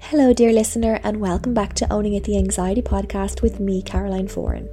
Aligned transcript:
Hello, 0.00 0.32
dear 0.32 0.52
listener, 0.52 1.00
and 1.02 1.20
welcome 1.20 1.52
back 1.52 1.74
to 1.74 1.92
Owning 1.92 2.14
It 2.14 2.24
the 2.24 2.38
Anxiety 2.38 2.80
podcast 2.80 3.42
with 3.42 3.60
me, 3.60 3.82
Caroline 3.82 4.26
Foran. 4.26 4.68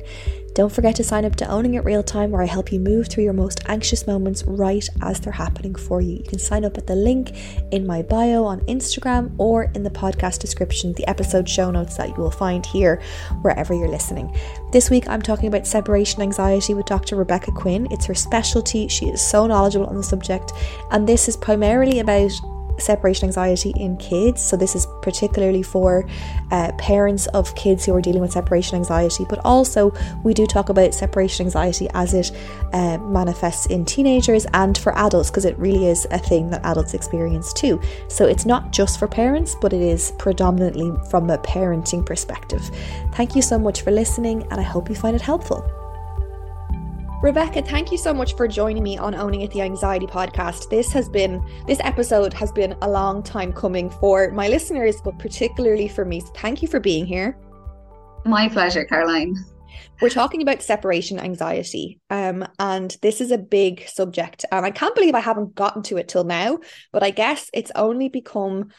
Don't 0.53 0.71
forget 0.71 0.95
to 0.95 1.03
sign 1.03 1.25
up 1.25 1.35
to 1.37 1.47
Owning 1.49 1.73
It 1.73 1.83
Real 1.83 2.03
Time, 2.03 2.31
where 2.31 2.41
I 2.41 2.45
help 2.45 2.71
you 2.71 2.79
move 2.79 3.09
through 3.09 3.25
your 3.25 3.33
most 3.33 3.59
anxious 3.65 4.07
moments 4.07 4.45
right 4.45 4.87
as 5.01 5.19
they're 5.19 5.33
happening 5.33 5.75
for 5.75 5.99
you. 5.99 6.15
You 6.15 6.23
can 6.23 6.39
sign 6.39 6.63
up 6.63 6.77
at 6.77 6.87
the 6.87 6.95
link 6.95 7.33
in 7.71 7.85
my 7.85 8.01
bio 8.01 8.45
on 8.45 8.61
Instagram 8.61 9.35
or 9.37 9.63
in 9.75 9.83
the 9.83 9.89
podcast 9.89 10.39
description, 10.39 10.93
the 10.93 11.09
episode 11.09 11.49
show 11.49 11.69
notes 11.69 11.97
that 11.97 12.09
you 12.09 12.15
will 12.15 12.31
find 12.31 12.65
here 12.65 13.01
wherever 13.41 13.73
you're 13.73 13.89
listening. 13.89 14.33
This 14.71 14.89
week, 14.89 15.09
I'm 15.09 15.21
talking 15.21 15.49
about 15.49 15.67
separation 15.67 16.21
anxiety 16.21 16.73
with 16.73 16.85
Dr. 16.85 17.17
Rebecca 17.17 17.51
Quinn. 17.51 17.89
It's 17.91 18.05
her 18.05 18.15
specialty. 18.15 18.87
She 18.87 19.07
is 19.07 19.19
so 19.19 19.47
knowledgeable 19.47 19.87
on 19.87 19.97
the 19.97 20.03
subject, 20.03 20.53
and 20.91 21.05
this 21.05 21.27
is 21.27 21.35
primarily 21.35 21.99
about 21.99 22.31
separation 22.79 23.27
anxiety 23.27 23.73
in 23.77 23.97
kids. 23.97 24.41
So, 24.41 24.57
this 24.57 24.75
is 24.75 24.87
particularly 25.01 25.63
for 25.63 26.07
uh, 26.51 26.71
parents 26.77 27.27
of 27.27 27.53
kids 27.55 27.85
who 27.85 27.93
are 27.95 28.01
dealing 28.01 28.21
with 28.21 28.31
separation 28.31 28.77
anxiety, 28.77 29.25
but 29.29 29.39
also 29.45 29.93
we 30.23 30.33
do 30.33 30.45
talk 30.45 30.69
about 30.69 30.93
separation 30.93 31.45
anxiety 31.45 31.87
as 31.93 32.13
it 32.13 32.31
uh, 32.73 32.97
manifests 32.99 33.65
in 33.67 33.85
teenagers 33.85 34.45
and 34.53 34.77
for 34.77 34.97
adults 34.97 35.29
because 35.29 35.45
it 35.45 35.57
really 35.57 35.87
is 35.87 36.07
a 36.11 36.19
thing 36.19 36.49
that 36.49 36.63
adults 36.65 36.93
experience 36.93 37.53
too. 37.53 37.81
So, 38.07 38.25
it's 38.25 38.45
not 38.45 38.71
just 38.71 38.99
for 38.99 39.07
parents, 39.07 39.55
but 39.61 39.73
it 39.73 39.81
is 39.81 40.13
predominantly 40.17 40.91
from 41.09 41.29
a 41.29 41.37
parenting 41.37 42.05
perspective. 42.05 42.69
Thank 43.13 43.35
you 43.35 43.41
so 43.41 43.57
much 43.57 43.81
for 43.81 43.91
listening, 43.91 44.43
and 44.51 44.59
I 44.59 44.63
hope 44.63 44.89
you 44.89 44.95
find 44.95 45.15
it 45.15 45.21
helpful. 45.21 45.69
Rebecca, 47.21 47.61
thank 47.61 47.91
you 47.91 47.97
so 47.97 48.13
much 48.13 48.35
for 48.35 48.47
joining 48.47 48.83
me 48.83 48.97
on 48.97 49.15
Owning 49.15 49.41
It 49.41 49.49
the 49.51 49.61
Anxiety 49.61 50.05
podcast. 50.05 50.69
This 50.69 50.91
has 50.91 51.07
been 51.07 51.43
this 51.65 51.79
episode 51.79 52.33
has 52.33 52.51
been 52.51 52.75
a 52.81 52.89
long 52.89 53.23
time 53.23 53.53
coming 53.53 53.89
for 53.89 54.31
my 54.31 54.47
listeners, 54.49 54.97
but 55.01 55.17
particularly 55.17 55.87
for 55.87 56.03
me. 56.03 56.19
So 56.19 56.27
thank 56.35 56.61
you 56.61 56.67
for 56.67 56.79
being 56.79 57.05
here. 57.05 57.37
My 58.25 58.49
pleasure, 58.49 58.83
Caroline. 58.83 59.33
We're 60.01 60.09
talking 60.09 60.41
about 60.41 60.61
separation 60.61 61.17
anxiety, 61.17 61.99
um, 62.09 62.45
and 62.59 62.95
this 63.01 63.21
is 63.21 63.31
a 63.31 63.37
big 63.37 63.87
subject, 63.87 64.43
and 64.51 64.65
I 64.65 64.71
can't 64.71 64.93
believe 64.93 65.15
I 65.15 65.21
haven't 65.21 65.55
gotten 65.55 65.83
to 65.83 65.97
it 65.97 66.09
till 66.09 66.25
now. 66.25 66.59
But 66.91 67.01
I 67.01 67.11
guess 67.11 67.49
it's 67.53 67.71
only 67.75 68.09
become 68.09 68.71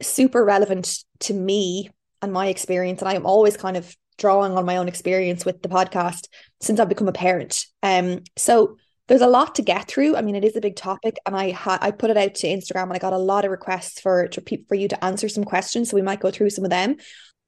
super 0.00 0.42
relevant 0.42 1.04
to 1.20 1.34
me 1.34 1.90
and 2.22 2.32
my 2.32 2.46
experience, 2.46 3.02
and 3.02 3.10
I'm 3.10 3.26
always 3.26 3.56
kind 3.56 3.76
of 3.76 3.94
drawing 4.18 4.52
on 4.52 4.66
my 4.66 4.76
own 4.76 4.88
experience 4.88 5.44
with 5.44 5.62
the 5.62 5.68
podcast 5.68 6.28
since 6.60 6.78
I've 6.78 6.88
become 6.88 7.08
a 7.08 7.12
parent. 7.12 7.66
Um, 7.82 8.22
so 8.36 8.76
there's 9.08 9.20
a 9.20 9.26
lot 9.26 9.56
to 9.56 9.62
get 9.62 9.88
through. 9.88 10.16
I 10.16 10.22
mean, 10.22 10.36
it 10.36 10.44
is 10.44 10.56
a 10.56 10.60
big 10.60 10.76
topic, 10.76 11.18
and 11.26 11.36
I 11.36 11.50
had 11.50 11.78
I 11.82 11.90
put 11.90 12.10
it 12.10 12.16
out 12.16 12.34
to 12.36 12.46
Instagram, 12.46 12.84
and 12.84 12.94
I 12.94 12.98
got 12.98 13.12
a 13.12 13.18
lot 13.18 13.44
of 13.44 13.50
requests 13.50 14.00
for 14.00 14.28
to, 14.28 14.64
for 14.68 14.74
you 14.74 14.88
to 14.88 15.04
answer 15.04 15.28
some 15.28 15.44
questions. 15.44 15.90
So 15.90 15.96
we 15.96 16.02
might 16.02 16.20
go 16.20 16.30
through 16.30 16.50
some 16.50 16.64
of 16.64 16.70
them. 16.70 16.96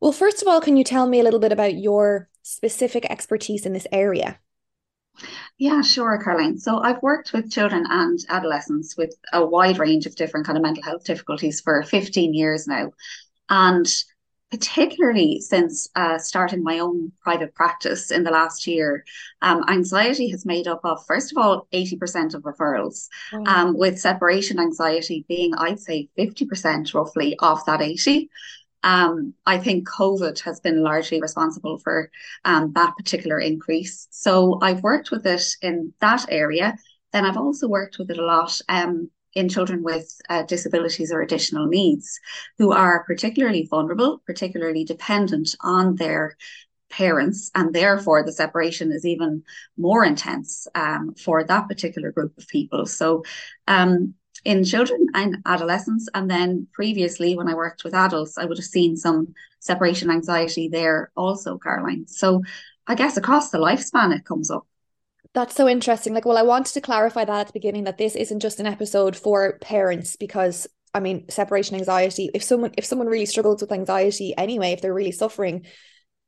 Well, 0.01 0.13
first 0.13 0.43
of 0.43 0.49
all, 0.49 0.61
can 0.61 0.77
you 0.77 0.85
tell 0.85 1.07
me 1.07 1.21
a 1.21 1.23
little 1.23 1.41
bit 1.41 1.53
about 1.53 1.75
your 1.75 2.29
specific 2.43 3.07
expertise 3.07 3.65
in 3.65 3.73
this 3.73 3.87
area? 3.93 4.39
Yeah, 5.59 5.83
sure, 5.83 6.21
Caroline. 6.23 6.59
So 6.59 6.79
I've 6.79 7.01
worked 7.01 7.33
with 7.33 7.51
children 7.51 7.87
and 7.89 8.19
adolescents 8.29 8.97
with 8.97 9.15
a 9.33 9.45
wide 9.45 9.79
range 9.79 10.07
of 10.07 10.17
different 10.17 10.47
kind 10.47 10.59
of 10.59 10.63
mental 10.63 10.83
health 10.83 11.05
difficulties 11.05 11.61
for 11.61 11.83
15 11.83 12.35
years 12.35 12.67
now. 12.67 12.91
And 13.49 13.87
particularly 14.51 15.41
since 15.41 15.89
uh, 15.97 16.19
starting 16.19 16.63
my 16.63 16.79
own 16.79 17.11
private 17.21 17.55
practice 17.55 18.11
in 18.11 18.23
the 18.23 18.31
last 18.31 18.67
year, 18.67 19.05
um, 19.43 19.65
anxiety 19.69 20.29
has 20.31 20.47
made 20.47 20.69
up 20.69 20.81
of, 20.85 21.05
first 21.07 21.33
of 21.33 21.39
all, 21.39 21.67
80% 21.73 22.35
of 22.35 22.43
referrals, 22.43 23.09
mm. 23.33 23.47
um, 23.49 23.77
with 23.77 23.99
separation 23.99 24.61
anxiety 24.61 25.25
being, 25.29 25.55
I'd 25.55 25.81
say, 25.81 26.09
50% 26.19 26.95
roughly 26.95 27.37
of 27.41 27.65
that 27.67 27.83
80. 27.83 28.31
Um, 28.85 29.33
I 29.47 29.59
think 29.59 29.89
COVID 29.89 30.39
has 30.41 30.61
been 30.61 30.83
largely 30.83 31.21
responsible 31.21 31.79
for 31.79 32.11
um, 32.45 32.73
that 32.75 32.95
particular 32.97 33.41
increase. 33.41 34.07
So 34.11 34.59
I've 34.63 34.83
worked 34.83 35.11
with 35.11 35.27
it 35.27 35.57
in 35.63 35.95
that 36.01 36.27
area. 36.29 36.77
Then 37.13 37.25
I've 37.25 37.39
also 37.39 37.67
worked 37.67 37.99
with 37.99 38.11
it 38.11 38.19
a 38.19 38.25
lot 38.25 38.61
um, 38.69 39.11
in 39.35 39.49
children 39.49 39.83
with 39.83 40.21
uh, 40.29 40.43
disabilities 40.43 41.13
or 41.13 41.21
additional 41.21 41.67
needs 41.67 42.21
who 42.59 42.73
are 42.73 43.05
particularly 43.05 43.67
vulnerable, 43.69 44.23
particularly 44.27 44.85
dependent 44.85 45.55
on 45.61 45.97
their 45.97 46.37
parents, 46.91 47.51
and 47.55 47.75
therefore 47.75 48.23
the 48.23 48.33
separation 48.33 48.93
is 48.93 49.05
even 49.05 49.43
more 49.77 50.05
intense 50.05 50.67
um, 50.75 51.15
for 51.15 51.43
that 51.45 51.69
particular 51.69 52.13
group 52.13 52.37
of 52.39 52.47
people. 52.49 52.87
So, 52.87 53.25
um, 53.67 54.15
in 54.45 54.63
children 54.63 55.07
and 55.15 55.39
adolescents, 55.47 56.07
and 56.13 56.31
then 56.31 56.67
previously 56.73 57.35
when 57.37 57.49
I 57.49 57.55
worked 57.55 57.83
with 57.83 57.95
adults, 57.95 58.37
I 58.37 58.45
would 58.45 58.59
have 58.59 58.65
seen 58.65 58.97
some 58.97 59.35
separation 59.59 60.11
anxiety 60.11 60.69
there 60.69 61.11
also, 61.17 61.59
Caroline. 61.59 62.07
So, 62.07 62.43
I 62.87 62.95
guess 62.95 63.17
across 63.17 63.51
the 63.51 63.59
lifespan, 63.59 64.15
it 64.15 64.27
comes 64.27 64.51
up. 64.51 64.67
That's 65.35 65.57
so 65.57 65.69
interesting. 65.69 66.15
Like, 66.15 66.25
well, 66.25 66.39
I 66.39 66.43
wanted 66.43 66.75
to 66.75 66.81
clarify 66.81 67.25
that 67.25 67.41
at 67.41 67.47
the 67.49 67.53
beginning 67.53 67.85
that 67.85 67.99
this 67.99 68.15
isn't 68.15 68.41
just 68.41 68.61
an 68.61 68.67
episode 68.67 69.17
for 69.17 69.59
parents 69.61 70.17
because 70.17 70.67
I 70.95 71.01
mean, 71.01 71.29
separation 71.29 71.77
anxiety, 71.77 72.31
if 72.35 72.45
someone 72.45 72.73
if 72.79 72.85
someone 72.85 73.09
really 73.09 73.27
struggles 73.27 73.61
with 73.61 73.73
anxiety 73.73 74.33
anyway, 74.39 74.71
if 74.71 74.81
they're 74.81 74.95
really 74.95 75.11
suffering, 75.11 75.67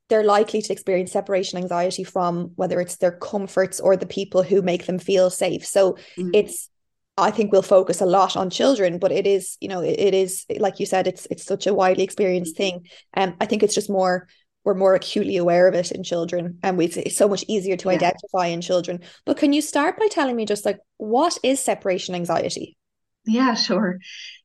they're 0.08 0.24
likely 0.24 0.60
to 0.60 0.72
experience 0.72 1.12
separation 1.12 1.58
anxiety 1.58 2.02
from 2.02 2.50
whether 2.56 2.80
it's 2.80 2.96
their 2.96 3.12
comforts 3.12 3.78
or 3.78 3.96
the 3.96 4.06
people 4.06 4.42
who 4.42 4.62
make 4.62 4.86
them 4.86 4.98
feel 4.98 5.30
safe. 5.30 5.64
So 5.64 5.92
mm-hmm. 6.16 6.30
it's 6.34 6.68
I 7.16 7.30
think 7.30 7.52
we'll 7.52 7.62
focus 7.62 8.00
a 8.00 8.06
lot 8.06 8.36
on 8.36 8.50
children, 8.50 8.98
but 8.98 9.10
it 9.10 9.26
is, 9.26 9.56
you 9.60 9.68
know, 9.68 9.80
it, 9.80 9.98
it 9.98 10.14
is 10.14 10.44
like 10.58 10.80
you 10.80 10.86
said, 10.86 11.06
it's 11.06 11.26
it's 11.30 11.44
such 11.44 11.68
a 11.68 11.74
widely 11.74 12.02
experienced 12.02 12.56
thing. 12.56 12.88
And 13.14 13.32
um, 13.32 13.36
I 13.40 13.46
think 13.46 13.62
it's 13.62 13.74
just 13.74 13.88
more 13.88 14.26
we're 14.66 14.74
more 14.74 14.96
acutely 14.96 15.36
aware 15.36 15.68
of 15.68 15.74
it 15.74 15.92
in 15.92 16.02
children 16.02 16.58
and 16.62 16.76
we 16.76 16.86
it's 16.86 17.16
so 17.16 17.28
much 17.28 17.44
easier 17.46 17.76
to 17.76 17.88
yeah. 17.88 17.94
identify 17.94 18.46
in 18.46 18.60
children 18.60 19.00
but 19.24 19.38
can 19.38 19.52
you 19.52 19.62
start 19.62 19.96
by 19.98 20.08
telling 20.08 20.36
me 20.36 20.44
just 20.44 20.66
like 20.66 20.78
what 20.98 21.38
is 21.42 21.60
separation 21.60 22.14
anxiety 22.14 22.76
yeah 23.24 23.54
sure 23.54 23.98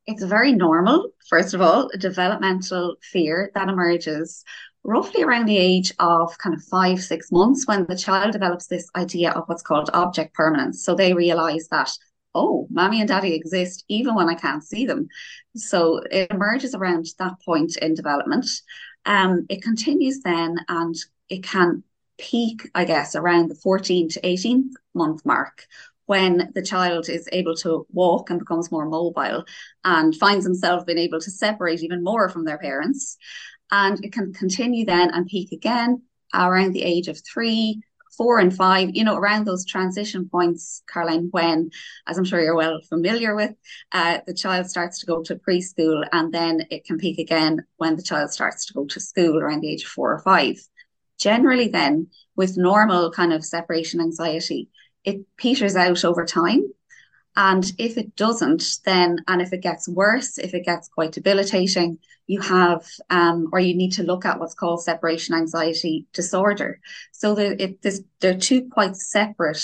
it's 0.06 0.24
very 0.24 0.54
normal 0.54 1.10
first 1.28 1.56
of 1.56 1.62
all 1.62 1.90
a 1.94 1.98
developmental 1.98 2.96
fear 3.02 3.52
that 3.56 3.68
emerges 3.68 4.46
roughly 4.84 5.24
around 5.24 5.48
the 5.48 5.58
age 5.58 5.92
of 5.98 6.38
kind 6.38 6.56
of 6.56 6.64
five 6.66 7.02
six 7.02 7.32
months 7.32 7.68
when 7.68 7.86
the 7.90 7.98
child 7.98 8.32
develops 8.32 8.68
this 8.68 8.88
idea 8.96 9.32
of 9.32 9.44
what's 9.48 9.64
called 9.64 9.90
object 9.94 10.36
permanence 10.36 10.86
so 10.86 10.94
they 10.94 11.14
realize 11.14 11.68
that 11.72 11.92
oh, 12.34 12.68
mommy 12.70 13.02
and 13.02 13.10
daddy 13.10 13.34
exist 13.34 13.84
even 13.90 14.16
when 14.16 14.30
I 14.30 14.36
can't 14.36 14.64
see 14.64 14.86
them. 14.86 15.08
So 15.56 16.02
it 16.10 16.32
emerges 16.32 16.74
around 16.74 17.06
that 17.20 17.34
point 17.44 17.76
in 17.78 17.94
development. 17.94 18.46
Um, 19.06 19.46
it 19.50 19.62
continues 19.62 20.22
then 20.22 20.58
and 20.68 20.96
it 21.30 21.44
can 21.44 21.84
peak, 22.18 22.70
I 22.76 22.86
guess, 22.86 23.16
around 23.16 23.50
the 23.50 23.56
14 23.56 24.10
to 24.10 24.26
18 24.26 24.72
month 24.94 25.26
mark 25.26 25.68
when 26.06 26.52
the 26.54 26.62
child 26.62 27.10
is 27.10 27.28
able 27.32 27.56
to 27.56 27.86
walk 27.92 28.30
and 28.30 28.40
becomes 28.40 28.72
more 28.72 28.86
mobile 28.86 29.46
and 29.84 30.16
finds 30.16 30.44
themselves 30.44 30.84
being 30.84 30.98
able 30.98 31.22
to 31.22 31.32
separate 31.32 31.82
even 31.84 32.04
more 32.04 32.30
from 32.30 32.44
their 32.46 32.58
parents. 32.58 33.18
And 33.72 34.04
it 34.04 34.12
can 34.12 34.34
continue 34.34 34.86
then 34.86 35.12
and 35.12 35.26
peak 35.26 35.52
again 35.52 36.02
around 36.34 36.74
the 36.74 36.84
age 36.84 37.08
of 37.08 37.20
three, 37.26 37.82
four 38.18 38.40
and 38.40 38.56
five, 38.56 38.90
you 38.94 39.04
know, 39.04 39.16
around 39.16 39.46
those 39.46 39.66
transition 39.66 40.28
points, 40.30 40.84
Caroline, 40.92 41.30
when, 41.32 41.72
as 42.08 42.18
I'm 42.18 42.26
sure 42.26 42.42
you're 42.42 42.56
well 42.56 42.80
familiar 42.88 43.36
with, 43.36 43.52
uh, 43.92 44.20
the 44.28 44.34
child 44.34 44.70
starts 44.70 45.00
to 45.00 45.06
go 45.06 45.24
to 45.24 45.36
preschool 45.36 46.08
and 46.12 46.34
then 46.34 46.66
it 46.70 46.86
can 46.86 46.98
peak 46.98 47.20
again 47.20 47.66
when 47.78 47.96
the 47.96 48.04
child 48.04 48.32
starts 48.32 48.66
to 48.66 48.74
go 48.74 48.86
to 48.86 49.00
school 49.00 49.40
around 49.40 49.62
the 49.62 49.72
age 49.72 49.84
of 49.84 49.90
four 49.90 50.14
or 50.14 50.20
five. 50.20 50.58
Generally, 51.18 51.70
then, 51.70 52.08
with 52.36 52.58
normal 52.58 53.12
kind 53.12 53.32
of 53.32 53.46
separation 53.46 54.02
anxiety, 54.02 54.70
it 55.04 55.22
peters 55.38 55.76
out 55.76 56.04
over 56.04 56.26
time. 56.26 56.72
And 57.36 57.72
if 57.78 57.98
it 57.98 58.16
doesn't, 58.16 58.80
then, 58.84 59.20
and 59.28 59.42
if 59.42 59.54
it 59.54 59.62
gets 59.62 59.88
worse, 59.88 60.38
if 60.38 60.54
it 60.54 60.66
gets 60.66 60.90
quite 60.90 61.14
debilitating, 61.14 61.98
you 62.28 62.42
have, 62.42 62.86
um, 63.10 63.50
or 63.52 63.60
you 63.60 63.76
need 63.76 63.94
to 63.94 64.04
look 64.04 64.26
at 64.26 64.40
what's 64.40 64.54
called 64.54 64.84
separation 64.84 65.36
anxiety 65.36 66.06
disorder. 66.14 66.80
So 67.12 67.36
there, 67.36 67.54
it, 67.54 67.82
this, 67.82 68.02
they're 68.20 68.38
two 68.38 68.70
quite 68.70 68.96
separate 68.96 69.64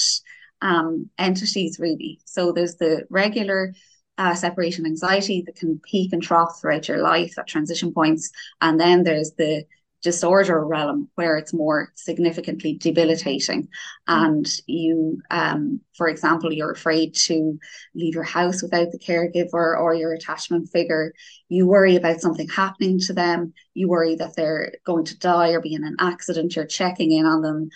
um, 0.62 1.10
entities, 1.18 1.78
really. 1.80 2.19
So 2.25 2.52
there's 2.52 2.75
the 2.75 3.06
regular 3.10 3.74
uh, 4.18 4.34
separation 4.34 4.86
anxiety 4.86 5.44
that 5.46 5.56
can 5.56 5.80
peak 5.80 6.13
and 6.13 6.24
trough 6.24 6.60
throughout 6.60 6.88
your 6.88 7.00
life 7.00 7.38
at 7.38 7.48
transition 7.48 7.94
points. 7.94 8.31
And 8.62 8.80
then 8.80 9.04
there's 9.04 9.31
the 9.38 9.66
disorder 10.04 10.64
realm 10.64 11.10
where 11.16 11.38
it's 11.38 11.54
more 11.54 11.92
significantly 11.96 12.78
debilitating. 12.78 13.68
And 14.08 14.48
you 14.68 15.22
um, 15.32 15.82
for 15.96 16.08
example 16.08 16.54
you're 16.54 16.72
afraid 16.72 17.16
to 17.16 17.58
leave 17.96 18.14
your 18.14 18.24
house 18.24 18.62
without 18.62 18.92
the 18.92 19.00
caregiver 19.00 19.80
or 19.80 19.96
your 19.96 20.14
attachment 20.14 20.70
figure. 20.70 21.14
You 21.50 21.66
worry 21.66 21.96
about 21.96 22.22
something 22.22 22.48
happening 22.48 23.00
to 23.02 23.14
them. 23.14 23.54
You 23.74 23.90
worry 23.90 24.16
that 24.16 24.36
they're 24.36 24.74
going 24.86 25.06
to 25.06 25.18
die 25.18 25.52
or 25.52 25.62
be 25.62 25.74
in 25.74 25.84
an 25.84 25.96
accident. 26.00 26.56
You're 26.56 26.66
checking 26.66 27.12
in 27.12 27.26
on 27.26 27.42
them. 27.42 27.70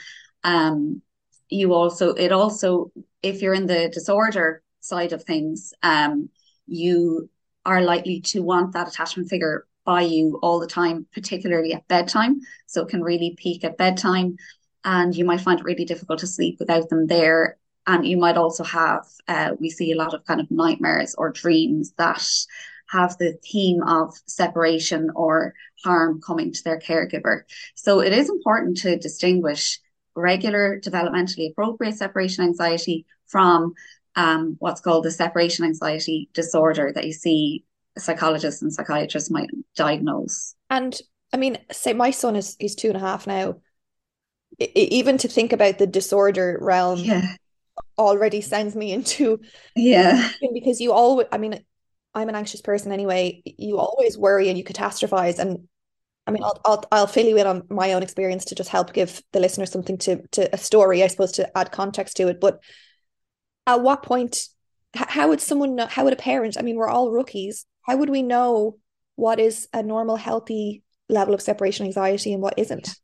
Um, 0.44 1.02
you 1.50 1.74
also 1.74 2.14
it 2.14 2.32
also 2.32 2.92
if 3.22 3.42
you're 3.42 3.54
in 3.54 3.68
the 3.68 3.90
disorder 3.90 4.64
side 4.80 5.14
of 5.14 5.24
things 5.24 5.74
um, 5.84 6.30
you 6.66 7.30
are 7.66 7.82
likely 7.82 8.22
to 8.22 8.42
want 8.42 8.74
that 8.74 8.88
attachment 8.88 9.30
figure 9.30 9.68
by 9.86 10.02
you 10.02 10.40
all 10.42 10.60
the 10.60 10.68
time, 10.68 11.08
particularly 11.14 11.74
at 11.74 11.88
bedtime. 11.88 12.40
So 12.68 12.84
it 12.84 12.90
can 12.90 13.02
really 13.02 13.36
peak 13.38 13.64
at 13.64 13.78
bedtime. 13.78 14.38
And 14.84 15.16
you 15.16 15.26
might 15.26 15.42
find 15.42 15.60
it 15.60 15.66
really 15.66 15.86
difficult 15.86 16.20
to 16.20 16.28
sleep 16.28 16.58
without 16.60 16.90
them 16.90 17.08
there. 17.08 17.58
And 17.88 18.06
you 18.06 18.18
might 18.18 18.38
also 18.38 18.64
have, 18.64 19.06
uh, 19.28 19.52
we 19.60 19.70
see 19.70 19.92
a 19.92 19.98
lot 19.98 20.14
of 20.14 20.26
kind 20.26 20.40
of 20.40 20.52
nightmares 20.52 21.16
or 21.18 21.32
dreams 21.32 21.94
that 21.98 22.28
have 22.90 23.18
the 23.18 23.38
theme 23.52 23.82
of 23.84 24.14
separation 24.28 25.10
or 25.16 25.54
harm 25.84 26.22
coming 26.22 26.52
to 26.52 26.64
their 26.64 26.80
caregiver. 26.80 27.42
So 27.76 28.02
it 28.02 28.14
is 28.14 28.30
important 28.30 28.78
to 28.78 28.98
distinguish 28.98 29.80
regular 30.16 30.80
developmentally 30.80 31.52
appropriate 31.52 31.96
separation 31.96 32.44
anxiety 32.44 33.06
from 33.28 33.74
um, 34.16 34.58
what's 34.60 34.82
called 34.82 35.06
the 35.06 35.12
separation 35.12 35.64
anxiety 35.66 36.30
disorder 36.34 36.92
that 36.94 37.06
you 37.06 37.14
see 37.14 37.64
psychologists 37.98 38.62
and 38.62 38.72
psychiatrists 38.72 39.30
might 39.30 39.50
diagnose. 39.76 40.56
And 40.70 41.00
I 41.34 41.38
mean, 41.38 41.58
say 41.72 41.94
my 41.94 42.12
son 42.12 42.36
is 42.36 42.56
he's 42.60 42.76
two 42.76 42.90
and 42.90 42.98
a 42.98 43.02
half 43.02 43.28
now. 43.28 43.58
I, 44.60 44.72
even 44.76 45.18
to 45.20 45.28
think 45.28 45.54
about 45.54 45.78
the 45.78 45.88
disorder 45.88 46.58
realm 46.62 47.00
yeah. 47.00 47.36
already 47.98 48.42
sends 48.42 48.76
me 48.76 48.92
into 48.92 49.40
yeah 49.76 50.30
because 50.54 50.82
you 50.82 50.92
always 50.92 51.28
I 51.32 51.38
mean 51.38 51.64
I'm 52.14 52.28
an 52.28 52.36
anxious 52.36 52.62
person 52.62 52.92
anyway. 52.92 53.42
You 53.46 53.78
always 53.78 54.18
worry 54.18 54.50
and 54.50 54.58
you 54.58 54.64
catastrophize 54.66 55.40
and 55.40 55.68
I 56.28 56.32
mean, 56.32 56.44
I'll, 56.44 56.62
I'll 56.66 56.84
I'll 56.92 57.08
fill 57.08 57.26
you 57.26 57.38
in 57.38 57.48
on 57.48 57.64
my 57.70 57.94
own 57.94 58.04
experience 58.04 58.46
to 58.46 58.56
just 58.56 58.70
help 58.70 58.94
give 58.94 59.22
the 59.32 59.40
listener 59.40 59.66
something 59.66 59.98
to 60.00 60.22
to 60.34 60.54
a 60.54 60.58
story, 60.58 61.04
I 61.04 61.08
suppose, 61.08 61.32
to 61.34 61.58
add 61.58 61.72
context 61.72 62.18
to 62.18 62.28
it. 62.28 62.40
But 62.40 62.62
at 63.66 63.82
what 63.82 64.04
point, 64.04 64.38
how 64.94 65.30
would 65.30 65.42
someone 65.42 65.76
know? 65.76 65.88
How 65.88 66.04
would 66.04 66.14
a 66.14 66.18
parent? 66.18 66.58
I 66.60 66.62
mean, 66.62 66.76
we're 66.76 66.88
all 66.88 67.10
rookies 67.10 67.66
how 67.84 67.98
would 67.98 68.10
we 68.10 68.22
know 68.22 68.78
what 69.16 69.40
is 69.40 69.68
a 69.74 69.84
normal, 69.84 70.16
healthy 70.16 70.84
level 71.10 71.34
of 71.34 71.42
separation 71.42 71.86
anxiety 71.86 72.34
and 72.34 72.42
what 72.42 72.58
isn't? 72.58 72.96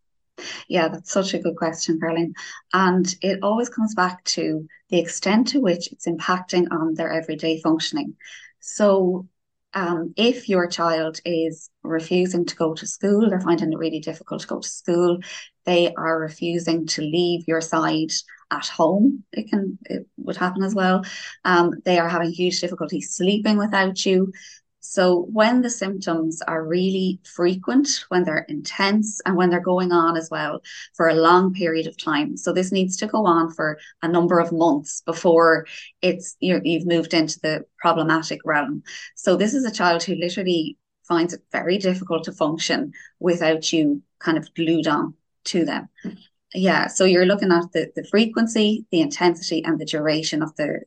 Yeah, 0.67 0.87
that's 0.87 1.11
such 1.11 1.33
a 1.33 1.39
good 1.39 1.55
question, 1.55 1.99
Caroline. 1.99 2.33
And 2.73 3.13
it 3.21 3.39
always 3.41 3.69
comes 3.69 3.95
back 3.95 4.23
to 4.25 4.67
the 4.89 4.99
extent 4.99 5.49
to 5.49 5.59
which 5.59 5.91
it's 5.91 6.07
impacting 6.07 6.67
on 6.71 6.93
their 6.93 7.11
everyday 7.11 7.59
functioning. 7.61 8.15
So, 8.59 9.27
um, 9.73 10.13
if 10.15 10.49
your 10.49 10.67
child 10.67 11.19
is 11.25 11.69
refusing 11.83 12.45
to 12.45 12.55
go 12.55 12.73
to 12.73 12.87
school, 12.87 13.29
they're 13.29 13.41
finding 13.41 13.73
it 13.73 13.77
really 13.77 13.99
difficult 13.99 14.41
to 14.41 14.47
go 14.47 14.59
to 14.59 14.67
school, 14.67 15.19
they 15.65 15.93
are 15.93 16.19
refusing 16.19 16.87
to 16.87 17.01
leave 17.01 17.47
your 17.47 17.61
side 17.61 18.11
at 18.49 18.67
home, 18.67 19.23
it 19.33 19.49
can 19.49 19.77
it 19.85 20.07
would 20.17 20.37
happen 20.37 20.63
as 20.63 20.73
well. 20.73 21.03
Um, 21.43 21.73
they 21.83 21.99
are 21.99 22.07
having 22.07 22.31
huge 22.31 22.61
difficulty 22.61 23.01
sleeping 23.01 23.57
without 23.57 24.05
you. 24.05 24.31
So 24.79 25.27
when 25.33 25.61
the 25.61 25.69
symptoms 25.69 26.41
are 26.41 26.63
really 26.63 27.19
frequent, 27.23 28.05
when 28.09 28.23
they're 28.23 28.45
intense, 28.47 29.19
and 29.25 29.35
when 29.35 29.49
they're 29.49 29.59
going 29.59 29.91
on 29.91 30.15
as 30.15 30.29
well 30.29 30.61
for 30.95 31.09
a 31.09 31.15
long 31.15 31.53
period 31.53 31.87
of 31.87 31.97
time, 31.97 32.37
so 32.37 32.53
this 32.53 32.71
needs 32.71 32.95
to 32.97 33.07
go 33.07 33.25
on 33.25 33.51
for 33.51 33.79
a 34.01 34.07
number 34.07 34.39
of 34.39 34.51
months 34.51 35.01
before 35.05 35.65
it's 36.01 36.35
you 36.39 36.61
you've 36.63 36.87
moved 36.87 37.13
into 37.13 37.39
the 37.41 37.65
problematic 37.79 38.39
realm. 38.45 38.83
So 39.15 39.35
this 39.35 39.53
is 39.53 39.65
a 39.65 39.71
child 39.71 40.03
who 40.03 40.15
literally 40.15 40.77
finds 41.07 41.33
it 41.33 41.41
very 41.51 41.77
difficult 41.77 42.23
to 42.25 42.31
function 42.31 42.91
without 43.19 43.71
you 43.73 44.01
kind 44.19 44.37
of 44.37 44.53
glued 44.53 44.87
on 44.87 45.13
to 45.45 45.65
them. 45.65 45.89
Mm. 46.05 46.17
Yeah, 46.53 46.87
so 46.87 47.03
you're 47.03 47.25
looking 47.25 47.51
at 47.51 47.71
the 47.73 47.91
the 47.95 48.05
frequency, 48.05 48.85
the 48.91 49.01
intensity, 49.01 49.63
and 49.63 49.79
the 49.79 49.85
duration 49.85 50.41
of 50.41 50.55
the 50.55 50.81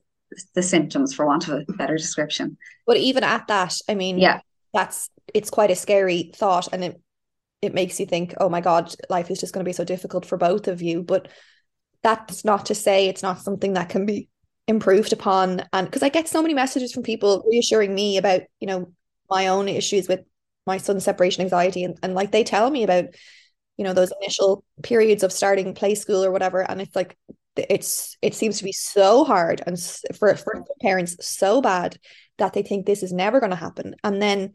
the 0.55 0.63
symptoms 0.63 1.15
for 1.15 1.27
want 1.27 1.49
of 1.49 1.65
a 1.69 1.73
better 1.73 1.97
description. 1.97 2.57
But 2.87 2.97
even 2.97 3.25
at 3.25 3.47
that 3.49 3.75
i 3.89 3.95
mean 3.95 4.19
yeah. 4.19 4.41
that's 4.73 5.11
it's 5.33 5.51
quite 5.51 5.71
a 5.71 5.77
scary 5.77 6.31
thought 6.35 6.69
and 6.73 6.85
it 6.85 7.01
it 7.63 7.75
makes 7.75 8.01
you 8.01 8.07
think 8.07 8.35
oh 8.41 8.49
my 8.49 8.61
god 8.61 8.95
life 9.09 9.31
is 9.31 9.41
just 9.41 9.53
going 9.53 9.65
to 9.65 9.69
be 9.69 9.75
so 9.75 9.85
difficult 9.85 10.27
for 10.27 10.37
both 10.39 10.69
of 10.69 10.83
you. 10.83 11.03
But 11.03 11.29
that's 12.03 12.45
not 12.45 12.67
to 12.67 12.75
say 12.75 13.07
it's 13.07 13.23
not 13.23 13.41
something 13.41 13.75
that 13.75 13.91
can 13.91 14.07
be 14.07 14.29
improved 14.67 15.13
upon. 15.13 15.65
And 15.73 15.87
because 15.87 16.03
i 16.03 16.09
get 16.09 16.29
so 16.29 16.43
many 16.43 16.55
messages 16.55 16.93
from 16.93 17.03
people 17.03 17.45
reassuring 17.51 17.95
me 17.95 18.17
about 18.17 18.43
you 18.61 18.67
know 18.67 18.93
my 19.29 19.49
own 19.49 19.69
issues 19.69 20.09
with 20.09 20.21
my 20.67 20.79
son's 20.79 21.05
separation 21.05 21.43
anxiety. 21.43 21.85
And, 21.85 21.99
and 22.03 22.15
like 22.15 22.33
they 22.33 22.45
tell 22.45 22.71
me 22.71 22.83
about 22.83 23.07
you 23.77 23.85
know 23.85 23.93
those 23.93 24.13
initial 24.21 24.65
periods 24.83 25.23
of 25.23 25.33
starting 25.33 25.75
play 25.75 25.95
school 25.95 26.25
or 26.25 26.31
whatever. 26.31 26.61
And 26.69 26.81
it's 26.81 26.97
like 26.97 27.17
it's 27.69 28.17
it 28.23 28.35
seems 28.35 28.59
to 28.59 28.65
be 28.65 28.73
so 28.73 29.25
hard 29.25 29.63
and 29.67 29.79
for 30.19 30.35
for 30.37 30.65
parents 30.81 31.17
so 31.27 31.61
bad 31.61 31.99
that 32.39 32.53
they 32.53 32.63
think 32.63 32.87
this 32.87 33.03
is 33.03 33.13
never 33.13 33.41
going 33.41 33.51
to 33.51 33.57
happen. 33.57 33.95
And 34.03 34.21
then 34.21 34.55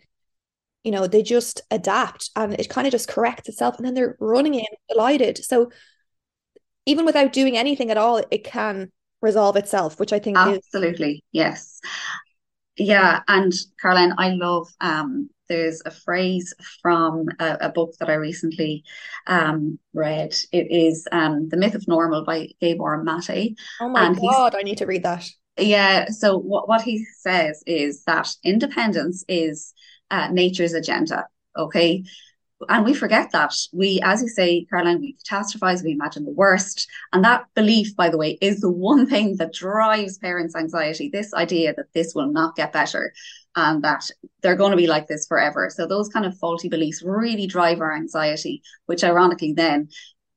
you 0.83 0.91
know 0.91 1.07
they 1.07 1.23
just 1.23 1.61
adapt 1.71 2.29
and 2.35 2.53
it 2.53 2.69
kind 2.69 2.87
of 2.87 2.91
just 2.91 3.07
corrects 3.07 3.49
itself 3.49 3.77
and 3.77 3.85
then 3.85 3.93
they're 3.93 4.17
running 4.19 4.55
in 4.55 4.65
delighted. 4.89 5.43
So 5.43 5.71
even 6.85 7.05
without 7.05 7.33
doing 7.33 7.57
anything 7.57 7.91
at 7.91 7.97
all 7.97 8.21
it 8.31 8.43
can 8.43 8.91
resolve 9.21 9.55
itself 9.55 9.99
which 9.99 10.13
i 10.13 10.19
think 10.19 10.37
absolutely. 10.37 11.13
Is- 11.13 11.21
yes. 11.31 11.79
Yeah. 12.77 13.21
And 13.27 13.53
caroline 13.81 14.13
i 14.17 14.29
love 14.29 14.67
um 14.81 15.29
there's 15.47 15.81
a 15.85 15.91
phrase 15.91 16.53
from 16.81 17.27
a, 17.39 17.57
a 17.61 17.69
book 17.69 17.93
that 17.99 18.09
I 18.09 18.15
recently 18.15 18.83
um, 19.27 19.79
read. 19.93 20.35
It 20.51 20.67
is 20.71 21.07
um, 21.11 21.49
The 21.49 21.57
Myth 21.57 21.75
of 21.75 21.87
Normal 21.87 22.25
by 22.25 22.49
Gabor 22.61 23.03
Mate. 23.03 23.57
Oh 23.81 23.89
my 23.89 24.07
and 24.07 24.17
God, 24.17 24.55
I 24.55 24.63
need 24.63 24.77
to 24.79 24.85
read 24.85 25.03
that. 25.03 25.25
Yeah. 25.57 26.09
So 26.09 26.37
what, 26.37 26.67
what 26.67 26.81
he 26.81 27.05
says 27.19 27.63
is 27.65 28.03
that 28.03 28.33
independence 28.43 29.23
is 29.27 29.73
uh, 30.11 30.29
nature's 30.31 30.73
agenda. 30.73 31.27
Okay 31.57 32.03
and 32.69 32.85
we 32.85 32.93
forget 32.93 33.31
that 33.31 33.53
we 33.73 33.99
as 34.03 34.21
you 34.21 34.27
say 34.27 34.65
caroline 34.69 34.99
we 34.99 35.15
catastrophize 35.23 35.83
we 35.83 35.91
imagine 35.91 36.23
the 36.23 36.31
worst 36.31 36.87
and 37.11 37.23
that 37.23 37.45
belief 37.53 37.95
by 37.95 38.09
the 38.09 38.17
way 38.17 38.37
is 38.41 38.61
the 38.61 38.71
one 38.71 39.05
thing 39.05 39.35
that 39.37 39.53
drives 39.53 40.17
parents 40.17 40.55
anxiety 40.55 41.09
this 41.09 41.33
idea 41.33 41.73
that 41.73 41.91
this 41.93 42.13
will 42.15 42.31
not 42.31 42.55
get 42.55 42.71
better 42.71 43.13
and 43.57 43.83
that 43.83 44.09
they're 44.41 44.55
going 44.55 44.71
to 44.71 44.77
be 44.77 44.87
like 44.87 45.07
this 45.07 45.25
forever 45.27 45.69
so 45.69 45.85
those 45.85 46.07
kind 46.09 46.25
of 46.25 46.37
faulty 46.37 46.69
beliefs 46.69 47.03
really 47.03 47.45
drive 47.45 47.81
our 47.81 47.93
anxiety 47.93 48.61
which 48.85 49.03
ironically 49.03 49.51
then 49.51 49.89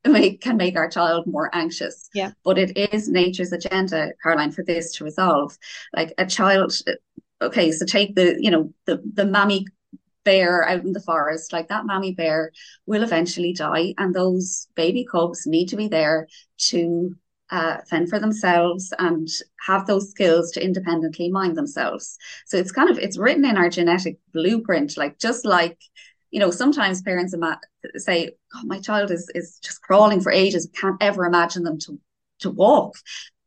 make 0.08 0.40
can 0.40 0.56
make 0.56 0.76
our 0.76 0.88
child 0.88 1.26
more 1.26 1.50
anxious. 1.54 2.08
Yeah. 2.14 2.32
But 2.44 2.58
it 2.58 2.76
is 2.76 3.08
nature's 3.08 3.52
agenda, 3.52 4.12
Caroline, 4.22 4.52
for 4.52 4.64
this 4.64 4.92
to 4.94 5.04
resolve. 5.04 5.56
Like 5.94 6.14
a 6.18 6.26
child, 6.26 6.72
okay, 7.42 7.72
so 7.72 7.84
take 7.84 8.14
the, 8.14 8.37
you 8.38 8.50
know, 8.50 8.72
the 8.87 9.02
the 9.14 9.26
mammy 9.26 9.66
bear 10.28 10.68
out 10.68 10.85
in 10.85 10.92
the 10.92 11.00
forest, 11.00 11.54
like 11.54 11.68
that 11.68 11.87
mammy 11.87 12.12
bear 12.12 12.52
will 12.85 13.02
eventually 13.02 13.54
die, 13.54 13.94
and 13.97 14.14
those 14.14 14.68
baby 14.75 15.06
cubs 15.11 15.47
need 15.47 15.68
to 15.70 15.76
be 15.76 15.88
there 15.88 16.28
to 16.58 17.16
uh, 17.49 17.78
fend 17.88 18.11
for 18.11 18.18
themselves 18.18 18.92
and 18.99 19.26
have 19.66 19.87
those 19.87 20.11
skills 20.11 20.50
to 20.50 20.62
independently 20.62 21.30
mind 21.30 21.56
themselves. 21.56 22.18
So 22.44 22.58
it's 22.58 22.73
kind 22.73 22.90
of 22.90 22.99
it's 22.99 23.16
written 23.16 23.47
in 23.47 23.56
our 23.56 23.70
genetic 23.70 24.18
blueprint, 24.35 24.99
like 24.99 25.18
just 25.18 25.47
like 25.47 25.78
you 26.30 26.40
know, 26.40 26.50
sometimes 26.50 27.00
parents 27.00 27.35
say, 27.97 28.32
oh, 28.54 28.62
my 28.64 28.80
child 28.80 29.11
is 29.11 29.30
is 29.35 29.58
just 29.64 29.80
crawling 29.80 30.20
for 30.20 30.30
ages, 30.30 30.68
can't 30.75 31.02
ever 31.02 31.25
imagine 31.25 31.62
them 31.62 31.78
to 31.87 31.99
to 32.40 32.50
walk. 32.50 32.97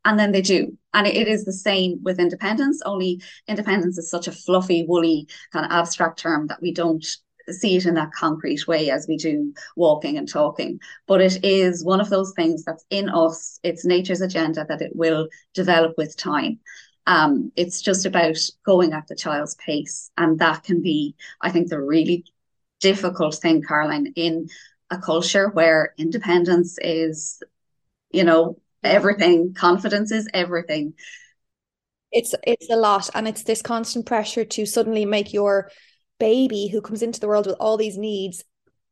And 0.03 0.17
then 0.17 0.31
they 0.31 0.41
do. 0.41 0.77
And 0.93 1.07
it, 1.07 1.27
is 1.27 1.45
the 1.45 1.53
same 1.53 1.99
with 2.01 2.19
independence, 2.19 2.81
only 2.85 3.21
independence 3.47 3.97
is 3.97 4.09
such 4.09 4.27
a 4.27 4.31
fluffy, 4.31 4.85
woolly, 4.87 5.27
kind 5.53 5.65
of 5.65 5.71
abstract 5.71 6.19
term 6.19 6.47
that 6.47 6.61
we 6.61 6.73
don't 6.73 7.05
see 7.49 7.75
it 7.75 7.85
in 7.85 7.95
that 7.95 8.11
concrete 8.11 8.67
way 8.67 8.89
as 8.89 9.07
we 9.07 9.17
do 9.17 9.53
walking 9.75 10.17
and 10.17 10.27
talking. 10.27 10.79
But 11.07 11.21
it 11.21 11.43
is 11.43 11.83
one 11.83 12.01
of 12.01 12.09
those 12.09 12.33
things 12.35 12.63
that's 12.63 12.85
in 12.89 13.09
us. 13.09 13.59
It's 13.63 13.85
nature's 13.85 14.21
agenda 14.21 14.65
that 14.67 14.81
it 14.81 14.95
will 14.95 15.27
develop 15.53 15.95
with 15.97 16.17
time. 16.17 16.59
Um, 17.07 17.51
it's 17.55 17.81
just 17.81 18.05
about 18.05 18.37
going 18.65 18.93
at 18.93 19.07
the 19.07 19.15
child's 19.15 19.55
pace. 19.55 20.11
And 20.17 20.39
that 20.39 20.63
can 20.63 20.81
be, 20.81 21.15
I 21.41 21.51
think, 21.51 21.69
the 21.69 21.81
really 21.81 22.25
difficult 22.79 23.35
thing, 23.35 23.63
Caroline, 23.63 24.13
in 24.15 24.47
a 24.89 24.97
culture 24.97 25.49
where 25.49 25.93
independence 25.97 26.77
is, 26.81 27.41
you 28.11 28.23
know, 28.23 28.59
everything, 28.83 29.53
confidence 29.53 30.11
is 30.11 30.27
everything. 30.33 30.93
It's 32.11 32.35
it's 32.45 32.69
a 32.69 32.75
lot, 32.75 33.09
and 33.13 33.27
it's 33.27 33.43
this 33.43 33.61
constant 33.61 34.05
pressure 34.05 34.43
to 34.43 34.65
suddenly 34.65 35.05
make 35.05 35.33
your 35.33 35.71
baby 36.19 36.67
who 36.67 36.81
comes 36.81 37.01
into 37.01 37.19
the 37.19 37.27
world 37.27 37.47
with 37.47 37.55
all 37.59 37.77
these 37.77 37.97
needs 37.97 38.43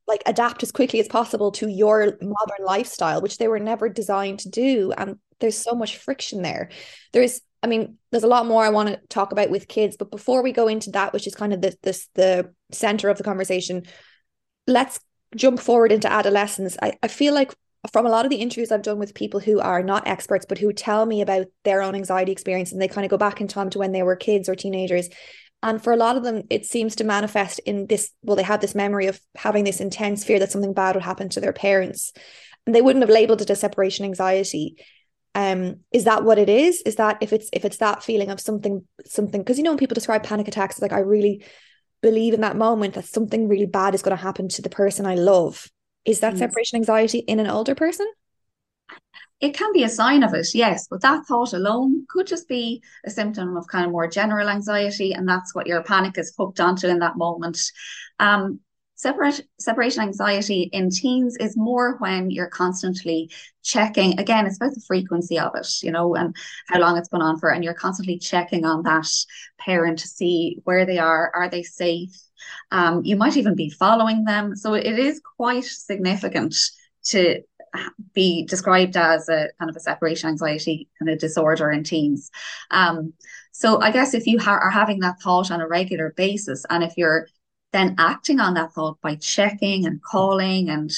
like 0.10 0.24
adapt 0.26 0.64
as 0.64 0.72
quickly 0.72 1.00
as 1.00 1.08
possible 1.08 1.52
to 1.52 1.70
your 1.70 2.18
modern 2.20 2.66
lifestyle, 2.66 3.22
which 3.22 3.38
they 3.38 3.48
were 3.48 3.60
never 3.60 3.88
designed 3.88 4.40
to 4.40 4.50
do. 4.50 4.92
And 4.98 5.18
there's 5.40 5.58
so 5.58 5.74
much 5.74 5.98
friction 5.98 6.42
there. 6.42 6.70
There's 7.14 7.40
I 7.62 7.68
mean, 7.68 7.98
there's 8.12 8.24
a 8.24 8.28
lot 8.28 8.46
more 8.46 8.64
I 8.66 8.70
want 8.70 8.90
to 8.90 9.00
talk 9.10 9.32
about 9.32 9.50
with 9.50 9.68
kids, 9.68 9.98
but 9.98 10.12
before 10.12 10.42
we 10.42 10.54
go 10.54 10.68
into 10.68 10.92
that, 10.92 11.14
which 11.14 11.28
is 11.28 11.36
kind 11.36 11.54
of 11.54 11.62
the 11.62 11.76
this 11.84 12.10
the 12.16 12.54
center 12.72 13.10
of 13.10 13.18
the 13.18 13.24
conversation, 13.24 13.84
let's 14.66 15.00
jump 15.36 15.60
forward 15.60 15.92
into 15.92 16.12
adolescence. 16.12 16.78
I, 16.82 16.94
I 17.04 17.08
feel 17.08 17.34
like 17.34 17.54
from 17.92 18.06
a 18.06 18.10
lot 18.10 18.26
of 18.26 18.30
the 18.30 18.38
interviews 18.38 18.72
I've 18.72 18.82
done 18.82 19.00
with 19.00 19.14
people 19.14 19.40
who 19.40 19.60
are 19.60 19.82
not 19.82 20.08
experts, 20.08 20.46
but 20.48 20.58
who 20.58 20.74
tell 20.74 21.06
me 21.06 21.22
about 21.22 21.48
their 21.64 21.82
own 21.82 21.96
anxiety 21.96 22.32
experience 22.32 22.72
and 22.72 22.82
they 22.82 22.90
kind 22.90 23.06
of 23.06 23.12
go 23.12 23.18
back 23.18 23.40
in 23.40 23.48
time 23.48 23.70
to 23.70 23.80
when 23.80 23.94
they 23.94 24.04
were 24.04 24.16
kids 24.16 24.50
or 24.50 24.56
teenagers. 24.56 25.10
And 25.64 25.82
for 25.82 25.94
a 25.94 25.98
lot 25.98 26.18
of 26.18 26.24
them, 26.24 26.44
it 26.50 26.66
seems 26.66 26.96
to 26.98 27.04
manifest 27.04 27.60
in 27.60 27.88
this 27.88 28.12
well, 28.22 28.36
they 28.36 28.44
have 28.44 28.62
this 28.62 28.76
memory 28.76 29.08
of 29.08 29.20
having 29.36 29.64
this 29.64 29.80
intense 29.80 30.24
fear 30.24 30.40
that 30.40 30.52
something 30.52 30.74
bad 30.74 30.96
would 30.96 31.04
happen 31.04 31.30
to 31.30 31.42
their 31.42 31.54
parents. 31.54 32.12
And 32.66 32.76
they 32.76 32.82
wouldn't 32.82 33.04
have 33.04 33.10
labeled 33.10 33.42
it 33.42 33.50
as 33.50 33.60
separation 33.62 34.06
anxiety. 34.06 34.76
Um, 35.36 35.82
is 35.92 36.06
that 36.06 36.24
what 36.24 36.38
it 36.38 36.50
is? 36.50 36.82
Is 36.82 36.96
that 36.96 37.18
if 37.22 37.32
it's 37.34 37.50
if 37.54 37.64
it's 37.64 37.78
that 37.78 38.04
feeling 38.04 38.30
of 38.30 38.42
something, 38.42 38.86
something 39.06 39.42
because 39.42 39.58
you 39.58 39.64
know 39.64 39.72
when 39.72 39.78
people 39.78 39.96
describe 39.96 40.24
panic 40.24 40.48
attacks, 40.48 40.76
it's 40.76 40.82
like 40.82 40.94
I 40.94 41.00
really 41.00 41.46
believe 42.02 42.34
in 42.34 42.42
that 42.42 42.56
moment 42.56 42.94
that 42.96 43.06
something 43.06 43.48
really 43.48 43.66
bad 43.66 43.96
is 43.96 44.02
going 44.02 44.16
to 44.16 44.22
happen 44.22 44.48
to 44.50 44.62
the 44.62 44.70
person 44.70 45.06
I 45.06 45.16
love. 45.16 45.70
Is 46.10 46.22
that 46.22 46.40
separation 46.40 46.78
anxiety 46.78 47.20
in 47.20 47.40
an 47.40 47.48
older 47.48 47.76
person? 47.76 48.12
It 49.40 49.54
can 49.54 49.72
be 49.72 49.84
a 49.84 49.90
sign 49.90 50.24
of 50.24 50.34
it, 50.34 50.48
yes, 50.56 50.88
but 50.90 51.02
that 51.02 51.26
thought 51.28 51.54
alone 51.54 52.08
could 52.10 52.26
just 52.26 52.48
be 52.48 52.82
a 53.06 53.12
symptom 53.12 53.56
of 53.56 53.68
kind 53.68 53.86
of 53.86 53.92
more 53.92 54.08
general 54.08 54.50
anxiety, 54.50 55.14
and 55.14 55.30
that's 55.30 55.54
what 55.54 55.68
your 55.68 55.84
panic 55.84 56.18
is 56.18 56.34
hooked 56.36 56.60
onto 56.60 56.88
in 56.88 57.00
that 57.00 57.16
moment. 57.16 57.60
Um, 58.20 58.60
Separate, 58.96 59.48
separation 59.60 60.02
anxiety 60.02 60.64
in 60.74 60.90
teens 60.90 61.38
is 61.40 61.56
more 61.56 61.96
when 62.00 62.30
you're 62.32 62.50
constantly 62.50 63.32
checking. 63.64 64.20
Again, 64.20 64.46
it's 64.46 64.58
about 64.58 64.74
the 64.74 64.84
frequency 64.86 65.40
of 65.40 65.56
it, 65.56 65.70
you 65.82 65.90
know, 65.90 66.16
and 66.16 66.36
how 66.68 66.80
long 66.80 66.98
it's 66.98 67.08
been 67.08 67.22
on 67.22 67.40
for, 67.40 67.50
and 67.50 67.64
you're 67.64 67.74
constantly 67.74 68.20
checking 68.20 68.66
on 68.66 68.84
that 68.84 69.08
parent 69.58 70.00
to 70.00 70.08
see 70.10 70.60
where 70.66 70.86
they 70.86 70.98
are. 70.98 71.32
Are 71.34 71.50
they 71.50 71.64
safe? 71.64 72.12
Um, 72.72 73.04
you 73.04 73.16
might 73.16 73.38
even 73.38 73.56
be 73.56 73.70
following 73.70 74.26
them. 74.26 74.56
So 74.56 74.74
it 74.74 75.00
is 75.00 75.22
quite 75.38 75.66
significant 75.66 76.56
to 77.06 77.42
be 78.14 78.46
described 78.46 78.98
as 78.98 79.30
a 79.30 79.50
kind 79.60 79.70
of 79.70 79.76
a 79.76 79.80
separation 79.80 80.30
anxiety 80.30 80.90
kind 81.00 81.10
of 81.12 81.20
disorder 81.20 81.72
in 81.72 81.84
teens. 81.84 82.32
Um, 82.72 83.14
so 83.52 83.82
I 83.82 83.92
guess 83.92 84.14
if 84.14 84.26
you 84.26 84.40
ha- 84.40 84.60
are 84.62 84.72
having 84.72 85.00
that 85.00 85.22
thought 85.22 85.52
on 85.52 85.62
a 85.62 85.68
regular 85.68 86.14
basis, 86.16 86.66
and 86.70 86.84
if 86.84 86.94
you're 86.98 87.28
then 87.72 87.96
acting 88.00 88.40
on 88.40 88.56
that 88.56 88.74
thought 88.74 89.00
by 89.02 89.16
checking 89.16 89.86
and 89.86 90.02
calling 90.02 90.70
and 90.70 90.92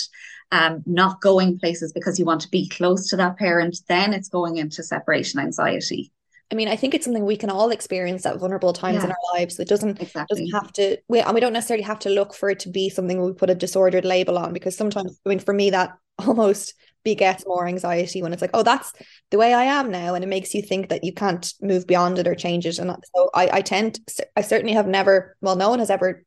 um, 0.51 0.83
not 0.85 1.21
going 1.21 1.59
places 1.59 1.91
because 1.91 2.19
you 2.19 2.25
want 2.25 2.41
to 2.41 2.49
be 2.49 2.67
close 2.69 3.09
to 3.09 3.17
that 3.17 3.37
parent, 3.37 3.79
then 3.87 4.13
it's 4.13 4.29
going 4.29 4.57
into 4.57 4.83
separation 4.83 5.39
anxiety. 5.39 6.11
I 6.51 6.55
mean, 6.55 6.67
I 6.67 6.75
think 6.75 6.93
it's 6.93 7.05
something 7.05 7.25
we 7.25 7.37
can 7.37 7.49
all 7.49 7.71
experience 7.71 8.25
at 8.25 8.37
vulnerable 8.37 8.73
times 8.73 8.97
yeah. 8.97 9.05
in 9.05 9.11
our 9.11 9.39
lives. 9.39 9.59
It 9.59 9.67
doesn't 9.67 10.01
exactly. 10.01 10.25
doesn't 10.29 10.61
have 10.61 10.73
to 10.73 10.97
we 11.07 11.19
and 11.19 11.33
we 11.33 11.39
don't 11.39 11.53
necessarily 11.53 11.83
have 11.83 11.99
to 11.99 12.09
look 12.09 12.33
for 12.33 12.49
it 12.49 12.59
to 12.61 12.69
be 12.69 12.89
something 12.89 13.21
we 13.21 13.33
put 13.33 13.49
a 13.49 13.55
disordered 13.55 14.05
label 14.05 14.37
on 14.37 14.51
because 14.51 14.75
sometimes 14.75 15.19
I 15.25 15.29
mean 15.29 15.39
for 15.39 15.53
me 15.53 15.69
that 15.69 15.97
almost 16.19 16.73
begets 17.03 17.45
more 17.47 17.67
anxiety 17.67 18.21
when 18.21 18.33
it's 18.33 18.41
like, 18.41 18.51
oh, 18.53 18.63
that's 18.63 18.93
the 19.31 19.37
way 19.37 19.53
I 19.53 19.63
am 19.63 19.91
now. 19.91 20.13
And 20.13 20.23
it 20.23 20.27
makes 20.27 20.53
you 20.53 20.61
think 20.61 20.89
that 20.89 21.03
you 21.03 21.13
can't 21.13 21.51
move 21.61 21.87
beyond 21.87 22.19
it 22.19 22.27
or 22.27 22.35
change 22.35 22.65
it. 22.65 22.79
And 22.79 22.95
so 23.15 23.29
I, 23.33 23.49
I 23.53 23.61
tend 23.61 23.99
I 24.35 24.41
certainly 24.41 24.73
have 24.73 24.87
never, 24.87 25.35
well, 25.41 25.55
no 25.55 25.69
one 25.69 25.79
has 25.79 25.89
ever 25.89 26.23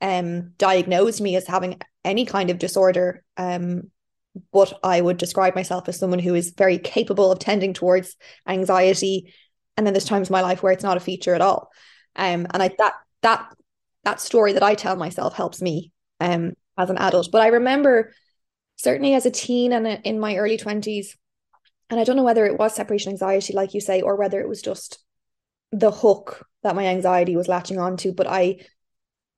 um, 0.00 0.52
diagnosed 0.58 1.20
me 1.20 1.36
as 1.36 1.46
having 1.46 1.80
any 2.04 2.26
kind 2.26 2.50
of 2.50 2.58
disorder. 2.58 3.22
Um, 3.36 3.90
but 4.52 4.78
I 4.82 5.00
would 5.00 5.18
describe 5.18 5.54
myself 5.54 5.88
as 5.88 5.98
someone 5.98 6.18
who 6.18 6.34
is 6.34 6.54
very 6.56 6.78
capable 6.78 7.30
of 7.30 7.38
tending 7.38 7.74
towards 7.74 8.16
anxiety. 8.46 9.34
And 9.76 9.86
then 9.86 9.94
there's 9.94 10.04
times 10.04 10.28
in 10.28 10.32
my 10.32 10.40
life 10.40 10.62
where 10.62 10.72
it's 10.72 10.82
not 10.82 10.96
a 10.96 11.00
feature 11.00 11.34
at 11.34 11.40
all. 11.40 11.70
Um, 12.16 12.46
and 12.52 12.62
I 12.62 12.70
that 12.78 12.94
that 13.22 13.54
that 14.04 14.20
story 14.20 14.52
that 14.54 14.62
I 14.62 14.74
tell 14.74 14.96
myself 14.96 15.34
helps 15.34 15.62
me 15.62 15.92
um 16.20 16.52
as 16.76 16.90
an 16.90 16.98
adult. 16.98 17.30
But 17.30 17.42
I 17.42 17.48
remember 17.48 18.12
certainly 18.76 19.14
as 19.14 19.26
a 19.26 19.30
teen 19.30 19.72
and 19.72 19.86
in 20.04 20.18
my 20.18 20.36
early 20.36 20.58
20s, 20.58 21.08
and 21.90 22.00
I 22.00 22.04
don't 22.04 22.16
know 22.16 22.24
whether 22.24 22.46
it 22.46 22.58
was 22.58 22.74
separation 22.74 23.12
anxiety, 23.12 23.52
like 23.52 23.74
you 23.74 23.80
say, 23.80 24.00
or 24.00 24.16
whether 24.16 24.40
it 24.40 24.48
was 24.48 24.62
just 24.62 24.98
the 25.70 25.90
hook 25.90 26.46
that 26.62 26.76
my 26.76 26.86
anxiety 26.86 27.36
was 27.36 27.48
latching 27.48 27.78
onto. 27.78 28.12
But 28.12 28.26
I 28.26 28.58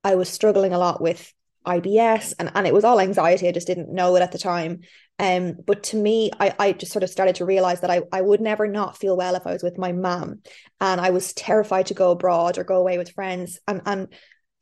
I 0.03 0.15
was 0.15 0.29
struggling 0.29 0.73
a 0.73 0.79
lot 0.79 1.01
with 1.01 1.33
IBS 1.66 2.35
and, 2.38 2.50
and 2.54 2.66
it 2.66 2.75
was 2.75 2.85
all 2.85 3.00
anxiety. 3.00 3.49
I 3.49 3.52
just 3.52 3.66
didn't 3.66 3.92
know 3.92 4.16
it 4.16 4.23
at 4.23 4.33
the 4.33 4.38
time. 4.38 4.80
Um, 5.18 5.56
but 5.64 5.85
to 5.85 5.97
me, 5.97 6.30
I, 6.38 6.54
I 6.59 6.73
just 6.73 6.92
sort 6.92 7.04
of 7.04 7.11
started 7.11 7.37
to 7.37 7.44
realize 7.44 7.80
that 7.80 7.90
I, 7.90 8.02
I 8.12 8.21
would 8.21 8.40
never 8.40 8.66
not 8.66 8.97
feel 8.97 9.16
well 9.16 9.37
if 9.37 9.47
I 9.47 9.52
was 9.52 9.62
with 9.62 9.78
my 9.78 9.92
mom. 9.92 10.40
And 10.80 11.00
I 11.00 11.11
was 11.11 11.33
terrified 11.33 11.87
to 11.87 11.94
go 11.94 12.11
abroad 12.11 12.59
or 12.59 12.64
go 12.64 12.76
away 12.76 12.99
with 12.99 13.12
friends 13.12 13.61
and, 13.68 13.80
and 13.87 14.09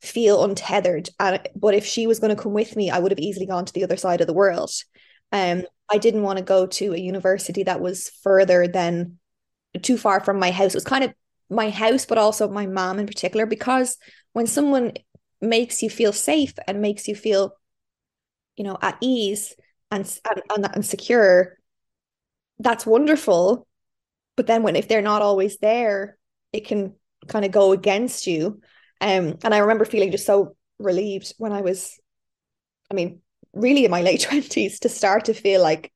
feel 0.01 0.43
untethered. 0.43 1.09
And 1.19 1.41
but 1.55 1.73
if 1.73 1.85
she 1.85 2.07
was 2.07 2.19
going 2.19 2.35
to 2.35 2.41
come 2.41 2.53
with 2.53 2.75
me, 2.75 2.91
I 2.91 2.99
would 2.99 3.11
have 3.11 3.19
easily 3.19 3.45
gone 3.45 3.65
to 3.65 3.73
the 3.73 3.83
other 3.83 3.97
side 3.97 4.21
of 4.21 4.27
the 4.27 4.33
world. 4.33 4.71
Um, 5.31 5.63
I 5.89 5.97
didn't 5.97 6.23
want 6.23 6.37
to 6.37 6.43
go 6.45 6.67
to 6.67 6.93
a 6.93 6.97
university 6.97 7.63
that 7.63 7.81
was 7.81 8.09
further 8.21 8.67
than 8.67 9.17
too 9.81 9.97
far 9.97 10.19
from 10.19 10.39
my 10.39 10.51
house. 10.51 10.73
It 10.73 10.77
was 10.77 10.83
kind 10.83 11.03
of 11.03 11.13
my 11.49 11.69
house, 11.69 12.05
but 12.05 12.17
also 12.17 12.49
my 12.49 12.67
mom 12.67 12.99
in 12.99 13.07
particular, 13.07 13.45
because 13.45 13.97
when 14.33 14.45
someone 14.45 14.93
makes 15.43 15.83
you 15.83 15.89
feel 15.89 16.13
safe 16.13 16.53
and 16.67 16.81
makes 16.81 17.07
you 17.07 17.15
feel 17.15 17.55
you 18.55 18.63
know 18.63 18.77
at 18.81 18.97
ease 19.01 19.55
and 19.91 20.19
and, 20.49 20.69
and 20.73 20.85
secure 20.85 21.57
that's 22.59 22.85
wonderful. 22.85 23.67
But 24.35 24.47
then 24.47 24.63
when 24.63 24.75
if 24.75 24.87
they're 24.87 25.01
not 25.01 25.21
always 25.21 25.57
there 25.57 26.17
it 26.51 26.65
can 26.67 26.93
kind 27.27 27.45
of 27.45 27.51
go 27.51 27.71
against 27.71 28.27
you. 28.27 28.61
Um 29.01 29.37
and 29.43 29.53
i 29.53 29.59
remember 29.59 29.85
feeling 29.85 30.11
just 30.11 30.25
so 30.25 30.55
relieved 30.79 31.33
when 31.37 31.51
i 31.51 31.61
was 31.61 31.99
i 32.91 32.93
mean 32.93 33.21
really 33.53 33.85
in 33.85 33.91
my 33.91 34.01
late 34.01 34.21
20s 34.29 34.79
to 34.79 34.89
start 34.89 35.25
to 35.25 35.33
feel 35.33 35.61
like 35.61 35.91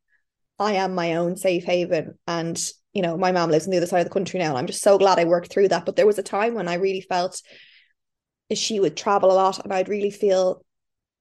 i 0.59 0.73
am 0.73 0.93
my 0.93 1.15
own 1.15 1.35
safe 1.35 1.63
haven. 1.63 2.17
And 2.27 2.57
you 2.93 3.01
know 3.01 3.17
my 3.17 3.31
mom 3.31 3.49
lives 3.51 3.65
on 3.65 3.71
the 3.71 3.77
other 3.77 3.87
side 3.87 3.99
of 3.99 4.07
the 4.07 4.13
country 4.13 4.39
now 4.39 4.49
and 4.49 4.57
i'm 4.57 4.67
just 4.67 4.81
so 4.83 4.97
glad 4.97 5.19
i 5.19 5.25
worked 5.25 5.51
through 5.51 5.69
that. 5.69 5.85
But 5.85 5.95
there 5.95 6.07
was 6.07 6.19
a 6.19 6.23
time 6.23 6.53
when 6.53 6.67
i 6.67 6.75
really 6.75 7.01
felt 7.01 7.41
she 8.53 8.79
would 8.79 8.95
travel 8.95 9.31
a 9.31 9.33
lot 9.33 9.63
and 9.63 9.73
I'd 9.73 9.89
really 9.89 10.11
feel 10.11 10.63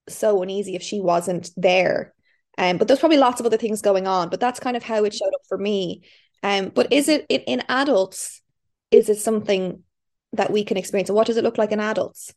so 0.09 0.43
uneasy 0.43 0.75
if 0.77 0.83
she 0.83 1.01
wasn't 1.01 1.51
there. 1.57 2.15
Um, 2.59 2.79
but 2.79 2.89
there's 2.89 3.01
probably 3.01 3.19
lots 3.19 3.41
of 3.41 3.47
other 3.47 3.57
things 3.57 3.83
going 3.83 4.07
on, 4.07 4.31
but 4.31 4.41
that's 4.41 4.61
kind 4.61 4.77
of 4.77 4.83
how 4.83 5.05
it 5.05 5.15
showed 5.15 5.35
up 5.35 5.43
for 5.49 5.59
me. 5.59 6.03
Um, 6.43 6.71
but 6.75 6.93
is 6.93 7.09
it 7.09 7.27
in, 7.29 7.41
in 7.43 7.63
adults, 7.69 8.41
is 8.91 9.09
it 9.09 9.19
something 9.19 9.83
that 10.33 10.51
we 10.51 10.65
can 10.65 10.77
experience? 10.77 11.09
And 11.09 11.17
what 11.17 11.27
does 11.27 11.37
it 11.37 11.45
look 11.45 11.59
like 11.59 11.73
in 11.73 11.81
adults? 11.81 12.33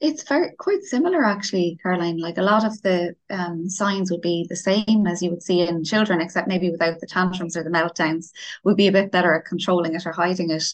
It's 0.00 0.22
very 0.22 0.52
quite 0.58 0.82
similar 0.82 1.24
actually, 1.24 1.78
Caroline. 1.82 2.18
Like 2.18 2.38
a 2.38 2.42
lot 2.42 2.64
of 2.64 2.80
the 2.82 3.14
um, 3.30 3.68
signs 3.68 4.10
would 4.10 4.20
be 4.20 4.46
the 4.48 4.56
same 4.56 5.06
as 5.06 5.22
you 5.22 5.30
would 5.30 5.42
see 5.42 5.60
in 5.60 5.84
children, 5.84 6.20
except 6.20 6.48
maybe 6.48 6.70
without 6.70 7.00
the 7.00 7.06
tantrums 7.06 7.56
or 7.56 7.64
the 7.64 7.70
meltdowns, 7.70 8.30
would 8.64 8.76
be 8.76 8.86
a 8.86 8.92
bit 8.92 9.10
better 9.10 9.34
at 9.34 9.44
controlling 9.44 9.94
it 9.94 10.06
or 10.06 10.12
hiding 10.12 10.50
it. 10.50 10.64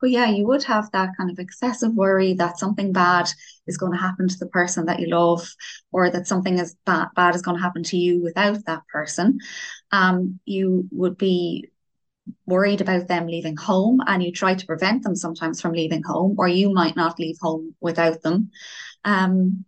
But 0.00 0.10
yeah, 0.10 0.28
you 0.28 0.46
would 0.46 0.64
have 0.64 0.90
that 0.92 1.10
kind 1.16 1.30
of 1.30 1.38
excessive 1.38 1.94
worry 1.94 2.34
that 2.34 2.58
something 2.58 2.92
bad 2.92 3.30
is 3.66 3.76
going 3.76 3.92
to 3.92 3.98
happen 3.98 4.26
to 4.26 4.38
the 4.38 4.46
person 4.48 4.86
that 4.86 4.98
you 4.98 5.08
love, 5.08 5.48
or 5.92 6.10
that 6.10 6.26
something 6.26 6.58
is 6.58 6.74
bad, 6.84 7.08
bad 7.14 7.36
is 7.36 7.42
going 7.42 7.56
to 7.56 7.62
happen 7.62 7.84
to 7.84 7.96
you 7.96 8.20
without 8.22 8.64
that 8.66 8.82
person. 8.92 9.38
Um, 9.92 10.40
you 10.44 10.88
would 10.90 11.16
be 11.16 11.68
worried 12.46 12.80
about 12.80 13.08
them 13.08 13.26
leaving 13.26 13.56
home 13.56 14.00
and 14.06 14.22
you 14.22 14.32
try 14.32 14.54
to 14.54 14.66
prevent 14.66 15.02
them 15.02 15.16
sometimes 15.16 15.60
from 15.60 15.72
leaving 15.72 16.02
home 16.02 16.34
or 16.38 16.48
you 16.48 16.72
might 16.72 16.96
not 16.96 17.18
leave 17.18 17.36
home 17.40 17.74
without 17.80 18.22
them. 18.22 18.50
Um 19.04 19.64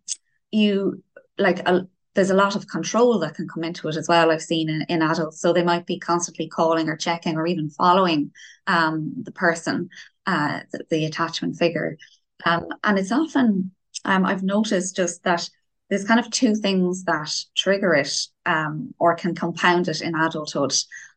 you 0.51 1.03
like 1.39 1.69
a, 1.69 1.87
there's 2.15 2.31
a 2.31 2.35
lot 2.35 2.55
of 2.55 2.69
control 2.69 3.19
that 3.19 3.35
can 3.35 3.49
come 3.49 3.65
into 3.65 3.89
it 3.89 3.97
as 3.97 4.07
well 4.09 4.31
i've 4.31 4.43
seen 4.43 4.69
in, 4.71 4.83
in 4.89 5.03
adults. 5.03 5.41
So 5.41 5.53
they 5.53 5.65
might 5.65 5.87
be 5.87 5.99
constantly 5.99 6.49
calling 6.49 6.89
or 6.89 6.97
checking 6.97 7.37
or 7.37 7.47
even 7.47 7.71
following 7.71 8.31
um 8.67 9.13
the 9.23 9.33
person 9.33 9.89
uh 10.27 10.61
the, 10.73 10.85
the 10.91 11.05
attachment 11.07 11.57
figure. 11.57 11.99
Um 12.45 12.69
and 12.85 12.99
it's 12.99 13.13
often 13.13 13.73
um 14.05 14.25
i've 14.25 14.43
noticed 14.43 14.97
just 14.97 15.25
that 15.25 15.49
there's 15.91 16.05
kind 16.05 16.21
of 16.21 16.31
two 16.31 16.55
things 16.55 17.05
that 17.05 17.33
trigger 17.57 17.95
it 17.95 18.15
um 18.47 18.95
or 18.99 19.15
can 19.17 19.35
compound 19.35 19.89
it 19.89 20.01
in 20.01 20.15
adulthood 20.15 20.75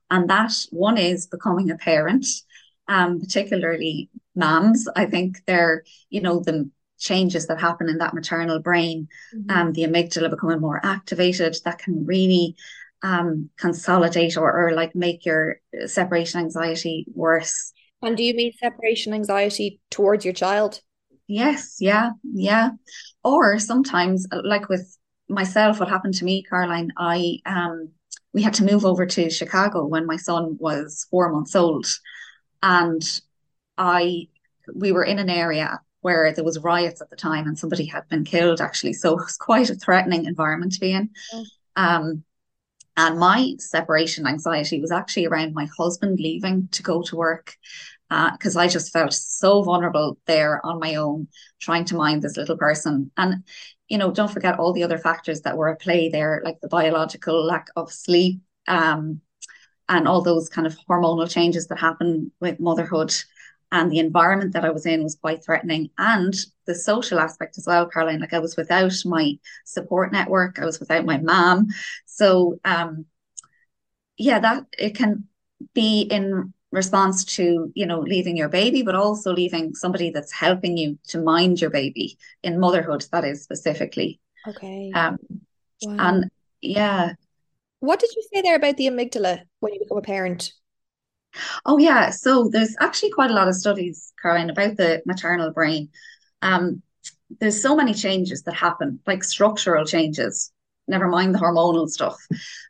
and 0.10 0.30
that 0.30 0.54
one 0.72 0.98
is 0.98 1.28
becoming 1.28 1.70
a 1.70 1.78
parent, 1.78 2.26
um, 2.88 3.20
particularly 3.20 4.10
moms. 4.36 4.88
I 4.96 5.06
think 5.06 5.44
they're, 5.46 5.84
you 6.10 6.22
know, 6.22 6.40
the 6.40 6.70
changes 7.00 7.48
that 7.48 7.60
happen 7.60 7.90
in 7.90 7.98
that 8.00 8.14
maternal 8.14 8.60
brain, 8.60 9.08
mm-hmm. 9.36 9.50
um, 9.50 9.74
the 9.74 9.84
amygdala 9.84 10.30
becoming 10.30 10.60
more 10.60 10.80
activated, 10.84 11.56
that 11.64 11.80
can 11.80 12.06
really 12.06 12.56
um, 13.04 13.50
consolidate 13.58 14.38
or, 14.38 14.52
or 14.52 14.72
like 14.74 14.96
make 14.96 15.26
your 15.26 15.60
separation 15.86 16.40
anxiety 16.40 17.06
worse. 17.14 17.74
And 18.02 18.18
do 18.18 18.24
you 18.24 18.34
mean 18.34 18.54
separation 18.60 19.14
anxiety 19.14 19.80
towards 19.90 20.26
your 20.26 20.34
child? 20.34 20.82
Yes, 21.28 21.78
yeah, 21.80 22.12
yeah. 22.24 22.72
Or 23.24 23.60
sometimes, 23.60 24.28
like 24.32 24.70
with 24.70 24.98
myself, 25.28 25.80
what 25.80 25.90
happened 25.90 26.14
to 26.16 26.26
me, 26.26 26.44
Caroline, 26.44 26.92
I 26.98 27.40
um 27.46 27.90
we 28.38 28.44
had 28.44 28.54
to 28.54 28.64
move 28.64 28.86
over 28.86 29.04
to 29.04 29.32
Chicago 29.32 29.84
when 29.84 30.06
my 30.06 30.16
son 30.16 30.58
was 30.60 31.08
four 31.10 31.32
months 31.32 31.56
old. 31.56 31.88
And 32.62 33.02
I 33.80 34.28
we 34.76 34.92
were 34.92 35.04
in 35.04 35.18
an 35.18 35.32
area 35.32 35.82
where 36.02 36.32
there 36.32 36.44
was 36.44 36.60
riots 36.60 37.02
at 37.02 37.10
the 37.10 37.16
time 37.16 37.48
and 37.48 37.58
somebody 37.58 37.86
had 37.86 38.08
been 38.10 38.24
killed 38.24 38.62
actually. 38.62 38.94
So 38.94 39.14
it 39.14 39.24
was 39.24 39.38
quite 39.38 39.72
a 39.72 39.76
threatening 39.76 40.26
environment 40.26 40.74
to 40.74 40.80
be 40.80 40.92
in. 40.92 41.10
Mm. 41.34 41.46
Um, 41.78 42.24
and 42.98 43.20
my 43.20 43.54
separation 43.60 44.28
anxiety 44.28 44.82
was 44.82 44.92
actually 44.92 45.28
around 45.28 45.54
my 45.54 45.68
husband 45.78 46.20
leaving 46.20 46.68
to 46.72 46.84
go 46.84 47.04
to 47.04 47.16
work 47.16 47.56
because 48.10 48.56
uh, 48.56 48.60
I 48.60 48.68
just 48.68 48.92
felt 48.92 49.14
so 49.14 49.64
vulnerable 49.64 50.18
there 50.26 50.66
on 50.66 50.80
my 50.80 50.96
own, 50.96 51.28
trying 51.60 51.86
to 51.86 51.96
mind 51.96 52.22
this 52.22 52.38
little 52.38 52.58
person. 52.58 53.12
And 53.18 53.44
you 53.88 53.98
know, 53.98 54.12
don't 54.12 54.32
forget 54.32 54.60
all 54.60 54.74
the 54.74 54.84
other 54.84 54.98
factors 54.98 55.42
that 55.42 55.58
were 55.58 55.70
at 55.70 55.82
play 55.82 56.10
there, 56.10 56.42
like 56.44 56.60
the 56.60 56.68
biological 56.68 57.46
lack 57.46 57.68
of 57.76 57.92
sleep, 57.92 58.42
um, 58.68 59.22
and 59.90 60.08
all 60.08 60.22
those 60.22 60.50
kind 60.50 60.68
of 60.68 60.78
hormonal 60.90 61.30
changes 61.30 61.68
that 61.68 61.80
happen 61.80 62.32
with 62.42 62.60
motherhood. 62.60 63.14
And 63.72 63.92
the 63.92 64.00
environment 64.00 64.54
that 64.54 64.64
I 64.66 64.70
was 64.70 64.86
in 64.86 65.04
was 65.04 65.16
quite 65.16 65.44
threatening. 65.44 65.90
And 65.98 66.34
the 66.66 66.76
social 66.76 67.20
aspect 67.20 67.58
as 67.58 67.66
well, 67.68 67.88
Caroline. 67.88 68.22
Like 68.22 68.34
I 68.34 68.40
was 68.40 68.56
without 68.56 68.94
my 69.06 69.38
support 69.66 70.12
network, 70.12 70.60
I 70.60 70.66
was 70.66 70.80
without 70.80 71.06
my 71.06 71.18
mom. 71.18 71.68
So 72.18 72.60
um 72.66 73.06
yeah, 74.18 74.40
that 74.40 74.66
it 74.78 74.96
can 74.96 75.26
be 75.74 76.02
in 76.02 76.54
response 76.72 77.24
to 77.24 77.72
you 77.76 77.86
know 77.86 78.02
leaving 78.02 78.36
your 78.36 78.50
baby 78.50 78.82
but 78.84 78.94
also 78.94 79.32
leaving 79.32 79.74
somebody 79.74 80.10
that's 80.10 80.34
helping 80.34 80.78
you 80.78 81.00
to 81.08 81.22
mind 81.22 81.62
your 81.62 81.70
baby 81.70 82.18
in 82.44 82.60
motherhood 82.60 83.06
that 83.12 83.24
is 83.24 83.44
specifically. 83.44 84.20
Okay. 84.48 84.92
Um 84.96 85.18
wow. 85.84 85.96
and 86.00 86.32
yeah. 86.62 87.14
What 87.80 88.00
did 88.00 88.10
you 88.16 88.24
say 88.34 88.42
there 88.42 88.56
about 88.56 88.78
the 88.78 88.88
amygdala 88.88 89.44
when 89.60 89.74
you 89.74 89.80
become 89.80 90.00
a 90.00 90.02
parent? 90.02 90.54
Oh 91.66 91.78
yeah. 91.78 92.10
So 92.10 92.50
there's 92.52 92.76
actually 92.80 93.12
quite 93.12 93.30
a 93.30 93.36
lot 93.36 93.48
of 93.48 93.56
studies 93.56 94.12
Caroline 94.20 94.50
about 94.50 94.78
the 94.78 95.04
maternal 95.06 95.52
brain. 95.52 95.90
Um 96.42 96.82
there's 97.40 97.62
so 97.62 97.76
many 97.76 97.94
changes 97.94 98.44
that 98.44 98.56
happen 98.56 99.00
like 99.06 99.24
structural 99.24 99.86
changes 99.86 100.52
never 100.88 101.08
mind 101.08 101.34
the 101.34 101.40
hormonal 101.40 101.90
stuff. 101.90 102.18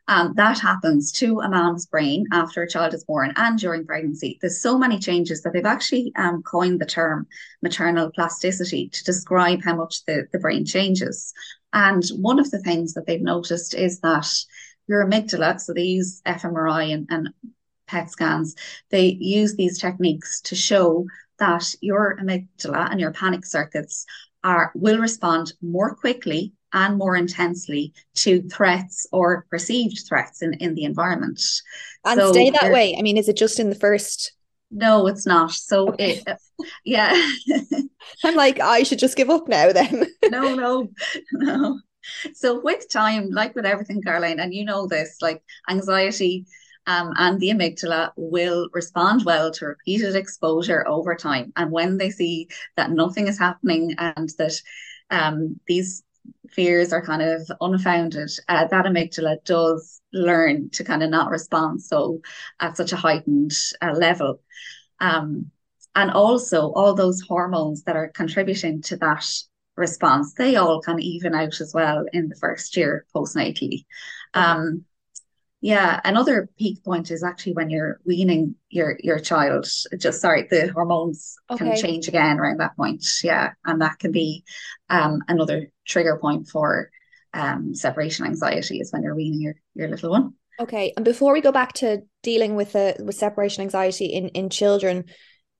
Um, 0.08 0.32
that 0.36 0.58
happens 0.58 1.12
to 1.12 1.40
a 1.40 1.48
mom's 1.48 1.86
brain 1.86 2.24
after 2.32 2.62
a 2.62 2.68
child 2.68 2.94
is 2.94 3.04
born 3.04 3.32
and 3.36 3.58
during 3.58 3.86
pregnancy. 3.86 4.38
There's 4.40 4.60
so 4.60 4.78
many 4.78 4.98
changes 4.98 5.42
that 5.42 5.52
they've 5.52 5.64
actually 5.64 6.12
um, 6.16 6.42
coined 6.42 6.80
the 6.80 6.86
term 6.86 7.26
maternal 7.62 8.10
plasticity 8.10 8.88
to 8.88 9.04
describe 9.04 9.62
how 9.62 9.76
much 9.76 10.04
the, 10.06 10.26
the 10.32 10.38
brain 10.38 10.64
changes. 10.64 11.32
And 11.72 12.02
one 12.16 12.38
of 12.38 12.50
the 12.50 12.60
things 12.60 12.94
that 12.94 13.06
they've 13.06 13.20
noticed 13.20 13.74
is 13.74 14.00
that 14.00 14.26
your 14.86 15.06
amygdala, 15.06 15.60
so 15.60 15.74
they 15.74 15.82
use 15.82 16.22
fMRI 16.26 16.94
and, 16.94 17.06
and 17.10 17.28
PET 17.86 18.10
scans, 18.10 18.54
they 18.90 19.16
use 19.20 19.54
these 19.54 19.78
techniques 19.78 20.40
to 20.42 20.54
show 20.54 21.06
that 21.38 21.74
your 21.80 22.16
amygdala 22.16 22.90
and 22.90 23.00
your 23.00 23.12
panic 23.12 23.44
circuits 23.44 24.06
are 24.44 24.72
will 24.74 24.98
respond 24.98 25.52
more 25.60 25.94
quickly 25.94 26.52
and 26.72 26.98
more 26.98 27.16
intensely 27.16 27.92
to 28.14 28.42
threats 28.48 29.06
or 29.12 29.46
perceived 29.50 30.02
threats 30.06 30.42
in, 30.42 30.54
in 30.54 30.74
the 30.74 30.84
environment. 30.84 31.40
And 32.04 32.20
so 32.20 32.32
stay 32.32 32.50
that 32.50 32.72
way. 32.72 32.96
I 32.98 33.02
mean, 33.02 33.16
is 33.16 33.28
it 33.28 33.36
just 33.36 33.58
in 33.58 33.70
the 33.70 33.76
first? 33.76 34.32
No, 34.70 35.06
it's 35.06 35.26
not. 35.26 35.52
So 35.52 35.88
okay. 35.90 36.22
it, 36.26 36.38
yeah. 36.84 37.14
I'm 38.24 38.34
like, 38.34 38.60
I 38.60 38.82
should 38.82 38.98
just 38.98 39.16
give 39.16 39.30
up 39.30 39.48
now 39.48 39.72
then. 39.72 40.06
no, 40.26 40.54
no, 40.54 40.88
no. 41.32 41.80
So 42.34 42.60
with 42.60 42.88
time, 42.88 43.30
like 43.30 43.54
with 43.54 43.66
everything, 43.66 44.02
Caroline, 44.02 44.40
and 44.40 44.54
you 44.54 44.64
know 44.64 44.86
this, 44.86 45.16
like 45.20 45.42
anxiety 45.68 46.46
um, 46.88 47.12
and 47.18 47.38
the 47.38 47.50
amygdala 47.50 48.12
will 48.16 48.70
respond 48.72 49.24
well 49.26 49.50
to 49.52 49.66
repeated 49.66 50.16
exposure 50.16 50.88
over 50.88 51.14
time. 51.14 51.52
And 51.54 51.70
when 51.70 51.98
they 51.98 52.08
see 52.08 52.48
that 52.76 52.90
nothing 52.90 53.28
is 53.28 53.38
happening 53.38 53.94
and 53.98 54.30
that 54.38 54.54
um, 55.10 55.60
these 55.68 56.02
fears 56.50 56.92
are 56.92 57.04
kind 57.04 57.22
of 57.22 57.50
unfounded, 57.60 58.30
uh, 58.48 58.66
that 58.66 58.84
amygdala 58.84 59.44
does 59.44 60.00
learn 60.12 60.70
to 60.70 60.84
kind 60.84 61.02
of 61.02 61.10
not 61.10 61.30
respond 61.30 61.82
so 61.82 62.20
at 62.60 62.76
such 62.76 62.92
a 62.92 62.96
heightened 62.96 63.52
uh, 63.82 63.92
level. 63.92 64.40
Um, 65.00 65.50
and 65.94 66.10
also 66.10 66.72
all 66.72 66.94
those 66.94 67.20
hormones 67.20 67.82
that 67.84 67.96
are 67.96 68.08
contributing 68.08 68.82
to 68.82 68.96
that 68.98 69.26
response, 69.76 70.34
they 70.34 70.56
all 70.56 70.82
kind 70.82 70.98
of 70.98 71.02
even 71.02 71.34
out 71.34 71.60
as 71.60 71.72
well 71.74 72.04
in 72.12 72.28
the 72.28 72.36
first 72.36 72.76
year 72.76 73.06
postnatally. 73.14 73.84
Um, 74.34 74.84
yeah, 75.60 76.00
another 76.04 76.48
peak 76.56 76.84
point 76.84 77.10
is 77.10 77.24
actually 77.24 77.54
when 77.54 77.68
you're 77.68 78.00
weaning 78.04 78.54
your 78.70 78.96
your 79.02 79.18
child. 79.18 79.66
Just 79.98 80.20
sorry, 80.20 80.46
the 80.48 80.68
hormones 80.68 81.36
okay. 81.50 81.64
can 81.64 81.76
change 81.76 82.06
again 82.06 82.38
around 82.38 82.60
that 82.60 82.76
point. 82.76 83.04
Yeah, 83.24 83.52
and 83.64 83.82
that 83.82 83.98
can 83.98 84.12
be 84.12 84.44
um, 84.88 85.20
another 85.26 85.72
trigger 85.84 86.16
point 86.20 86.48
for 86.48 86.90
um, 87.34 87.74
separation 87.74 88.24
anxiety 88.24 88.78
is 88.78 88.92
when 88.92 89.02
you're 89.02 89.16
weaning 89.16 89.40
your 89.40 89.54
your 89.74 89.88
little 89.88 90.12
one. 90.12 90.34
Okay, 90.60 90.92
and 90.96 91.04
before 91.04 91.32
we 91.32 91.40
go 91.40 91.52
back 91.52 91.72
to 91.74 92.02
dealing 92.22 92.54
with 92.54 92.72
the 92.72 92.94
with 93.00 93.16
separation 93.16 93.62
anxiety 93.62 94.06
in 94.06 94.28
in 94.28 94.50
children, 94.50 95.06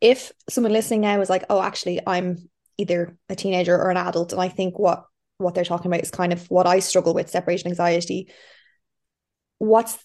if 0.01 0.31
someone 0.49 0.73
listening 0.73 1.01
now 1.01 1.21
is 1.21 1.31
like, 1.31 1.45
oh, 1.51 1.61
actually, 1.61 2.01
I'm 2.07 2.49
either 2.77 3.17
a 3.29 3.35
teenager 3.35 3.77
or 3.77 3.91
an 3.91 3.97
adult, 3.97 4.33
and 4.33 4.41
I 4.41 4.49
think 4.49 4.79
what 4.79 5.03
what 5.39 5.57
they're 5.57 5.65
talking 5.65 5.91
about 5.91 6.03
is 6.03 6.13
kind 6.13 6.33
of 6.33 6.49
what 6.51 6.69
I 6.69 6.79
struggle 6.79 7.15
with 7.15 7.31
separation 7.31 7.69
anxiety 7.69 8.29
what's 9.59 9.99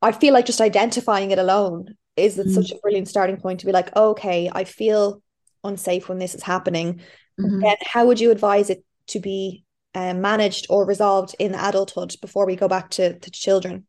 I 0.00 0.12
feel 0.12 0.32
like 0.32 0.46
just 0.46 0.60
identifying 0.60 1.30
it 1.30 1.38
alone 1.38 1.96
is 2.16 2.36
mm-hmm. 2.36 2.50
such 2.50 2.70
a 2.70 2.78
brilliant 2.78 3.08
starting 3.08 3.36
point 3.36 3.60
to 3.60 3.66
be 3.66 3.72
like, 3.72 3.94
okay, 3.96 4.50
I 4.52 4.64
feel 4.64 5.22
unsafe 5.64 6.08
when 6.08 6.18
this 6.18 6.34
is 6.34 6.42
happening. 6.42 7.00
Mm-hmm. 7.40 7.60
Then 7.60 7.76
how 7.84 8.06
would 8.06 8.20
you 8.20 8.30
advise 8.30 8.70
it 8.70 8.84
to 9.08 9.20
be 9.20 9.64
um, 9.94 10.20
managed 10.20 10.66
or 10.70 10.86
resolved 10.86 11.34
in 11.38 11.54
adulthood 11.54 12.14
before 12.20 12.46
we 12.46 12.56
go 12.56 12.68
back 12.68 12.90
to, 12.90 13.18
to 13.18 13.30
children? 13.30 13.86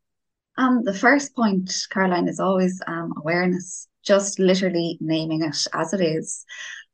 Um, 0.58 0.84
the 0.84 0.94
first 0.94 1.36
point, 1.36 1.72
Caroline, 1.90 2.28
is 2.28 2.40
always 2.40 2.82
um, 2.88 3.14
awareness, 3.18 3.88
just 4.04 4.40
literally 4.40 4.98
naming 5.00 5.44
it 5.44 5.68
as 5.74 5.94
it 5.94 6.02
is. 6.02 6.46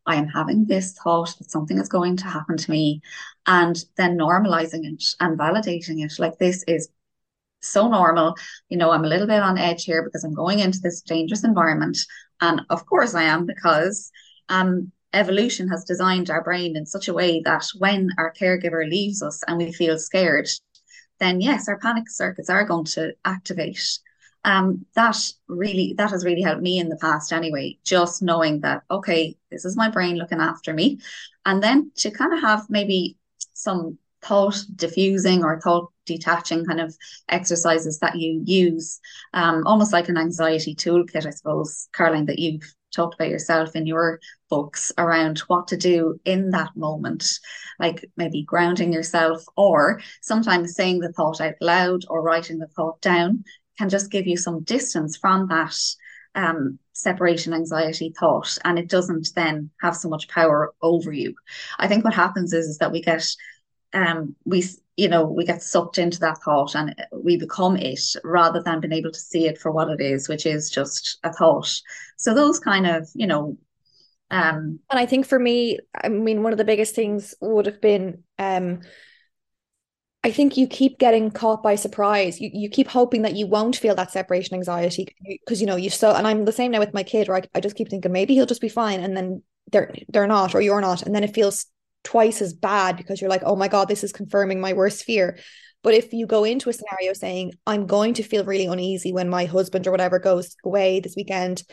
I 0.05 0.17
am 0.17 0.27
having 0.27 0.65
this 0.65 0.93
thought 0.93 1.35
that 1.37 1.49
something 1.49 1.79
is 1.79 1.89
going 1.89 2.17
to 2.17 2.25
happen 2.25 2.57
to 2.57 2.71
me, 2.71 3.01
and 3.47 3.81
then 3.97 4.17
normalizing 4.17 4.85
it 4.85 5.03
and 5.19 5.37
validating 5.39 6.05
it. 6.05 6.19
Like, 6.19 6.37
this 6.37 6.63
is 6.67 6.89
so 7.67 7.88
normal. 7.88 8.36
You 8.69 8.78
know, 8.78 8.91
I'm 8.91 9.06
a 9.06 9.08
little 9.08 9.28
bit 9.28 9.41
on 9.41 9.58
edge 9.58 9.86
here 9.86 10.04
because 10.04 10.23
I'm 10.23 10.34
going 10.34 10.60
into 10.60 10.80
this 10.80 11.01
dangerous 11.01 11.43
environment. 11.43 11.97
And 12.41 12.62
of 12.69 12.86
course 12.86 13.15
I 13.15 13.23
am 13.23 13.45
because 13.45 14.12
um 14.49 14.91
evolution 15.13 15.67
has 15.69 15.86
designed 15.86 16.30
our 16.30 16.43
brain 16.43 16.75
in 16.75 16.86
such 16.86 17.08
a 17.08 17.13
way 17.13 17.41
that 17.45 17.65
when 17.78 18.10
our 18.17 18.34
caregiver 18.34 18.88
leaves 18.88 19.23
us 19.23 19.41
and 19.47 19.58
we 19.58 19.71
feel 19.71 19.97
scared, 19.97 20.47
then 21.19 21.41
yes, 21.41 21.67
our 21.67 21.80
panic 21.80 22.10
circuits 22.10 22.49
are 22.49 22.65
going 22.65 22.86
to 22.86 23.13
activate. 23.23 23.99
Um, 24.43 24.86
that 24.93 25.17
really 25.47 25.95
that 25.97 26.12
has 26.12 26.23
really 26.23 26.43
helped 26.43 26.62
me 26.62 26.78
in 26.78 26.89
the 26.89 26.97
past 26.97 27.34
anyway, 27.34 27.80
just 27.84 28.21
knowing 28.21 28.60
that 28.62 28.84
okay, 28.91 29.38
this 29.49 29.65
is 29.65 29.75
my 29.75 29.89
brain 29.89 30.17
looking 30.17 30.39
after 30.39 30.73
me. 30.73 30.99
And 31.45 31.63
then 31.63 31.91
to 31.97 32.12
kind 32.12 32.34
of 32.34 32.41
have 32.41 32.69
maybe 32.69 33.17
some 33.54 33.97
thought 34.25 34.57
diffusing 34.75 35.43
or 35.43 35.59
thought 35.59 35.91
detaching 36.05 36.65
kind 36.65 36.81
of 36.81 36.95
exercises 37.29 37.99
that 37.99 38.15
you 38.15 38.41
use, 38.45 38.99
um, 39.33 39.65
almost 39.65 39.93
like 39.93 40.09
an 40.09 40.17
anxiety 40.17 40.75
toolkit, 40.75 41.25
I 41.25 41.31
suppose, 41.31 41.88
Caroline, 41.93 42.25
that 42.25 42.39
you've 42.39 42.73
talked 42.95 43.15
about 43.15 43.29
yourself 43.29 43.75
in 43.75 43.85
your 43.85 44.19
books 44.49 44.91
around 44.97 45.39
what 45.39 45.67
to 45.67 45.77
do 45.77 46.19
in 46.25 46.51
that 46.51 46.75
moment, 46.75 47.39
like 47.79 48.05
maybe 48.15 48.43
grounding 48.43 48.93
yourself, 48.93 49.43
or 49.57 50.01
sometimes 50.21 50.75
saying 50.75 50.99
the 50.99 51.11
thought 51.13 51.41
out 51.41 51.55
loud 51.61 52.05
or 52.09 52.21
writing 52.21 52.57
the 52.57 52.67
thought 52.67 53.01
down 53.01 53.43
can 53.77 53.89
just 53.89 54.11
give 54.11 54.25
you 54.25 54.38
some 54.38 54.63
distance 54.63 55.17
from 55.17 55.47
that 55.49 55.75
um, 56.35 56.79
separation 56.93 57.53
anxiety 57.53 58.13
thought, 58.17 58.57
and 58.63 58.77
it 58.79 58.89
doesn't 58.89 59.29
then 59.35 59.69
have 59.81 59.95
so 59.95 60.09
much 60.09 60.27
power 60.27 60.73
over 60.81 61.11
you. 61.11 61.33
I 61.79 61.88
think 61.88 62.03
what 62.03 62.13
happens 62.13 62.53
is, 62.53 62.67
is 62.67 62.77
that 62.79 62.91
we 62.91 63.01
get 63.01 63.25
um, 63.95 64.36
we 64.45 64.63
you 64.97 65.08
know 65.10 65.25
we 65.25 65.45
get 65.45 65.63
sucked 65.63 65.97
into 65.97 66.19
that 66.19 66.38
thought 66.43 66.75
and 66.75 66.95
we 67.12 67.38
become 67.38 67.75
it 67.75 67.99
rather 68.23 68.62
than 68.62 68.79
being 68.79 68.93
able 68.93 69.12
to 69.12 69.19
see 69.19 69.47
it 69.47 69.58
for 69.58 69.71
what 69.71 69.89
it 69.89 69.99
is 69.99 70.29
which 70.29 70.45
is 70.45 70.69
just 70.69 71.19
a 71.23 71.34
thought 71.34 71.69
so 72.15 72.34
those 72.34 72.60
kind 72.60 72.88
of 72.88 73.10
you 73.13 73.27
know 73.27 73.58
um 74.31 74.79
and 74.89 74.99
i 74.99 75.05
think 75.05 75.25
for 75.25 75.38
me 75.38 75.79
i 76.01 76.08
mean 76.08 76.43
one 76.43 76.53
of 76.53 76.58
the 76.58 76.63
biggest 76.63 76.95
things 76.95 77.36
would 77.41 77.65
have 77.65 77.81
been 77.81 78.23
um 78.39 78.81
I 80.23 80.31
think 80.31 80.58
you 80.58 80.65
keep 80.65 80.97
getting 80.97 81.29
caught 81.29 81.62
by 81.62 81.75
surprise. 81.75 82.41
You 82.41 82.49
you 82.51 82.67
keep 82.67 82.88
hoping 82.88 83.21
that 83.21 83.36
you 83.36 83.45
won't 83.45 83.75
feel 83.75 83.93
that 83.93 84.10
separation 84.10 84.55
anxiety 84.55 85.08
because 85.23 85.62
you 85.62 85.67
know 85.67 85.75
you 85.75 85.91
so 85.91 86.15
and 86.15 86.25
I'm 86.25 86.45
the 86.45 86.51
same 86.51 86.71
now 86.71 86.79
with 86.79 86.95
my 86.95 87.03
kid. 87.03 87.27
Right, 87.27 87.47
I 87.53 87.60
just 87.60 87.75
keep 87.75 87.89
thinking 87.89 88.12
maybe 88.12 88.34
he'll 88.34 88.47
just 88.47 88.60
be 88.60 88.67
fine, 88.67 89.01
and 89.01 89.15
then 89.15 89.43
they're 89.71 89.93
they're 90.10 90.25
not, 90.25 90.55
or 90.55 90.62
you're 90.62 90.81
not, 90.81 91.03
and 91.03 91.13
then 91.13 91.23
it 91.23 91.36
feels 91.36 91.67
twice 92.05 92.41
as 92.41 92.53
bad 92.53 92.95
because 92.95 93.19
you're 93.19 93.29
like, 93.29 93.43
oh 93.45 93.57
my 93.57 93.67
God, 93.67 93.89
this 93.89 94.03
is 94.03 94.13
confirming 94.13 94.61
my 94.61 94.71
worst 94.71 95.03
fear. 95.03 95.37
But 95.83 95.93
if 95.93 96.13
you 96.13 96.25
go 96.25 96.45
into 96.45 96.69
a 96.69 96.73
scenario 96.73 97.13
saying, 97.13 97.53
I'm 97.67 97.85
going 97.85 98.13
to 98.15 98.23
feel 98.23 98.45
really 98.45 98.65
uneasy 98.65 99.11
when 99.11 99.29
my 99.29 99.45
husband 99.45 99.85
or 99.85 99.91
whatever 99.91 100.17
goes 100.17 100.55
away 100.63 100.99
this 100.99 101.15
weekend, 101.15 101.63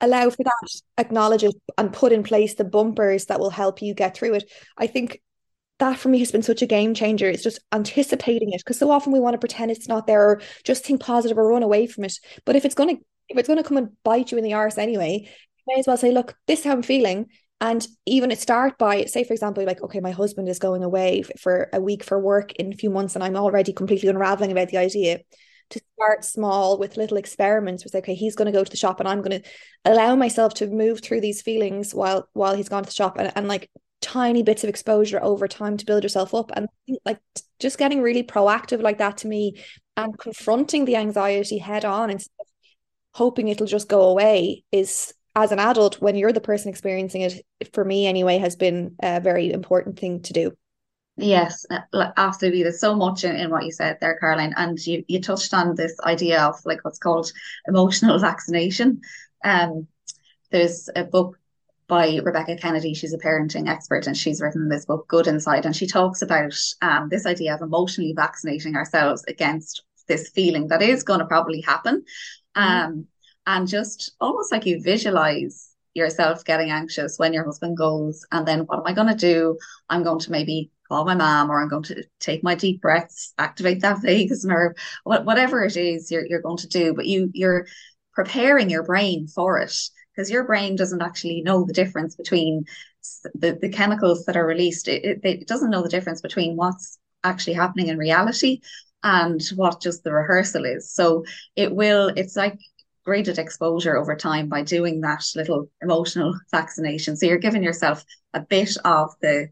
allow 0.00 0.28
for 0.30 0.42
that, 0.44 0.80
acknowledge 0.98 1.44
it, 1.44 1.54
and 1.76 1.92
put 1.92 2.12
in 2.12 2.22
place 2.22 2.54
the 2.54 2.64
bumpers 2.64 3.26
that 3.26 3.40
will 3.40 3.50
help 3.50 3.80
you 3.80 3.94
get 3.94 4.16
through 4.16 4.34
it. 4.34 4.50
I 4.76 4.88
think 4.88 5.20
that 5.78 5.98
for 5.98 6.08
me 6.08 6.18
has 6.18 6.32
been 6.32 6.42
such 6.42 6.62
a 6.62 6.66
game 6.66 6.94
changer. 6.94 7.28
It's 7.28 7.42
just 7.42 7.60
anticipating 7.72 8.52
it 8.52 8.58
because 8.58 8.78
so 8.78 8.90
often 8.90 9.12
we 9.12 9.20
want 9.20 9.34
to 9.34 9.38
pretend 9.38 9.70
it's 9.70 9.88
not 9.88 10.06
there 10.06 10.22
or 10.22 10.42
just 10.64 10.84
think 10.84 11.00
positive 11.00 11.38
or 11.38 11.48
run 11.48 11.62
away 11.62 11.86
from 11.86 12.04
it. 12.04 12.18
But 12.44 12.56
if 12.56 12.64
it's 12.64 12.74
gonna 12.74 12.94
if 13.28 13.38
it's 13.38 13.48
gonna 13.48 13.62
come 13.62 13.76
and 13.76 13.90
bite 14.04 14.32
you 14.32 14.38
in 14.38 14.44
the 14.44 14.54
arse 14.54 14.78
anyway, 14.78 15.20
you 15.22 15.64
may 15.66 15.80
as 15.80 15.86
well 15.86 15.96
say, 15.96 16.10
look, 16.12 16.34
this 16.46 16.60
is 16.60 16.64
how 16.64 16.72
I'm 16.72 16.82
feeling. 16.82 17.26
And 17.60 17.86
even 18.06 18.30
it 18.30 18.38
start 18.38 18.78
by, 18.78 19.06
say, 19.06 19.24
for 19.24 19.32
example, 19.32 19.64
like, 19.64 19.82
okay, 19.82 19.98
my 20.00 20.12
husband 20.12 20.48
is 20.48 20.60
going 20.60 20.84
away 20.84 21.22
for 21.40 21.68
a 21.72 21.80
week 21.80 22.04
for 22.04 22.20
work 22.20 22.52
in 22.52 22.72
a 22.72 22.76
few 22.76 22.88
months, 22.88 23.16
and 23.16 23.24
I'm 23.24 23.36
already 23.36 23.72
completely 23.72 24.08
unraveling 24.08 24.52
about 24.52 24.68
the 24.68 24.78
idea. 24.78 25.20
To 25.70 25.80
start 25.96 26.24
small 26.24 26.78
with 26.78 26.96
little 26.96 27.18
experiments, 27.18 27.84
was 27.84 27.94
okay, 27.94 28.14
he's 28.14 28.36
going 28.36 28.46
to 28.46 28.56
go 28.56 28.64
to 28.64 28.70
the 28.70 28.76
shop, 28.76 29.00
and 29.00 29.08
I'm 29.08 29.20
going 29.20 29.42
to 29.42 29.48
allow 29.84 30.14
myself 30.16 30.54
to 30.54 30.66
move 30.66 31.00
through 31.00 31.20
these 31.20 31.42
feelings 31.42 31.94
while 31.94 32.28
while 32.32 32.54
he's 32.54 32.70
gone 32.70 32.84
to 32.84 32.88
the 32.88 32.94
shop, 32.94 33.18
and, 33.18 33.32
and 33.36 33.48
like 33.48 33.68
tiny 34.00 34.42
bits 34.42 34.62
of 34.62 34.70
exposure 34.70 35.22
over 35.22 35.46
time 35.46 35.76
to 35.76 35.84
build 35.84 36.04
yourself 36.04 36.32
up, 36.32 36.52
and 36.54 36.68
like 37.04 37.18
just 37.58 37.76
getting 37.76 38.00
really 38.00 38.22
proactive 38.22 38.80
like 38.80 38.98
that 38.98 39.18
to 39.18 39.28
me, 39.28 39.60
and 39.96 40.16
confronting 40.18 40.86
the 40.86 40.96
anxiety 40.96 41.58
head 41.58 41.84
on 41.84 42.08
instead 42.08 42.32
of 42.40 42.46
hoping 43.12 43.48
it'll 43.48 43.66
just 43.66 43.88
go 43.88 44.02
away 44.02 44.64
is 44.72 45.12
as 45.42 45.52
an 45.52 45.58
adult 45.58 46.00
when 46.00 46.16
you're 46.16 46.32
the 46.32 46.40
person 46.40 46.68
experiencing 46.68 47.22
it 47.22 47.42
for 47.72 47.84
me 47.84 48.06
anyway 48.06 48.38
has 48.38 48.56
been 48.56 48.94
a 49.02 49.20
very 49.20 49.52
important 49.52 49.98
thing 49.98 50.20
to 50.20 50.32
do 50.32 50.52
yes 51.16 51.66
uh, 51.70 52.10
absolutely 52.16 52.62
there's 52.62 52.80
so 52.80 52.94
much 52.94 53.24
in, 53.24 53.34
in 53.36 53.50
what 53.50 53.64
you 53.64 53.72
said 53.72 53.96
there 54.00 54.18
caroline 54.18 54.54
and 54.56 54.78
you, 54.86 55.04
you 55.08 55.20
touched 55.20 55.52
on 55.54 55.74
this 55.74 55.94
idea 56.04 56.42
of 56.42 56.54
like 56.64 56.84
what's 56.84 56.98
called 56.98 57.30
emotional 57.66 58.18
vaccination 58.30 59.00
um 59.44 59.86
there's 60.50 60.88
a 60.96 61.04
book 61.04 61.38
by 61.88 62.20
Rebecca 62.22 62.56
Kennedy. 62.56 62.94
She's 62.94 63.14
a 63.14 63.18
parenting 63.18 63.68
expert 63.68 64.06
and 64.06 64.16
she's 64.16 64.40
written 64.40 64.68
this 64.68 64.84
book, 64.84 65.08
Good 65.08 65.26
Inside. 65.26 65.64
And 65.64 65.74
she 65.74 65.86
talks 65.86 66.22
about 66.22 66.54
um, 66.82 67.08
this 67.08 67.26
idea 67.26 67.54
of 67.54 67.62
emotionally 67.62 68.12
vaccinating 68.14 68.76
ourselves 68.76 69.24
against 69.26 69.82
this 70.06 70.28
feeling 70.28 70.68
that 70.68 70.82
is 70.82 71.02
going 71.02 71.20
to 71.20 71.26
probably 71.26 71.62
happen. 71.62 72.04
Mm-hmm. 72.56 72.86
Um, 72.92 73.06
and 73.48 73.66
just 73.66 74.12
almost 74.20 74.52
like 74.52 74.66
you 74.66 74.80
visualize 74.80 75.70
yourself 75.94 76.44
getting 76.44 76.70
anxious 76.70 77.18
when 77.18 77.32
your 77.32 77.44
husband 77.44 77.76
goes 77.76 78.24
and 78.30 78.46
then 78.46 78.60
what 78.60 78.78
am 78.78 78.86
i 78.86 78.92
going 78.92 79.08
to 79.08 79.14
do? 79.16 79.58
I'm 79.88 80.04
going 80.04 80.20
to 80.20 80.30
maybe 80.30 80.70
call 80.88 81.04
my 81.04 81.14
mom 81.14 81.50
or 81.50 81.60
i'm 81.60 81.68
going 81.68 81.82
to 81.82 82.04
take 82.20 82.42
my 82.44 82.54
deep 82.54 82.80
breaths 82.80 83.34
activate 83.38 83.82
that 83.82 83.98
vagus 84.02 84.44
nerve 84.44 84.72
whatever 85.04 85.64
it 85.64 85.76
is 85.76 86.10
you're, 86.10 86.26
you're 86.26 86.40
going 86.40 86.56
to 86.58 86.68
do 86.68 86.94
but 86.94 87.06
you 87.06 87.30
you're 87.34 87.66
preparing 88.14 88.70
your 88.70 88.82
brain 88.84 89.26
for 89.26 89.58
it 89.58 89.74
because 90.14 90.30
your 90.30 90.44
brain 90.44 90.76
doesn't 90.76 91.02
actually 91.02 91.42
know 91.42 91.64
the 91.64 91.72
difference 91.72 92.16
between 92.16 92.64
the, 93.34 93.56
the 93.60 93.68
chemicals 93.68 94.24
that 94.24 94.36
are 94.36 94.44
released. 94.44 94.88
It, 94.88 95.04
it, 95.04 95.20
it 95.22 95.46
doesn't 95.46 95.70
know 95.70 95.82
the 95.82 95.88
difference 95.88 96.20
between 96.20 96.56
what's 96.56 96.98
actually 97.22 97.52
happening 97.52 97.86
in 97.86 97.96
reality 97.96 98.60
and 99.04 99.40
what 99.54 99.80
just 99.80 100.02
the 100.02 100.12
rehearsal 100.12 100.64
is. 100.64 100.92
So 100.92 101.24
it 101.54 101.72
will 101.72 102.08
it's 102.08 102.36
like 102.36 102.58
graded 103.04 103.38
exposure 103.38 103.96
over 103.96 104.14
time 104.14 104.48
by 104.48 104.62
doing 104.62 105.00
that 105.00 105.24
little 105.34 105.70
emotional 105.82 106.38
vaccination. 106.50 107.16
So 107.16 107.26
you're 107.26 107.38
giving 107.38 107.62
yourself 107.62 108.04
a 108.34 108.40
bit 108.40 108.76
of 108.84 109.14
the 109.20 109.48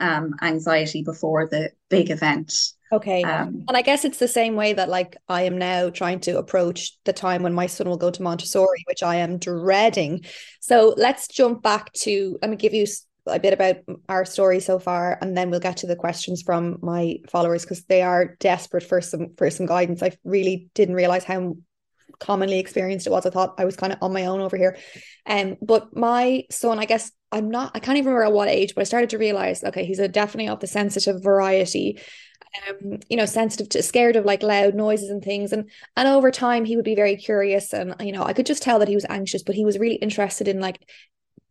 um, 0.00 0.34
anxiety 0.42 1.02
before 1.02 1.46
the 1.46 1.70
big 1.88 2.10
event. 2.10 2.72
Okay. 2.92 3.22
Um, 3.22 3.64
and 3.68 3.76
I 3.76 3.82
guess 3.82 4.04
it's 4.04 4.18
the 4.18 4.26
same 4.26 4.56
way 4.56 4.72
that 4.72 4.88
like 4.88 5.16
I 5.28 5.42
am 5.42 5.58
now 5.58 5.90
trying 5.90 6.20
to 6.20 6.38
approach 6.38 6.98
the 7.04 7.12
time 7.12 7.42
when 7.42 7.54
my 7.54 7.66
son 7.66 7.88
will 7.88 7.96
go 7.96 8.10
to 8.10 8.22
Montessori, 8.22 8.82
which 8.86 9.02
I 9.02 9.16
am 9.16 9.38
dreading. 9.38 10.24
So 10.60 10.94
let's 10.96 11.28
jump 11.28 11.62
back 11.62 11.92
to 11.92 12.38
let 12.42 12.50
me 12.50 12.56
give 12.56 12.74
you 12.74 12.86
a 13.26 13.38
bit 13.38 13.52
about 13.52 13.76
our 14.08 14.24
story 14.24 14.58
so 14.58 14.78
far 14.78 15.18
and 15.20 15.36
then 15.36 15.50
we'll 15.50 15.60
get 15.60 15.76
to 15.76 15.86
the 15.86 15.94
questions 15.94 16.42
from 16.42 16.78
my 16.82 17.16
followers 17.28 17.62
because 17.62 17.84
they 17.84 18.02
are 18.02 18.34
desperate 18.40 18.82
for 18.82 19.00
some 19.00 19.28
for 19.36 19.50
some 19.50 19.66
guidance. 19.66 20.02
I 20.02 20.12
really 20.24 20.68
didn't 20.74 20.96
realize 20.96 21.22
how 21.22 21.56
commonly 22.20 22.58
experienced 22.58 23.06
it 23.06 23.10
was. 23.10 23.26
I 23.26 23.30
thought 23.30 23.54
I 23.58 23.64
was 23.64 23.76
kind 23.76 23.92
of 23.92 23.98
on 24.02 24.12
my 24.12 24.26
own 24.26 24.40
over 24.40 24.56
here. 24.56 24.76
Um, 25.26 25.56
but 25.60 25.96
my 25.96 26.44
son, 26.50 26.78
I 26.78 26.84
guess 26.84 27.10
I'm 27.32 27.50
not, 27.50 27.72
I 27.74 27.80
can't 27.80 27.98
even 27.98 28.12
remember 28.12 28.26
at 28.26 28.32
what 28.32 28.48
age, 28.48 28.74
but 28.74 28.82
I 28.82 28.84
started 28.84 29.10
to 29.10 29.18
realize, 29.18 29.64
okay, 29.64 29.84
he's 29.84 29.98
a 29.98 30.08
definitely 30.08 30.48
of 30.48 30.60
the 30.60 30.66
sensitive 30.66 31.22
variety. 31.22 32.00
Um, 32.68 32.98
you 33.08 33.16
know, 33.16 33.26
sensitive 33.26 33.68
to 33.70 33.82
scared 33.82 34.16
of 34.16 34.24
like 34.24 34.42
loud 34.42 34.74
noises 34.74 35.08
and 35.08 35.22
things. 35.22 35.52
And 35.52 35.70
and 35.96 36.08
over 36.08 36.32
time 36.32 36.64
he 36.64 36.74
would 36.74 36.84
be 36.84 36.96
very 36.96 37.16
curious. 37.16 37.72
And 37.72 37.94
you 38.00 38.10
know, 38.10 38.24
I 38.24 38.32
could 38.32 38.46
just 38.46 38.62
tell 38.62 38.80
that 38.80 38.88
he 38.88 38.96
was 38.96 39.06
anxious, 39.08 39.44
but 39.44 39.54
he 39.54 39.64
was 39.64 39.78
really 39.78 39.94
interested 39.96 40.48
in 40.48 40.60
like 40.60 40.80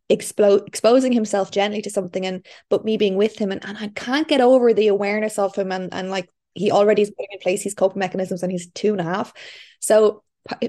explode 0.10 0.68
exposing 0.68 1.14
himself 1.14 1.52
gently 1.52 1.82
to 1.84 1.90
something 1.90 2.26
and 2.26 2.46
but 2.68 2.84
me 2.84 2.98
being 2.98 3.16
with 3.16 3.38
him 3.38 3.52
and, 3.52 3.64
and 3.64 3.78
I 3.78 3.90
can't 3.90 4.28
get 4.28 4.42
over 4.42 4.74
the 4.74 4.88
awareness 4.88 5.38
of 5.38 5.56
him 5.56 5.72
and 5.72 5.94
and 5.94 6.10
like 6.10 6.28
he 6.56 6.72
already 6.72 7.04
is 7.04 7.12
putting 7.12 7.32
in 7.32 7.40
place 7.40 7.62
his 7.62 7.76
coping 7.76 8.00
mechanisms 8.00 8.44
and 8.44 8.52
he's 8.52 8.72
two 8.72 8.92
and 8.92 9.02
a 9.02 9.04
half. 9.04 9.34
So 9.80 10.24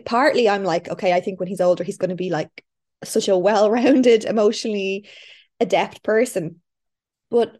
partly 0.04 0.48
I'm 0.48 0.64
like, 0.64 0.88
okay, 0.88 1.12
I 1.12 1.20
think 1.20 1.40
when 1.40 1.48
he's 1.48 1.60
older, 1.60 1.84
he's 1.84 1.98
going 1.98 2.10
to 2.10 2.16
be 2.16 2.30
like 2.30 2.64
such 3.04 3.28
a 3.28 3.38
well-rounded, 3.38 4.24
emotionally 4.26 5.08
adept 5.58 6.02
person. 6.02 6.60
But 7.30 7.56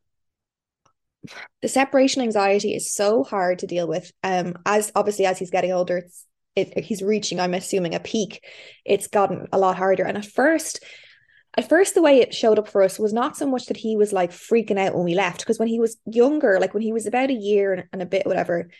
the 1.62 1.68
separation 1.68 2.22
anxiety 2.22 2.74
is 2.74 2.92
so 2.92 3.24
hard 3.24 3.60
to 3.60 3.66
deal 3.66 3.86
with. 3.86 4.10
Um, 4.22 4.54
as 4.64 4.90
obviously 4.94 5.26
as 5.26 5.38
he's 5.38 5.50
getting 5.50 5.72
older, 5.72 5.98
it's 5.98 6.26
it, 6.56 6.78
he's 6.84 7.02
reaching, 7.02 7.38
I'm 7.38 7.54
assuming, 7.54 7.94
a 7.94 8.00
peak. 8.00 8.44
It's 8.84 9.06
gotten 9.06 9.46
a 9.52 9.58
lot 9.58 9.76
harder. 9.76 10.04
And 10.04 10.18
at 10.18 10.26
first, 10.26 10.82
at 11.56 11.68
first 11.68 11.94
the 11.94 12.02
way 12.02 12.20
it 12.20 12.34
showed 12.34 12.58
up 12.58 12.68
for 12.68 12.82
us 12.82 12.98
was 12.98 13.12
not 13.12 13.36
so 13.36 13.46
much 13.46 13.66
that 13.66 13.76
he 13.76 13.96
was 13.96 14.12
like 14.12 14.30
freaking 14.30 14.78
out 14.78 14.94
when 14.94 15.04
we 15.04 15.14
left 15.14 15.40
because 15.40 15.58
when 15.58 15.68
he 15.68 15.80
was 15.80 15.96
younger 16.06 16.58
like 16.60 16.74
when 16.74 16.82
he 16.82 16.92
was 16.92 17.06
about 17.06 17.30
a 17.30 17.34
year 17.34 17.88
and 17.92 18.02
a 18.02 18.06
bit 18.06 18.26
whatever 18.26 18.70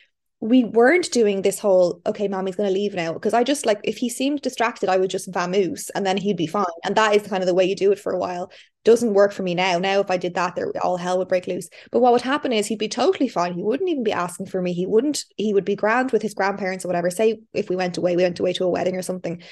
we 0.42 0.64
weren't 0.64 1.11
doing 1.12 1.42
this 1.42 1.59
whole 1.59 2.00
okay 2.07 2.26
mommy's 2.26 2.57
going 2.57 2.68
to 2.68 2.72
leave 2.72 2.94
now 2.94 3.12
because 3.12 3.35
i 3.35 3.44
just 3.44 3.66
like 3.66 3.79
if 3.85 3.98
he 3.98 4.09
seemed 4.09 4.40
distracted 4.40 4.88
i 4.88 4.96
would 4.96 5.11
just 5.11 5.31
vamoose 5.31 5.90
and 5.94 6.07
then 6.07 6.16
he'd 6.16 6.37
be 6.37 6.46
fine. 6.46 6.64
And 6.85 6.96
that 6.96 7.14
is 7.14 7.26
kind 7.26 7.42
of 7.42 7.46
the 7.46 7.55
way 7.55 7.64
you 7.64 7.76
do 7.76 7.92
it 7.92 7.98
for 7.98 8.12
a 8.12 8.18
while. 8.18 8.50
Doesn't 8.83 9.12
work 9.12 9.33
for 9.33 9.42
me 9.42 9.55
now. 9.55 9.79
Now 9.79 10.00
if 10.00 10.11
i 10.11 10.16
did 10.16 10.35
that 10.35 10.57
there 10.57 10.72
all 10.83 10.96
hell 10.96 11.18
would 11.18 11.29
break 11.29 11.46
loose. 11.46 11.68
But 11.92 12.00
what 12.00 12.12
would 12.12 12.22
happen 12.22 12.53
is 12.53 12.66
he'd 12.66 12.79
be 12.79 12.88
totally 12.88 13.29
fine. 13.29 13.53
He 13.53 13.62
wouldn't 13.62 13.90
even 13.90 14.03
be 14.03 14.12
asking 14.12 14.46
for 14.46 14.62
me. 14.62 14.72
He 14.72 14.87
wouldn't 14.87 15.24
he 15.37 15.53
would 15.53 15.66
be 15.66 15.76
grand 15.76 16.11
with 16.11 16.22
his 16.22 16.35
grandparents 16.35 16.85
or 16.85 16.88
whatever. 16.88 17.11
Say 17.11 17.40
if 17.53 17.68
we 17.68 17.76
went 17.76 17.98
away 17.98 18.16
we 18.16 18.22
went 18.22 18.40
away 18.40 18.55
to 18.55 18.64
a 18.64 18.70
wedding 18.70 18.96
or 18.96 19.03
something. 19.03 19.42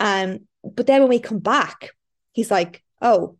Um 0.00 0.40
but 0.64 0.86
then 0.86 1.02
when 1.02 1.10
we 1.10 1.20
come 1.20 1.40
back 1.40 1.90
he's 2.32 2.50
like 2.50 2.82
oh 3.02 3.36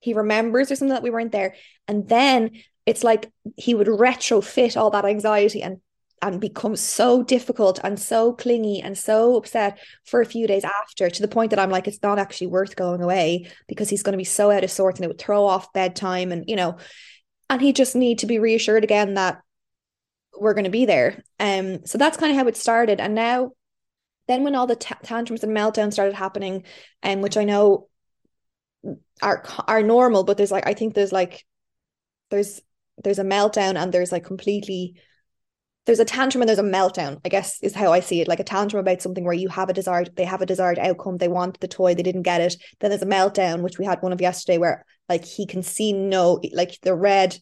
he 0.00 0.12
remembers 0.12 0.70
or 0.70 0.76
something 0.76 0.94
that 0.94 1.02
we 1.02 1.10
weren't 1.10 1.32
there. 1.32 1.54
And 1.88 2.06
then 2.08 2.50
it's 2.84 3.04
like 3.04 3.30
he 3.56 3.74
would 3.74 3.86
retrofit 3.86 4.76
all 4.76 4.90
that 4.90 5.04
anxiety 5.06 5.62
and 5.62 5.80
and 6.22 6.40
become 6.40 6.76
so 6.76 7.22
difficult 7.22 7.80
and 7.82 7.98
so 7.98 8.32
clingy 8.32 8.80
and 8.80 8.96
so 8.96 9.36
upset 9.36 9.78
for 10.04 10.20
a 10.20 10.26
few 10.26 10.46
days 10.46 10.64
after 10.64 11.10
to 11.10 11.20
the 11.20 11.28
point 11.28 11.50
that 11.50 11.58
I'm 11.58 11.70
like, 11.70 11.88
it's 11.88 12.02
not 12.02 12.18
actually 12.18 12.46
worth 12.46 12.76
going 12.76 13.02
away 13.02 13.50
because 13.66 13.90
he's 13.90 14.04
going 14.04 14.12
to 14.12 14.18
be 14.18 14.24
so 14.24 14.50
out 14.50 14.64
of 14.64 14.70
sorts 14.70 14.98
and 14.98 15.04
it 15.04 15.08
would 15.08 15.18
throw 15.18 15.44
off 15.44 15.72
bedtime 15.72 16.30
and 16.30 16.44
you 16.46 16.54
know, 16.54 16.78
and 17.50 17.60
he 17.60 17.72
just 17.72 17.96
need 17.96 18.20
to 18.20 18.26
be 18.26 18.38
reassured 18.38 18.84
again 18.84 19.14
that 19.14 19.42
we're 20.38 20.54
going 20.54 20.64
to 20.64 20.70
be 20.70 20.86
there. 20.86 21.22
Um, 21.38 21.84
so 21.84 21.98
that's 21.98 22.16
kind 22.16 22.30
of 22.30 22.38
how 22.38 22.46
it 22.46 22.56
started. 22.56 23.00
And 23.00 23.14
now, 23.14 23.52
then 24.28 24.44
when 24.44 24.54
all 24.54 24.66
the 24.66 24.76
t- 24.76 24.94
tantrums 25.02 25.42
and 25.42 25.54
meltdowns 25.54 25.92
started 25.92 26.14
happening, 26.14 26.64
um, 27.02 27.20
which 27.20 27.36
I 27.36 27.44
know 27.44 27.88
are 29.20 29.44
are 29.66 29.82
normal, 29.82 30.24
but 30.24 30.36
there's 30.36 30.52
like 30.52 30.66
I 30.66 30.74
think 30.74 30.94
there's 30.94 31.12
like 31.12 31.44
there's 32.30 32.60
there's 33.02 33.18
a 33.18 33.24
meltdown 33.24 33.76
and 33.76 33.92
there's 33.92 34.12
like 34.12 34.24
completely 34.24 34.94
there's 35.84 36.00
a 36.00 36.04
tantrum 36.04 36.42
and 36.42 36.48
there's 36.48 36.58
a 36.58 36.62
meltdown 36.62 37.20
i 37.24 37.28
guess 37.28 37.58
is 37.62 37.74
how 37.74 37.92
i 37.92 38.00
see 38.00 38.20
it. 38.20 38.28
Like 38.28 38.40
a 38.40 38.44
tantrum 38.44 38.80
about 38.80 39.02
something 39.02 39.24
where 39.24 39.34
you 39.34 39.48
have 39.48 39.68
a 39.68 39.72
desired 39.72 40.10
they 40.16 40.24
have 40.24 40.42
a 40.42 40.46
desired 40.46 40.78
outcome 40.78 41.18
they 41.18 41.28
want 41.28 41.60
the 41.60 41.68
toy 41.68 41.94
they 41.94 42.02
didn't 42.02 42.22
get 42.22 42.40
it. 42.40 42.56
Then 42.80 42.90
there's 42.90 43.02
a 43.02 43.06
meltdown 43.06 43.62
which 43.62 43.78
we 43.78 43.84
had 43.84 44.02
one 44.02 44.12
of 44.12 44.20
yesterday 44.20 44.58
where 44.58 44.84
like 45.08 45.24
he 45.24 45.46
can 45.46 45.62
see 45.62 45.92
no 45.92 46.40
like 46.52 46.78
the 46.82 46.94
red 46.94 47.36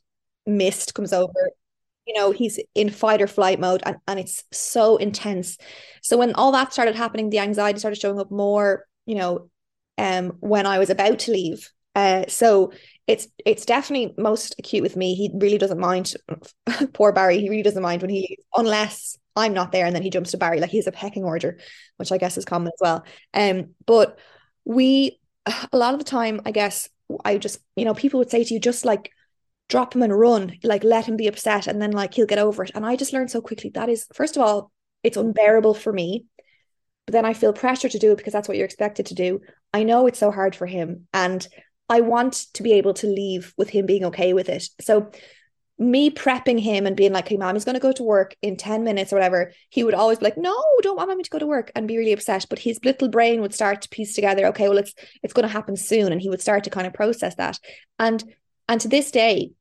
mist 0.46 0.94
comes 0.94 1.12
over. 1.12 1.50
You 2.06 2.14
know 2.14 2.30
he's 2.32 2.58
in 2.74 2.90
fight 2.90 3.22
or 3.22 3.26
flight 3.26 3.60
mode 3.60 3.82
and, 3.84 3.96
and 4.08 4.18
it's 4.18 4.44
so 4.52 4.96
intense. 4.96 5.58
So 6.02 6.16
when 6.16 6.34
all 6.34 6.52
that 6.52 6.72
started 6.72 6.96
happening 6.96 7.30
the 7.30 7.38
anxiety 7.40 7.78
started 7.78 8.00
showing 8.00 8.18
up 8.18 8.30
more 8.30 8.86
you 9.06 9.16
know 9.16 9.50
um 9.98 10.32
when 10.40 10.66
i 10.66 10.78
was 10.78 10.90
about 10.90 11.20
to 11.20 11.32
leave. 11.32 11.70
Uh 11.94 12.24
so 12.28 12.72
it's 13.10 13.26
it's 13.44 13.66
definitely 13.66 14.14
most 14.16 14.54
acute 14.60 14.84
with 14.84 14.96
me. 14.96 15.14
He 15.14 15.32
really 15.34 15.58
doesn't 15.58 15.80
mind. 15.80 16.14
Poor 16.92 17.10
Barry, 17.12 17.40
he 17.40 17.50
really 17.50 17.64
doesn't 17.64 17.82
mind 17.82 18.02
when 18.02 18.10
he 18.10 18.38
unless 18.54 19.18
I'm 19.34 19.52
not 19.52 19.72
there, 19.72 19.84
and 19.84 19.94
then 19.96 20.04
he 20.04 20.10
jumps 20.10 20.30
to 20.30 20.38
Barry 20.38 20.60
like 20.60 20.70
he's 20.70 20.86
a 20.86 20.92
pecking 20.92 21.24
order, 21.24 21.58
which 21.96 22.12
I 22.12 22.18
guess 22.18 22.38
is 22.38 22.44
common 22.44 22.68
as 22.68 22.78
well. 22.80 23.04
Um, 23.34 23.74
but 23.84 24.16
we 24.64 25.18
a 25.72 25.76
lot 25.76 25.92
of 25.92 25.98
the 25.98 26.04
time, 26.04 26.40
I 26.46 26.52
guess 26.52 26.88
I 27.24 27.38
just 27.38 27.58
you 27.74 27.84
know 27.84 27.94
people 27.94 28.18
would 28.18 28.30
say 28.30 28.44
to 28.44 28.54
you 28.54 28.60
just 28.60 28.84
like 28.84 29.10
drop 29.68 29.96
him 29.96 30.02
and 30.02 30.16
run, 30.16 30.56
like 30.62 30.84
let 30.84 31.06
him 31.06 31.16
be 31.16 31.26
upset, 31.26 31.66
and 31.66 31.82
then 31.82 31.90
like 31.90 32.14
he'll 32.14 32.26
get 32.26 32.38
over 32.38 32.62
it. 32.62 32.70
And 32.76 32.86
I 32.86 32.94
just 32.94 33.12
learned 33.12 33.32
so 33.32 33.40
quickly 33.40 33.70
that 33.74 33.88
is 33.88 34.06
first 34.14 34.36
of 34.36 34.44
all, 34.44 34.70
it's 35.02 35.16
unbearable 35.16 35.74
for 35.74 35.92
me. 35.92 36.26
But 37.06 37.14
then 37.14 37.24
I 37.24 37.34
feel 37.34 37.52
pressure 37.52 37.88
to 37.88 37.98
do 37.98 38.12
it 38.12 38.18
because 38.18 38.32
that's 38.32 38.46
what 38.46 38.56
you're 38.56 38.66
expected 38.66 39.06
to 39.06 39.14
do. 39.14 39.40
I 39.74 39.82
know 39.82 40.06
it's 40.06 40.20
so 40.20 40.30
hard 40.30 40.54
for 40.54 40.66
him, 40.66 41.08
and 41.12 41.44
I 41.90 42.00
want 42.00 42.46
to 42.54 42.62
be 42.62 42.72
able 42.74 42.94
to 42.94 43.08
leave 43.08 43.52
with 43.58 43.68
him 43.68 43.84
being 43.84 44.04
okay 44.06 44.32
with 44.32 44.48
it. 44.48 44.68
So 44.80 45.10
me 45.76 46.10
prepping 46.10 46.60
him 46.60 46.86
and 46.86 46.96
being 46.96 47.12
like, 47.12 47.26
hey, 47.26 47.36
mom, 47.36 47.56
he's 47.56 47.64
going 47.64 47.74
to 47.74 47.80
go 47.80 47.90
to 47.90 48.02
work 48.02 48.36
in 48.42 48.56
10 48.56 48.84
minutes 48.84 49.12
or 49.12 49.16
whatever, 49.16 49.50
he 49.70 49.82
would 49.82 49.94
always 49.94 50.18
be 50.18 50.26
like, 50.26 50.36
no, 50.36 50.62
don't 50.82 50.96
want 50.96 51.16
me 51.16 51.24
to 51.24 51.30
go 51.30 51.38
to 51.38 51.46
work 51.46 51.72
and 51.74 51.88
be 51.88 51.96
really 51.96 52.12
upset. 52.12 52.46
But 52.48 52.60
his 52.60 52.78
little 52.84 53.08
brain 53.08 53.40
would 53.40 53.54
start 53.54 53.82
to 53.82 53.88
piece 53.88 54.14
together, 54.14 54.46
okay, 54.46 54.68
well, 54.68 54.78
it's 54.78 54.94
it's 55.22 55.32
going 55.32 55.48
to 55.48 55.52
happen 55.52 55.76
soon. 55.76 56.12
And 56.12 56.20
he 56.20 56.28
would 56.28 56.40
start 56.40 56.64
to 56.64 56.70
kind 56.70 56.86
of 56.86 56.92
process 56.92 57.34
that. 57.36 57.58
And 57.98 58.22
and 58.68 58.80
to 58.82 58.88
this 58.88 59.10
day, 59.10 59.52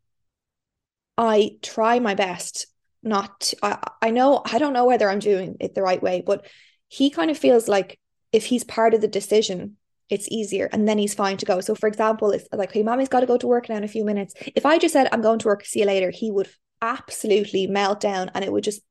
I 1.17 1.57
try 1.63 1.99
my 1.99 2.13
best 2.13 2.67
not 3.01 3.39
to, 3.39 3.57
I, 3.63 3.89
I 4.01 4.11
know 4.11 4.43
I 4.45 4.59
don't 4.59 4.73
know 4.73 4.85
whether 4.85 5.09
I'm 5.09 5.19
doing 5.19 5.55
it 5.59 5.73
the 5.73 5.81
right 5.81 6.03
way, 6.03 6.21
but 6.23 6.45
he 6.89 7.09
kind 7.09 7.31
of 7.31 7.37
feels 7.37 7.67
like 7.67 7.97
if 8.31 8.45
he's 8.45 8.63
part 8.63 8.93
of 8.93 9.01
the 9.01 9.07
decision, 9.07 9.77
it's 10.09 10.27
easier 10.29 10.69
and 10.71 10.87
then 10.87 10.97
he's 10.97 11.13
fine 11.13 11.37
to 11.37 11.45
go. 11.45 11.61
So 11.61 11.75
for 11.75 11.87
example, 11.87 12.31
if 12.31 12.47
like, 12.51 12.71
hey, 12.71 12.83
mommy's 12.83 13.09
got 13.09 13.21
to 13.21 13.25
go 13.25 13.37
to 13.37 13.47
work 13.47 13.69
now 13.69 13.75
in 13.75 13.83
a 13.83 13.87
few 13.87 14.03
minutes. 14.03 14.33
If 14.55 14.65
I 14.65 14.77
just 14.77 14.93
said 14.93 15.07
I'm 15.11 15.21
going 15.21 15.39
to 15.39 15.47
work, 15.47 15.65
see 15.65 15.81
you 15.81 15.85
later, 15.85 16.11
he 16.11 16.31
would 16.31 16.49
absolutely 16.81 17.67
melt 17.67 17.99
down 17.99 18.31
and 18.33 18.43
it 18.43 18.51
would 18.51 18.63
just 18.63 18.81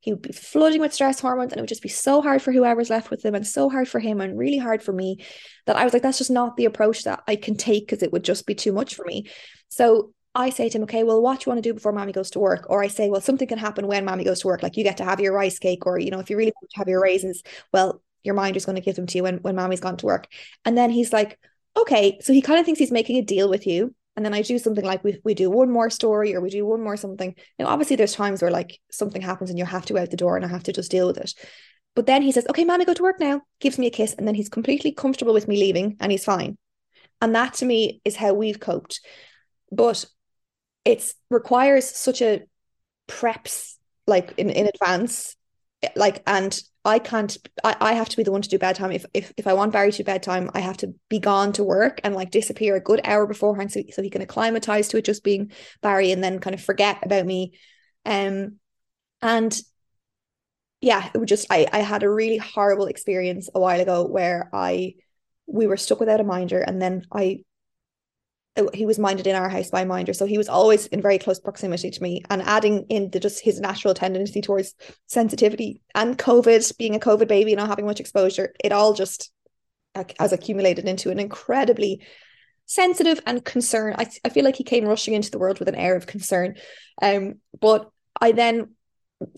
he 0.00 0.12
would 0.12 0.22
be 0.22 0.32
flooding 0.32 0.80
with 0.80 0.94
stress 0.94 1.18
hormones 1.18 1.52
and 1.52 1.58
it 1.58 1.62
would 1.62 1.68
just 1.68 1.82
be 1.82 1.88
so 1.88 2.22
hard 2.22 2.40
for 2.40 2.52
whoever's 2.52 2.90
left 2.90 3.10
with 3.10 3.24
him 3.24 3.34
and 3.34 3.46
so 3.46 3.68
hard 3.68 3.88
for 3.88 3.98
him 3.98 4.20
and 4.20 4.38
really 4.38 4.58
hard 4.58 4.82
for 4.82 4.92
me 4.92 5.24
that 5.66 5.76
I 5.76 5.82
was 5.82 5.92
like, 5.92 6.02
that's 6.02 6.18
just 6.18 6.30
not 6.30 6.56
the 6.56 6.66
approach 6.66 7.02
that 7.02 7.22
I 7.26 7.34
can 7.34 7.56
take 7.56 7.86
because 7.86 8.02
it 8.02 8.12
would 8.12 8.22
just 8.22 8.46
be 8.46 8.54
too 8.54 8.72
much 8.72 8.94
for 8.94 9.04
me. 9.04 9.28
So 9.68 10.12
I 10.34 10.50
say 10.50 10.68
to 10.68 10.78
him, 10.78 10.84
okay, 10.84 11.02
well, 11.02 11.20
what 11.20 11.40
do 11.40 11.44
you 11.46 11.50
want 11.50 11.64
to 11.64 11.68
do 11.68 11.74
before 11.74 11.92
mommy 11.92 12.12
goes 12.12 12.30
to 12.30 12.38
work? 12.38 12.66
Or 12.70 12.82
I 12.82 12.86
say, 12.86 13.10
well, 13.10 13.20
something 13.20 13.48
can 13.48 13.58
happen 13.58 13.88
when 13.88 14.04
mommy 14.04 14.22
goes 14.22 14.40
to 14.40 14.46
work. 14.46 14.62
Like 14.62 14.76
you 14.76 14.84
get 14.84 14.98
to 14.98 15.04
have 15.04 15.20
your 15.20 15.32
rice 15.32 15.58
cake, 15.58 15.84
or, 15.84 15.98
you 15.98 16.12
know, 16.12 16.20
if 16.20 16.30
you 16.30 16.36
really 16.36 16.52
want 16.54 16.70
to 16.70 16.78
have 16.78 16.88
your 16.88 17.02
raisins, 17.02 17.42
well, 17.72 18.00
your 18.22 18.34
mind 18.34 18.56
is 18.56 18.66
going 18.66 18.76
to 18.76 18.82
give 18.82 18.96
them 18.96 19.06
to 19.06 19.18
you 19.18 19.22
when, 19.22 19.38
when 19.38 19.56
mommy's 19.56 19.80
gone 19.80 19.96
to 19.98 20.06
work. 20.06 20.28
And 20.64 20.76
then 20.76 20.90
he's 20.90 21.12
like, 21.12 21.38
okay. 21.76 22.18
So 22.22 22.32
he 22.32 22.42
kind 22.42 22.58
of 22.58 22.64
thinks 22.64 22.78
he's 22.78 22.92
making 22.92 23.16
a 23.16 23.22
deal 23.22 23.48
with 23.48 23.66
you. 23.66 23.94
And 24.16 24.24
then 24.24 24.34
I 24.34 24.42
do 24.42 24.58
something 24.58 24.84
like 24.84 25.04
we, 25.04 25.20
we 25.24 25.34
do 25.34 25.48
one 25.48 25.70
more 25.70 25.90
story 25.90 26.34
or 26.34 26.40
we 26.40 26.50
do 26.50 26.66
one 26.66 26.82
more 26.82 26.96
something. 26.96 27.36
Now, 27.58 27.66
obviously, 27.66 27.94
there's 27.94 28.14
times 28.14 28.42
where 28.42 28.50
like 28.50 28.80
something 28.90 29.22
happens 29.22 29.50
and 29.50 29.58
you 29.58 29.64
have 29.64 29.86
to 29.86 29.92
go 29.92 30.00
out 30.00 30.10
the 30.10 30.16
door 30.16 30.36
and 30.36 30.44
I 30.44 30.48
have 30.48 30.64
to 30.64 30.72
just 30.72 30.90
deal 30.90 31.06
with 31.06 31.18
it. 31.18 31.34
But 31.94 32.06
then 32.06 32.22
he 32.22 32.32
says, 32.32 32.46
okay, 32.50 32.64
mommy, 32.64 32.84
go 32.84 32.94
to 32.94 33.02
work 33.02 33.20
now, 33.20 33.42
gives 33.60 33.78
me 33.78 33.86
a 33.86 33.90
kiss. 33.90 34.14
And 34.14 34.26
then 34.26 34.34
he's 34.34 34.48
completely 34.48 34.92
comfortable 34.92 35.34
with 35.34 35.46
me 35.46 35.58
leaving 35.58 35.96
and 36.00 36.10
he's 36.10 36.24
fine. 36.24 36.58
And 37.20 37.34
that 37.34 37.54
to 37.54 37.64
me 37.64 38.00
is 38.04 38.16
how 38.16 38.34
we've 38.34 38.60
coped. 38.60 39.00
But 39.70 40.04
it 40.84 41.12
requires 41.30 41.88
such 41.88 42.22
a 42.22 42.42
preps 43.06 43.74
like 44.06 44.34
in, 44.36 44.50
in 44.50 44.66
advance 44.66 45.36
like 45.94 46.22
and 46.26 46.60
I 46.84 46.98
can't 46.98 47.36
I, 47.62 47.76
I 47.80 47.92
have 47.94 48.08
to 48.08 48.16
be 48.16 48.22
the 48.22 48.32
one 48.32 48.42
to 48.42 48.48
do 48.48 48.58
bedtime. 48.58 48.92
If 48.92 49.06
if 49.14 49.32
if 49.36 49.46
I 49.46 49.52
want 49.52 49.72
Barry 49.72 49.92
to 49.92 50.04
bedtime, 50.04 50.50
I 50.54 50.60
have 50.60 50.76
to 50.78 50.94
be 51.08 51.18
gone 51.18 51.52
to 51.52 51.64
work 51.64 52.00
and 52.02 52.14
like 52.14 52.30
disappear 52.30 52.76
a 52.76 52.80
good 52.80 53.00
hour 53.04 53.26
beforehand 53.26 53.72
so, 53.72 53.82
so 53.92 54.02
he 54.02 54.10
can 54.10 54.22
acclimatize 54.22 54.88
to 54.88 54.98
it 54.98 55.04
just 55.04 55.24
being 55.24 55.52
Barry 55.82 56.10
and 56.12 56.22
then 56.22 56.40
kind 56.40 56.54
of 56.54 56.62
forget 56.62 56.98
about 57.04 57.26
me. 57.26 57.52
Um 58.04 58.58
and 59.22 59.60
yeah, 60.80 61.10
it 61.12 61.18
was 61.18 61.28
just 61.28 61.46
I 61.50 61.66
I 61.72 61.78
had 61.78 62.02
a 62.02 62.10
really 62.10 62.38
horrible 62.38 62.86
experience 62.86 63.48
a 63.54 63.60
while 63.60 63.80
ago 63.80 64.06
where 64.06 64.48
I 64.52 64.94
we 65.46 65.66
were 65.66 65.76
stuck 65.76 66.00
without 66.00 66.20
a 66.20 66.24
minder 66.24 66.60
and 66.60 66.80
then 66.80 67.04
I 67.12 67.40
he 68.74 68.86
was 68.86 68.98
minded 68.98 69.26
in 69.26 69.36
our 69.36 69.48
house 69.48 69.70
by 69.70 69.84
minder. 69.84 70.12
So 70.12 70.26
he 70.26 70.38
was 70.38 70.48
always 70.48 70.86
in 70.86 71.00
very 71.00 71.18
close 71.18 71.38
proximity 71.38 71.90
to 71.90 72.02
me 72.02 72.22
and 72.30 72.42
adding 72.42 72.86
in 72.88 73.10
the 73.10 73.20
just 73.20 73.42
his 73.42 73.60
natural 73.60 73.94
tendency 73.94 74.40
towards 74.40 74.74
sensitivity 75.06 75.80
and 75.94 76.18
covid 76.18 76.76
being 76.78 76.94
a 76.94 76.98
covid 76.98 77.28
baby 77.28 77.52
and 77.52 77.58
not 77.58 77.68
having 77.68 77.86
much 77.86 78.00
exposure 78.00 78.54
it 78.62 78.72
all 78.72 78.92
just 78.92 79.30
has 80.18 80.32
accumulated 80.32 80.86
into 80.86 81.10
an 81.10 81.18
incredibly 81.18 82.00
sensitive 82.66 83.20
and 83.26 83.44
concerned 83.44 83.96
I, 83.98 84.06
I 84.24 84.28
feel 84.28 84.44
like 84.44 84.56
he 84.56 84.64
came 84.64 84.84
rushing 84.84 85.14
into 85.14 85.30
the 85.30 85.38
world 85.38 85.58
with 85.58 85.68
an 85.68 85.74
air 85.74 85.96
of 85.96 86.06
concern. 86.06 86.56
Um 87.00 87.36
but 87.60 87.90
i 88.20 88.32
then 88.32 88.74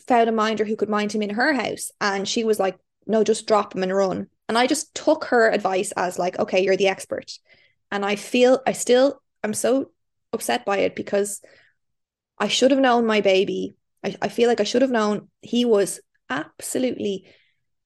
found 0.07 0.29
a 0.29 0.33
minder 0.33 0.65
who 0.65 0.77
could 0.77 0.91
mind 0.91 1.13
him 1.13 1.23
in 1.23 1.31
her 1.31 1.53
house 1.55 1.91
and 2.01 2.29
she 2.29 2.45
was 2.45 2.59
like 2.59 2.79
no 3.07 3.25
just 3.25 3.47
drop 3.47 3.75
him 3.75 3.83
and 3.83 3.95
run. 3.95 4.27
And 4.49 4.59
i 4.59 4.67
just 4.67 4.95
took 4.95 5.25
her 5.27 5.51
advice 5.51 5.93
as 5.93 6.19
like 6.19 6.39
okay 6.39 6.65
you're 6.65 6.77
the 6.77 6.89
expert 6.89 7.33
and 7.91 8.05
I 8.05 8.17
feel 8.17 8.61
I 8.67 8.73
still 8.73 9.21
I'm 9.43 9.55
so 9.55 9.91
upset 10.33 10.65
by 10.65 10.79
it 10.79 10.95
because 10.95 11.41
I 12.39 12.49
should 12.49 12.71
have 12.71 12.81
known 12.81 13.07
my 13.07 13.21
baby. 13.21 13.77
I, 14.05 14.17
I 14.23 14.29
feel 14.29 14.49
like 14.49 14.61
I 14.61 14.65
should 14.65 14.83
have 14.83 14.91
known 14.91 15.29
he 15.43 15.65
was 15.65 16.01
absolutely 16.29 17.27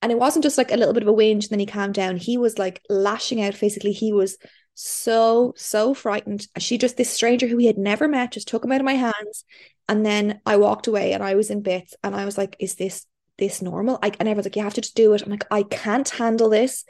and 0.04 0.12
it 0.12 0.18
wasn't 0.18 0.42
just 0.42 0.58
like 0.58 0.70
a 0.70 0.76
little 0.76 0.92
bit 0.92 1.02
of 1.02 1.08
a 1.08 1.14
whinge 1.14 1.44
and 1.44 1.50
then 1.52 1.60
he 1.60 1.64
calmed 1.64 1.94
down. 1.94 2.18
He 2.18 2.36
was 2.36 2.58
like 2.58 2.82
lashing 2.90 3.40
out 3.40 3.54
physically. 3.54 3.92
He 3.92 4.12
was 4.12 4.36
so, 4.74 5.54
so 5.56 5.94
frightened. 5.94 6.46
She 6.58 6.76
just, 6.76 6.98
this 6.98 7.08
stranger 7.08 7.46
who 7.46 7.56
he 7.56 7.66
had 7.66 7.78
never 7.78 8.06
met, 8.06 8.32
just 8.32 8.46
took 8.46 8.62
him 8.62 8.70
out 8.70 8.82
of 8.82 8.84
my 8.84 8.96
hands. 8.96 9.46
And 9.88 10.04
then 10.04 10.42
I 10.44 10.58
walked 10.58 10.88
away 10.88 11.14
and 11.14 11.22
I 11.22 11.36
was 11.36 11.48
in 11.48 11.62
bits 11.62 11.94
and 12.04 12.14
I 12.14 12.26
was 12.26 12.36
like, 12.36 12.54
is 12.58 12.74
this 12.74 13.06
this 13.38 13.62
normal? 13.62 13.98
I, 14.02 14.08
and 14.08 14.28
everyone's 14.28 14.44
like, 14.44 14.56
you 14.56 14.62
have 14.62 14.74
to 14.74 14.82
just 14.82 14.94
do 14.94 15.14
it. 15.14 15.22
I'm 15.22 15.30
like, 15.30 15.46
I 15.50 15.62
can't 15.62 16.08
handle 16.10 16.50
this 16.50 16.84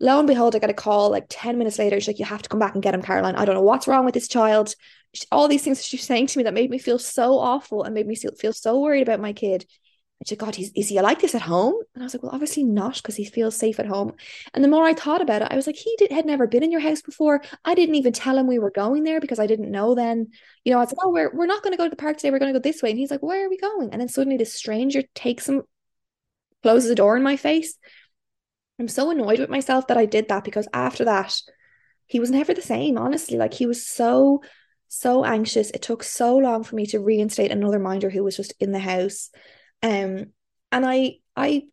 lo 0.00 0.18
and 0.18 0.28
behold, 0.28 0.54
I 0.54 0.58
got 0.58 0.70
a 0.70 0.74
call 0.74 1.10
like 1.10 1.26
10 1.28 1.58
minutes 1.58 1.78
later. 1.78 1.98
She's 1.98 2.08
like, 2.08 2.18
You 2.18 2.24
have 2.24 2.42
to 2.42 2.48
come 2.48 2.60
back 2.60 2.74
and 2.74 2.82
get 2.82 2.94
him, 2.94 3.02
Caroline. 3.02 3.36
I 3.36 3.44
don't 3.44 3.54
know 3.54 3.62
what's 3.62 3.88
wrong 3.88 4.04
with 4.04 4.14
this 4.14 4.28
child. 4.28 4.74
All 5.32 5.48
these 5.48 5.62
things 5.62 5.84
she's 5.84 6.04
saying 6.04 6.28
to 6.28 6.38
me 6.38 6.44
that 6.44 6.54
made 6.54 6.70
me 6.70 6.78
feel 6.78 6.98
so 6.98 7.38
awful 7.38 7.82
and 7.82 7.94
made 7.94 8.06
me 8.06 8.14
feel 8.14 8.52
so 8.52 8.78
worried 8.78 9.02
about 9.02 9.20
my 9.20 9.32
kid. 9.32 9.64
And 10.20 10.26
she 10.26 10.32
said, 10.32 10.38
God, 10.38 10.54
he's, 10.56 10.72
is 10.74 10.88
he 10.88 11.00
like 11.00 11.20
this 11.20 11.34
at 11.34 11.42
home? 11.42 11.74
And 11.94 12.02
I 12.02 12.06
was 12.06 12.14
like, 12.14 12.22
Well, 12.22 12.32
obviously 12.32 12.64
not, 12.64 12.96
because 12.96 13.16
he 13.16 13.24
feels 13.24 13.56
safe 13.56 13.80
at 13.80 13.86
home. 13.86 14.14
And 14.54 14.62
the 14.62 14.68
more 14.68 14.84
I 14.84 14.94
thought 14.94 15.22
about 15.22 15.42
it, 15.42 15.48
I 15.50 15.56
was 15.56 15.66
like, 15.66 15.76
He 15.76 15.94
did, 15.98 16.12
had 16.12 16.26
never 16.26 16.46
been 16.46 16.62
in 16.62 16.72
your 16.72 16.80
house 16.80 17.02
before. 17.02 17.42
I 17.64 17.74
didn't 17.74 17.94
even 17.96 18.12
tell 18.12 18.36
him 18.36 18.46
we 18.46 18.58
were 18.58 18.70
going 18.70 19.04
there 19.04 19.20
because 19.20 19.38
I 19.38 19.46
didn't 19.46 19.70
know 19.70 19.94
then. 19.94 20.28
You 20.64 20.72
know, 20.72 20.78
I 20.78 20.82
was 20.82 20.90
like, 20.90 21.04
Oh, 21.04 21.10
we're, 21.10 21.34
we're 21.34 21.46
not 21.46 21.62
going 21.62 21.72
to 21.72 21.78
go 21.78 21.84
to 21.84 21.90
the 21.90 21.96
park 21.96 22.16
today. 22.16 22.30
We're 22.30 22.40
going 22.40 22.52
to 22.52 22.58
go 22.58 22.62
this 22.62 22.82
way. 22.82 22.90
And 22.90 22.98
he's 22.98 23.10
like, 23.10 23.22
Where 23.22 23.46
are 23.46 23.50
we 23.50 23.58
going? 23.58 23.90
And 23.92 24.00
then 24.00 24.08
suddenly 24.08 24.36
this 24.36 24.54
stranger 24.54 25.02
takes 25.14 25.48
him, 25.48 25.62
closes 26.62 26.88
the 26.88 26.94
door 26.94 27.16
in 27.16 27.22
my 27.22 27.36
face. 27.36 27.76
I'm 28.78 28.88
so 28.88 29.10
annoyed 29.10 29.40
with 29.40 29.50
myself 29.50 29.86
that 29.88 29.96
I 29.98 30.06
did 30.06 30.28
that 30.28 30.44
because 30.44 30.68
after 30.72 31.04
that, 31.04 31.40
he 32.06 32.20
was 32.20 32.30
never 32.30 32.54
the 32.54 32.62
same, 32.62 32.96
honestly. 32.96 33.36
Like 33.36 33.54
he 33.54 33.66
was 33.66 33.86
so, 33.86 34.42
so 34.88 35.24
anxious. 35.24 35.70
It 35.70 35.82
took 35.82 36.02
so 36.02 36.36
long 36.36 36.64
for 36.64 36.76
me 36.76 36.86
to 36.86 37.00
reinstate 37.00 37.50
another 37.50 37.78
minder 37.78 38.08
who 38.08 38.24
was 38.24 38.36
just 38.36 38.54
in 38.60 38.72
the 38.72 38.78
house. 38.78 39.30
Um, 39.82 40.32
and 40.72 40.86
I 40.86 41.16
I 41.36 41.64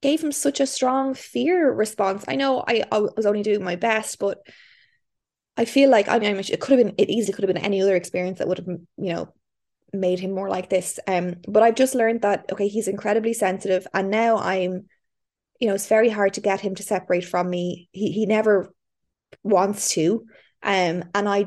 gave 0.00 0.22
him 0.22 0.32
such 0.32 0.60
a 0.60 0.66
strong 0.66 1.14
fear 1.14 1.72
response. 1.72 2.24
I 2.28 2.36
know 2.36 2.64
I, 2.66 2.84
I 2.90 2.98
was 2.98 3.26
only 3.26 3.42
doing 3.42 3.64
my 3.64 3.76
best, 3.76 4.18
but 4.18 4.38
I 5.56 5.64
feel 5.64 5.90
like 5.90 6.08
I 6.08 6.18
mean 6.18 6.36
it 6.36 6.60
could 6.60 6.78
have 6.78 6.86
been 6.86 6.94
it 6.98 7.10
easily 7.10 7.32
could 7.32 7.44
have 7.44 7.54
been 7.54 7.64
any 7.64 7.80
other 7.80 7.94
experience 7.94 8.38
that 8.38 8.48
would 8.48 8.58
have 8.58 8.66
you 8.66 9.12
know 9.12 9.28
made 9.92 10.18
him 10.18 10.32
more 10.32 10.48
like 10.48 10.68
this. 10.68 10.98
Um, 11.06 11.36
but 11.46 11.62
I've 11.62 11.76
just 11.76 11.94
learned 11.94 12.22
that 12.22 12.46
okay, 12.52 12.68
he's 12.68 12.88
incredibly 12.88 13.32
sensitive, 13.32 13.86
and 13.94 14.10
now 14.10 14.38
I'm, 14.38 14.86
you 15.60 15.68
know, 15.68 15.74
it's 15.74 15.88
very 15.88 16.08
hard 16.08 16.34
to 16.34 16.40
get 16.40 16.60
him 16.60 16.74
to 16.74 16.82
separate 16.82 17.24
from 17.24 17.48
me. 17.48 17.88
He 17.92 18.10
he 18.10 18.26
never 18.26 18.72
wants 19.42 19.90
to, 19.92 20.24
um, 20.62 21.04
and 21.14 21.28
I, 21.28 21.46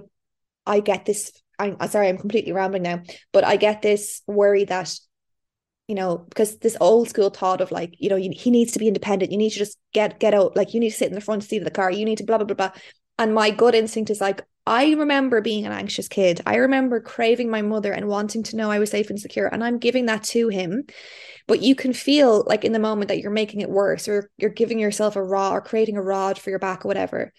I 0.65 0.79
get 0.79 1.05
this. 1.05 1.31
I'm 1.59 1.75
sorry, 1.89 2.07
I'm 2.07 2.19
completely 2.19 2.51
rambling 2.51 2.83
now, 2.83 3.01
but 3.33 3.43
I 3.43 3.55
get 3.55 3.81
this 3.81 4.21
worry 4.27 4.65
that, 4.65 4.93
you 5.87 5.95
know, 5.95 6.17
because 6.17 6.57
this 6.59 6.77
old 6.79 7.09
school 7.09 7.31
thought 7.31 7.61
of 7.61 7.71
like, 7.71 7.95
you 7.97 8.09
know, 8.09 8.15
you, 8.15 8.31
he 8.31 8.51
needs 8.51 8.73
to 8.73 8.79
be 8.79 8.87
independent. 8.87 9.31
You 9.31 9.39
need 9.39 9.49
to 9.51 9.57
just 9.59 9.77
get 9.91 10.19
get 10.19 10.33
out. 10.35 10.55
Like 10.55 10.73
you 10.73 10.79
need 10.79 10.91
to 10.91 10.95
sit 10.95 11.09
in 11.09 11.15
the 11.15 11.21
front 11.21 11.43
seat 11.43 11.57
of 11.57 11.63
the 11.63 11.71
car. 11.71 11.91
You 11.91 12.05
need 12.05 12.19
to 12.19 12.25
blah 12.25 12.37
blah 12.37 12.45
blah 12.45 12.55
blah. 12.55 12.71
And 13.17 13.33
my 13.33 13.49
gut 13.49 13.73
instinct 13.73 14.11
is 14.11 14.21
like, 14.21 14.43
I 14.67 14.91
remember 14.95 15.39
being 15.39 15.65
an 15.65 15.71
anxious 15.71 16.09
kid. 16.09 16.41
I 16.45 16.57
remember 16.57 16.99
craving 16.99 17.49
my 17.49 17.61
mother 17.61 17.93
and 17.93 18.09
wanting 18.09 18.43
to 18.43 18.57
know 18.57 18.69
I 18.69 18.79
was 18.79 18.91
safe 18.91 19.09
and 19.09 19.17
secure. 19.17 19.47
And 19.47 19.63
I'm 19.63 19.77
giving 19.77 20.07
that 20.07 20.23
to 20.25 20.49
him. 20.49 20.83
But 21.47 21.61
you 21.61 21.73
can 21.73 21.93
feel 21.93 22.43
like 22.45 22.65
in 22.65 22.73
the 22.73 22.79
moment 22.79 23.07
that 23.07 23.19
you're 23.19 23.31
making 23.31 23.61
it 23.61 23.69
worse 23.69 24.09
or 24.09 24.29
you're 24.37 24.49
giving 24.49 24.77
yourself 24.77 25.15
a 25.15 25.23
rod 25.23 25.53
or 25.53 25.61
creating 25.61 25.95
a 25.95 26.01
rod 26.01 26.37
for 26.37 26.49
your 26.49 26.59
back 26.59 26.83
or 26.83 26.89
whatever. 26.89 27.31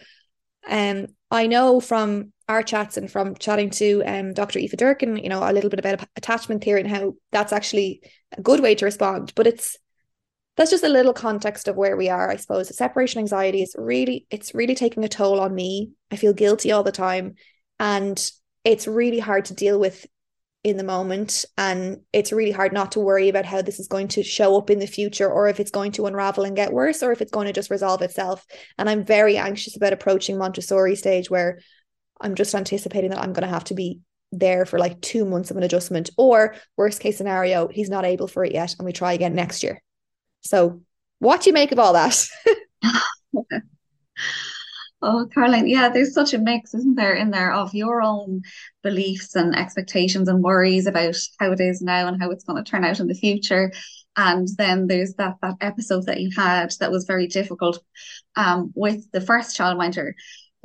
And 0.66 1.08
um, 1.08 1.14
I 1.30 1.46
know 1.48 1.80
from 1.80 2.32
our 2.48 2.62
chats 2.62 2.96
and 2.96 3.12
from 3.12 3.36
chatting 3.36 3.68
to 3.70 4.02
um, 4.06 4.32
Dr. 4.32 4.58
Eva 4.58 4.76
Durkin, 4.76 5.18
you 5.18 5.28
know, 5.28 5.42
a 5.42 5.52
little 5.52 5.68
bit 5.68 5.80
about 5.80 6.08
attachment 6.16 6.64
theory 6.64 6.80
and 6.80 6.88
how 6.90 7.12
that's 7.30 7.52
actually 7.52 8.00
a 8.38 8.40
good 8.40 8.60
way 8.60 8.74
to 8.74 8.86
respond. 8.86 9.34
But 9.34 9.46
it's 9.46 9.76
that's 10.58 10.72
just 10.72 10.82
a 10.82 10.88
little 10.88 11.12
context 11.12 11.68
of 11.68 11.76
where 11.76 11.96
we 11.96 12.08
are, 12.08 12.28
I 12.28 12.34
suppose. 12.34 12.76
Separation 12.76 13.20
anxiety 13.20 13.62
is 13.62 13.76
really, 13.78 14.26
it's 14.28 14.56
really 14.56 14.74
taking 14.74 15.04
a 15.04 15.08
toll 15.08 15.38
on 15.38 15.54
me. 15.54 15.92
I 16.10 16.16
feel 16.16 16.32
guilty 16.32 16.72
all 16.72 16.82
the 16.82 16.90
time. 16.90 17.36
And 17.78 18.20
it's 18.64 18.88
really 18.88 19.20
hard 19.20 19.44
to 19.46 19.54
deal 19.54 19.78
with 19.78 20.04
in 20.64 20.76
the 20.76 20.82
moment. 20.82 21.44
And 21.56 22.00
it's 22.12 22.32
really 22.32 22.50
hard 22.50 22.72
not 22.72 22.90
to 22.92 23.00
worry 23.00 23.28
about 23.28 23.44
how 23.44 23.62
this 23.62 23.78
is 23.78 23.86
going 23.86 24.08
to 24.08 24.24
show 24.24 24.58
up 24.58 24.68
in 24.68 24.80
the 24.80 24.88
future 24.88 25.30
or 25.30 25.46
if 25.46 25.60
it's 25.60 25.70
going 25.70 25.92
to 25.92 26.06
unravel 26.06 26.44
and 26.44 26.56
get 26.56 26.72
worse 26.72 27.04
or 27.04 27.12
if 27.12 27.22
it's 27.22 27.30
going 27.30 27.46
to 27.46 27.52
just 27.52 27.70
resolve 27.70 28.02
itself. 28.02 28.44
And 28.78 28.90
I'm 28.90 29.04
very 29.04 29.36
anxious 29.36 29.76
about 29.76 29.92
approaching 29.92 30.38
Montessori 30.38 30.96
stage 30.96 31.30
where 31.30 31.60
I'm 32.20 32.34
just 32.34 32.52
anticipating 32.52 33.10
that 33.10 33.20
I'm 33.20 33.32
going 33.32 33.46
to 33.46 33.54
have 33.54 33.64
to 33.64 33.74
be 33.74 34.00
there 34.32 34.66
for 34.66 34.80
like 34.80 35.00
two 35.00 35.24
months 35.24 35.52
of 35.52 35.56
an 35.56 35.62
adjustment 35.62 36.10
or 36.18 36.56
worst 36.76 37.00
case 37.00 37.16
scenario 37.16 37.66
he's 37.68 37.88
not 37.88 38.04
able 38.04 38.28
for 38.28 38.44
it 38.44 38.52
yet 38.52 38.74
and 38.78 38.84
we 38.84 38.92
try 38.92 39.14
again 39.14 39.34
next 39.34 39.62
year 39.62 39.80
so, 40.42 40.80
what 41.18 41.42
do 41.42 41.50
you 41.50 41.54
make 41.54 41.72
of 41.72 41.78
all 41.78 41.92
that? 41.94 42.26
Oh, 45.00 45.28
Caroline, 45.32 45.68
yeah, 45.68 45.88
there's 45.88 46.12
such 46.12 46.34
a 46.34 46.38
mix, 46.38 46.74
isn't 46.74 46.96
there, 46.96 47.14
in 47.14 47.30
there 47.30 47.52
of 47.52 47.72
your 47.72 48.02
own 48.02 48.42
beliefs 48.82 49.36
and 49.36 49.54
expectations 49.54 50.28
and 50.28 50.42
worries 50.42 50.86
about 50.88 51.14
how 51.38 51.52
it 51.52 51.60
is 51.60 51.80
now 51.80 52.08
and 52.08 52.20
how 52.20 52.30
it's 52.30 52.42
going 52.42 52.62
to 52.62 52.68
turn 52.68 52.84
out 52.84 52.98
in 52.98 53.06
the 53.06 53.14
future. 53.14 53.70
And 54.16 54.48
then 54.58 54.88
there's 54.88 55.14
that 55.14 55.36
that 55.40 55.54
episode 55.60 56.06
that 56.06 56.20
you 56.20 56.30
had 56.36 56.72
that 56.80 56.90
was 56.90 57.04
very 57.04 57.28
difficult 57.28 57.78
um, 58.34 58.72
with 58.74 59.08
the 59.12 59.20
first 59.20 59.56
childminder. 59.56 60.14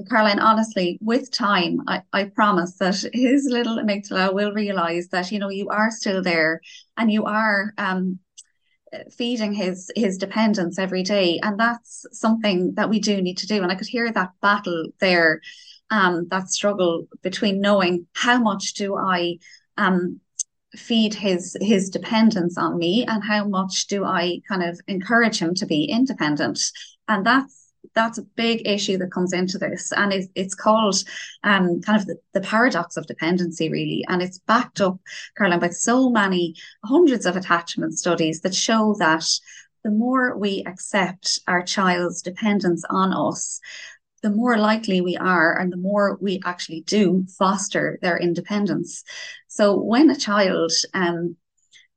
Caroline, 0.10 0.40
honestly, 0.40 0.98
with 1.00 1.30
time, 1.30 1.82
I, 1.88 2.02
I 2.12 2.24
promise 2.24 2.76
that 2.78 3.06
his 3.14 3.46
little 3.46 3.78
amygdala 3.78 4.34
will 4.34 4.52
realize 4.52 5.10
that, 5.10 5.32
you 5.32 5.38
know, 5.38 5.50
you 5.50 5.70
are 5.70 5.92
still 5.92 6.24
there 6.24 6.62
and 6.98 7.12
you 7.12 7.26
are 7.26 7.76
um, 7.78 8.18
feeding 9.12 9.54
his 9.54 9.92
his 9.96 10.18
dependence 10.18 10.80
every 10.80 11.04
day. 11.04 11.40
And 11.42 11.60
that's 11.60 12.06
something 12.12 12.74
that 12.76 12.90
we 12.90 13.00
do 13.00 13.22
need 13.22 13.38
to 13.40 13.48
do. 13.48 13.62
And 13.62 13.72
i 13.72 13.76
could 13.76 13.88
hear 13.88 14.12
that 14.12 14.32
battle 14.42 14.88
there 15.00 15.42
um 15.90 16.28
that 16.30 16.50
struggle 16.50 17.08
between 17.22 17.62
knowing 17.62 18.08
how 18.14 18.40
much 18.40 18.74
do 18.74 18.96
i 18.98 19.38
um 19.78 20.20
feed 20.76 21.14
his 21.14 21.56
his 21.62 21.90
dependence 21.90 22.58
on 22.58 22.78
me 22.78 23.06
and 23.06 23.24
how 23.24 23.48
much 23.48 23.88
do 23.88 24.04
i 24.04 24.40
kind 24.48 24.64
of 24.64 24.80
encourage 24.88 25.38
him 25.38 25.54
to 25.54 25.66
be 25.66 25.86
independent. 25.86 26.60
And 27.08 27.26
that's 27.26 27.63
that's 27.96 28.18
a 28.18 28.24
big 28.36 28.68
issue 28.68 28.98
that 28.98 29.12
comes 29.12 29.34
into 29.34 29.58
this. 29.58 29.92
And 29.92 30.12
it's, 30.12 30.28
it's 30.36 30.56
called 30.56 30.96
um, 31.44 31.82
kind 31.82 32.00
of 32.00 32.08
the, 32.08 32.18
the 32.34 32.42
paradox 32.42 32.98
of 32.98 33.08
dependency 33.08 33.70
really. 33.70 34.06
And 34.08 34.22
it's 34.22 34.40
backed 34.40 34.82
up 34.82 35.00
caroline 35.38 35.60
by 35.60 35.70
so 35.70 36.10
many 36.10 36.56
hundreds 36.84 37.26
of 37.26 37.36
attachment 37.36 37.98
studies 37.98 38.42
that 38.42 38.56
show 38.56 38.96
that 39.00 39.26
the 39.84 39.92
more 39.92 40.38
we 40.38 40.64
accept 40.66 41.40
our 41.48 41.62
child's 41.62 42.22
dependence 42.22 42.84
on 42.90 43.14
us 43.14 43.60
the 44.24 44.30
more 44.30 44.58
likely 44.58 45.02
we 45.02 45.18
are 45.18 45.60
and 45.60 45.72
the 45.72 45.78
more 45.78 46.18
we 46.22 46.42
actually 46.46 46.82
do 46.82 47.26
foster 47.38 48.00
their 48.02 48.18
independence. 48.18 49.04
So 49.50 49.78
when 49.78 50.10
a 50.10 50.16
child 50.16 50.72
um, 50.94 51.36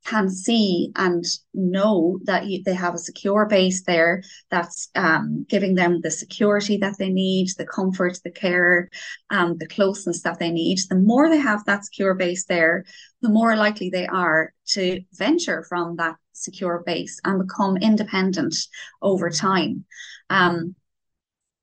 can 0.06 0.30
see 0.30 0.92
and 0.96 1.24
know 1.52 2.18
that 2.24 2.46
you, 2.46 2.62
they 2.62 2.74
have 2.74 2.94
a 2.94 2.98
secure 2.98 3.44
base 3.46 3.82
there 3.82 4.22
that's 4.50 4.88
um, 4.94 5.44
giving 5.48 5.74
them 5.74 6.00
the 6.00 6.10
security 6.10 6.76
that 6.76 6.96
they 6.98 7.10
need, 7.10 7.48
the 7.58 7.66
comfort, 7.66 8.18
the 8.22 8.30
care, 8.30 8.88
um, 9.30 9.56
the 9.58 9.66
closeness 9.66 10.22
that 10.22 10.38
they 10.38 10.50
need. 10.50 10.78
The 10.88 10.96
more 10.96 11.28
they 11.28 11.38
have 11.38 11.64
that 11.64 11.84
secure 11.84 12.14
base 12.14 12.44
there, 12.44 12.84
the 13.20 13.28
more 13.28 13.56
likely 13.56 13.90
they 13.90 14.06
are 14.06 14.52
to 14.68 15.02
venture 15.12 15.64
from 15.68 15.96
that 15.96 16.16
secure 16.32 16.82
base 16.86 17.18
and 17.24 17.46
become 17.46 17.76
independent 17.76 18.54
over 19.02 19.28
time. 19.28 19.84
Um, 20.30 20.76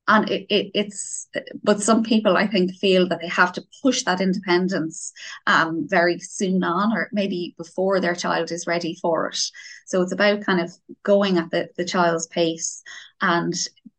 and 0.08 0.30
it, 0.30 0.46
it, 0.50 0.72
it's 0.74 1.28
but 1.64 1.82
some 1.82 2.04
people 2.04 2.36
i 2.36 2.46
think 2.46 2.74
feel 2.76 3.08
that 3.08 3.20
they 3.22 3.28
have 3.28 3.54
to 3.54 3.64
push 3.82 4.04
that 4.04 4.22
independence 4.22 5.14
um, 5.48 5.88
very 5.88 6.20
soon 6.20 6.64
on 6.64 6.94
or 6.94 7.10
maybe 7.12 7.56
before 7.58 8.00
their 8.00 8.16
child 8.16 8.52
is 8.52 8.68
ready 8.68 8.98
for 9.02 9.28
it. 9.28 9.40
So 9.86 10.02
it's 10.02 10.12
about 10.12 10.46
kind 10.46 10.60
of 10.60 10.72
going 11.04 11.38
at 11.38 11.52
the, 11.52 11.70
the 11.78 11.86
child's 11.86 12.28
pace 12.28 12.84
and 13.22 13.54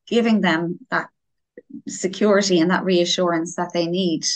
giving 0.07 0.40
them 0.40 0.79
that 0.90 1.09
security 1.88 2.61
and 2.61 2.71
that 2.71 2.85
reassurance 2.85 3.57
that 3.57 3.73
they 3.73 3.87
need. 3.87 4.27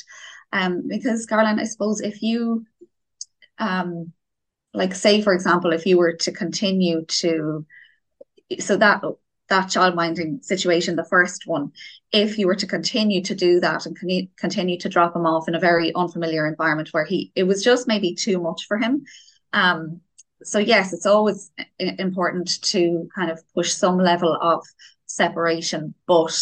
Um, 0.52 0.85
because 0.88 1.26
Caroline, 1.26 1.61
I 1.61 1.64
suppose 1.64 2.00
if 2.00 2.22
you 2.22 2.64
um, 3.59 4.12
like 4.74 4.94
say 4.94 5.22
for 5.22 5.33
example 5.33 5.72
if 5.72 5.87
you 5.87 5.98
were 5.98 6.12
to 6.12 6.33
continue 6.33 7.04
to 7.07 7.66
so 8.61 8.76
that 8.76 9.02
that 9.48 9.66
childminding 9.66 10.44
situation, 10.44 10.96
the 10.96 11.04
first 11.04 11.46
one, 11.46 11.72
if 12.12 12.38
you 12.38 12.46
were 12.46 12.54
to 12.56 12.66
continue 12.66 13.22
to 13.22 13.34
do 13.34 13.61
that 13.61 13.87
and 13.87 13.98
con- 13.98 14.28
continue 14.37 14.78
to 14.78 14.88
drop 14.88 15.16
him 15.16 15.26
off 15.26 15.48
in 15.48 15.54
a 15.54 15.61
very 15.61 15.94
unfamiliar 15.94 16.46
environment 16.46 16.90
where 16.92 17.04
he 17.04 17.32
it 17.34 17.44
was 17.44 17.62
just 17.62 17.88
maybe 17.88 18.14
too 18.14 18.40
much 18.40 18.66
for 18.66 18.78
him. 18.78 19.04
Um, 19.52 20.00
so 20.42 20.58
yes, 20.58 20.92
it's 20.92 21.06
always 21.06 21.50
important 21.78 22.62
to 22.62 23.08
kind 23.14 23.30
of 23.30 23.40
push 23.54 23.72
some 23.72 23.98
level 23.98 24.38
of 24.40 24.64
separation, 25.06 25.94
but 26.06 26.37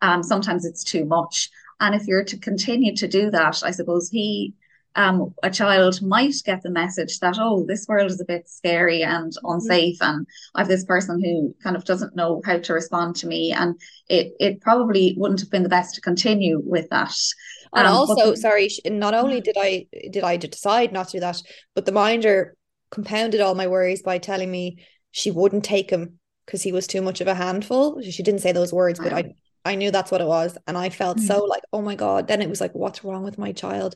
um, 0.00 0.22
sometimes 0.22 0.64
it's 0.64 0.84
too 0.84 1.04
much. 1.04 1.50
And 1.80 1.94
if 1.94 2.06
you're 2.06 2.24
to 2.24 2.38
continue 2.38 2.94
to 2.96 3.08
do 3.08 3.30
that, 3.30 3.62
I 3.64 3.72
suppose 3.72 4.08
he 4.08 4.54
um, 4.94 5.34
a 5.42 5.50
child 5.50 6.02
might 6.02 6.34
get 6.44 6.62
the 6.62 6.70
message 6.70 7.18
that, 7.20 7.36
oh, 7.38 7.64
this 7.66 7.86
world 7.88 8.10
is 8.10 8.20
a 8.20 8.24
bit 8.24 8.48
scary 8.48 9.02
and 9.02 9.32
mm-hmm. 9.32 9.52
unsafe, 9.52 9.98
mm-hmm. 9.98 10.18
and 10.18 10.26
I 10.54 10.60
have 10.60 10.68
this 10.68 10.84
person 10.84 11.22
who 11.22 11.54
kind 11.62 11.76
of 11.76 11.84
doesn't 11.84 12.16
know 12.16 12.42
how 12.44 12.58
to 12.58 12.72
respond 12.72 13.16
to 13.16 13.26
me, 13.26 13.52
and 13.52 13.80
it 14.08 14.32
it 14.38 14.60
probably 14.60 15.14
wouldn't 15.16 15.40
have 15.40 15.50
been 15.50 15.62
the 15.62 15.68
best 15.68 15.94
to 15.94 16.00
continue 16.00 16.60
with 16.64 16.88
that. 16.90 17.14
And 17.74 17.86
um, 17.86 17.94
also, 17.94 18.30
but, 18.30 18.38
sorry, 18.38 18.68
not 18.84 19.14
only 19.14 19.40
did 19.40 19.56
I 19.58 19.86
did 20.10 20.24
I 20.24 20.36
decide 20.36 20.92
not 20.92 21.08
to 21.08 21.16
do 21.16 21.20
that, 21.20 21.42
but 21.74 21.86
the 21.86 21.92
minder 21.92 22.56
compounded 22.90 23.40
all 23.40 23.54
my 23.54 23.66
worries 23.66 24.02
by 24.02 24.18
telling 24.18 24.50
me 24.50 24.84
she 25.10 25.30
wouldn't 25.30 25.64
take 25.64 25.88
him 25.88 26.18
because 26.44 26.62
he 26.62 26.72
was 26.72 26.86
too 26.86 27.00
much 27.00 27.20
of 27.20 27.28
a 27.28 27.34
handful. 27.34 28.02
She 28.02 28.22
didn't 28.22 28.40
say 28.40 28.52
those 28.52 28.72
words, 28.72 28.98
but 28.98 29.12
I 29.12 29.34
I 29.64 29.76
knew 29.76 29.90
that's 29.90 30.10
what 30.10 30.20
it 30.20 30.26
was, 30.26 30.58
and 30.66 30.76
I 30.76 30.90
felt 30.90 31.18
mm-hmm. 31.18 31.26
so 31.26 31.44
like, 31.44 31.62
oh 31.72 31.80
my 31.80 31.94
god. 31.94 32.28
Then 32.28 32.42
it 32.42 32.48
was 32.50 32.60
like, 32.60 32.74
what's 32.74 33.04
wrong 33.04 33.22
with 33.22 33.38
my 33.38 33.52
child? 33.52 33.94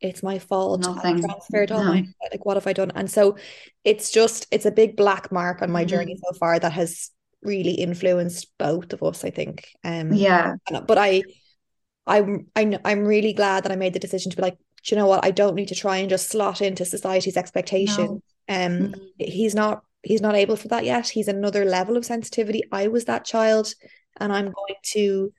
It's 0.00 0.22
my 0.22 0.38
fault. 0.38 0.82
Nothing. 0.82 1.24
I 1.24 1.26
transferred 1.26 1.72
all 1.72 1.84
no. 1.84 1.90
my 1.90 2.06
like 2.30 2.44
what 2.44 2.56
have 2.56 2.66
I 2.66 2.72
done? 2.72 2.92
And 2.94 3.10
so 3.10 3.36
it's 3.84 4.10
just 4.10 4.46
it's 4.50 4.66
a 4.66 4.70
big 4.70 4.96
black 4.96 5.32
mark 5.32 5.62
on 5.62 5.70
my 5.70 5.82
mm-hmm. 5.82 5.88
journey 5.88 6.18
so 6.22 6.36
far 6.38 6.58
that 6.58 6.72
has 6.72 7.10
really 7.42 7.72
influenced 7.72 8.52
both 8.58 8.92
of 8.92 9.02
us, 9.02 9.24
I 9.24 9.30
think. 9.30 9.68
Um 9.84 10.12
yeah. 10.12 10.56
But 10.86 10.98
I 10.98 11.22
I'm 12.06 12.46
I 12.54 12.78
I'm 12.84 13.04
really 13.04 13.32
glad 13.32 13.64
that 13.64 13.72
I 13.72 13.76
made 13.76 13.94
the 13.94 13.98
decision 13.98 14.30
to 14.30 14.36
be 14.36 14.42
like, 14.42 14.58
do 14.84 14.94
you 14.94 15.00
know 15.00 15.06
what, 15.06 15.24
I 15.24 15.30
don't 15.30 15.54
need 15.54 15.68
to 15.68 15.74
try 15.74 15.98
and 15.98 16.10
just 16.10 16.28
slot 16.28 16.60
into 16.60 16.84
society's 16.84 17.36
expectation. 17.36 18.20
No. 18.48 18.54
Um 18.66 18.78
mm-hmm. 18.78 19.04
he's 19.18 19.54
not 19.54 19.82
he's 20.02 20.20
not 20.20 20.36
able 20.36 20.56
for 20.56 20.68
that 20.68 20.84
yet. 20.84 21.08
He's 21.08 21.28
another 21.28 21.64
level 21.64 21.96
of 21.96 22.04
sensitivity. 22.04 22.62
I 22.70 22.88
was 22.88 23.06
that 23.06 23.24
child 23.24 23.72
and 24.18 24.32
I'm 24.32 24.46
going 24.46 24.74
to 24.92 25.32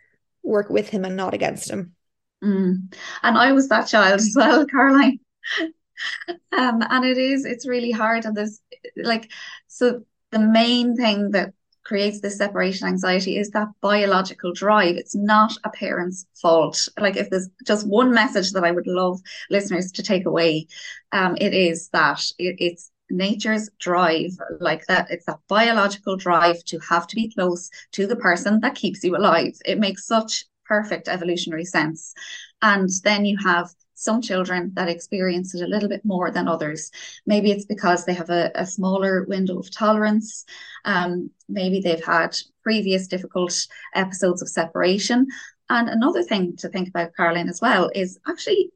work 0.43 0.69
with 0.69 0.89
him 0.89 1.05
and 1.05 1.15
not 1.15 1.34
against 1.34 1.69
him. 1.69 1.95
Mm. 2.43 2.93
And 3.23 3.38
I 3.38 3.51
was 3.51 3.69
that 3.69 3.88
child 3.88 4.13
as 4.19 4.33
well, 4.35 4.65
Caroline. 4.65 5.19
um, 5.59 6.83
and 6.89 7.05
it 7.05 7.17
is, 7.17 7.45
it's 7.45 7.67
really 7.67 7.91
hard. 7.91 8.25
And 8.25 8.35
there's 8.35 8.61
like, 8.95 9.31
so 9.67 10.03
the 10.31 10.39
main 10.39 10.95
thing 10.95 11.31
that 11.31 11.53
creates 11.83 12.19
this 12.19 12.38
separation 12.38 12.85
anxiety 12.85 13.38
is 13.38 13.49
that 13.51 13.69
biological 13.81 14.51
drive. 14.51 14.97
It's 14.97 15.15
not 15.15 15.53
a 15.63 15.69
parent's 15.69 16.25
fault. 16.41 16.89
Like 16.99 17.15
if 17.15 17.29
there's 17.29 17.49
just 17.65 17.88
one 17.88 18.13
message 18.13 18.51
that 18.51 18.65
I 18.65 18.71
would 18.71 18.88
love 18.88 19.21
listeners 19.49 19.93
to 19.93 20.03
take 20.03 20.25
away, 20.25 20.67
um, 21.13 21.38
it 21.39 21.53
is 21.53 21.88
that 21.89 22.21
it, 22.38 22.57
it's 22.59 22.91
nature's 23.09 23.69
drive 23.79 24.31
like 24.59 24.85
that 24.88 25.09
it's 25.09 25.25
that 25.25 25.39
biological 25.47 26.17
drive 26.17 26.61
to 26.65 26.77
have 26.79 27.07
to 27.07 27.15
be 27.15 27.31
close 27.31 27.69
to 27.93 28.05
the 28.05 28.17
person 28.17 28.59
that 28.59 28.75
keeps 28.75 29.01
you 29.01 29.15
alive 29.15 29.53
it 29.63 29.79
makes 29.79 30.05
such 30.05 30.45
perfect 30.68 31.07
evolutionary 31.07 31.65
sense 31.65 32.13
and 32.61 32.89
then 33.03 33.26
you 33.26 33.38
have 33.43 33.70
some 33.97 34.22
children 34.22 34.72
that 34.76 34.88
experience 34.88 35.55
it 35.55 35.63
a 35.63 35.68
little 35.68 35.89
bit 35.89 36.05
more 36.05 36.30
than 36.30 36.47
others. 36.47 36.91
Maybe 37.26 37.51
it's 37.51 37.65
because 37.65 38.05
they 38.05 38.13
have 38.13 38.30
a, 38.30 38.51
a 38.53 38.65
smaller 38.65 39.24
window 39.24 39.57
of 39.57 39.72
tolerance. 39.72 40.45
Um, 40.86 41.32
maybe 41.49 41.82
they've 41.82 42.05
had 42.05 42.38
previous 42.61 43.07
difficult 43.07 43.68
episodes 43.95 44.43
of 44.43 44.49
separation. 44.49 45.28
And 45.70 45.89
another 45.89 46.22
thing 46.22 46.55
to 46.57 46.70
think 46.70 46.89
about, 46.89 47.15
Caroline, 47.18 47.49
as 47.49 47.59
well, 47.59 47.89
is 47.95 48.20
actually 48.28 48.70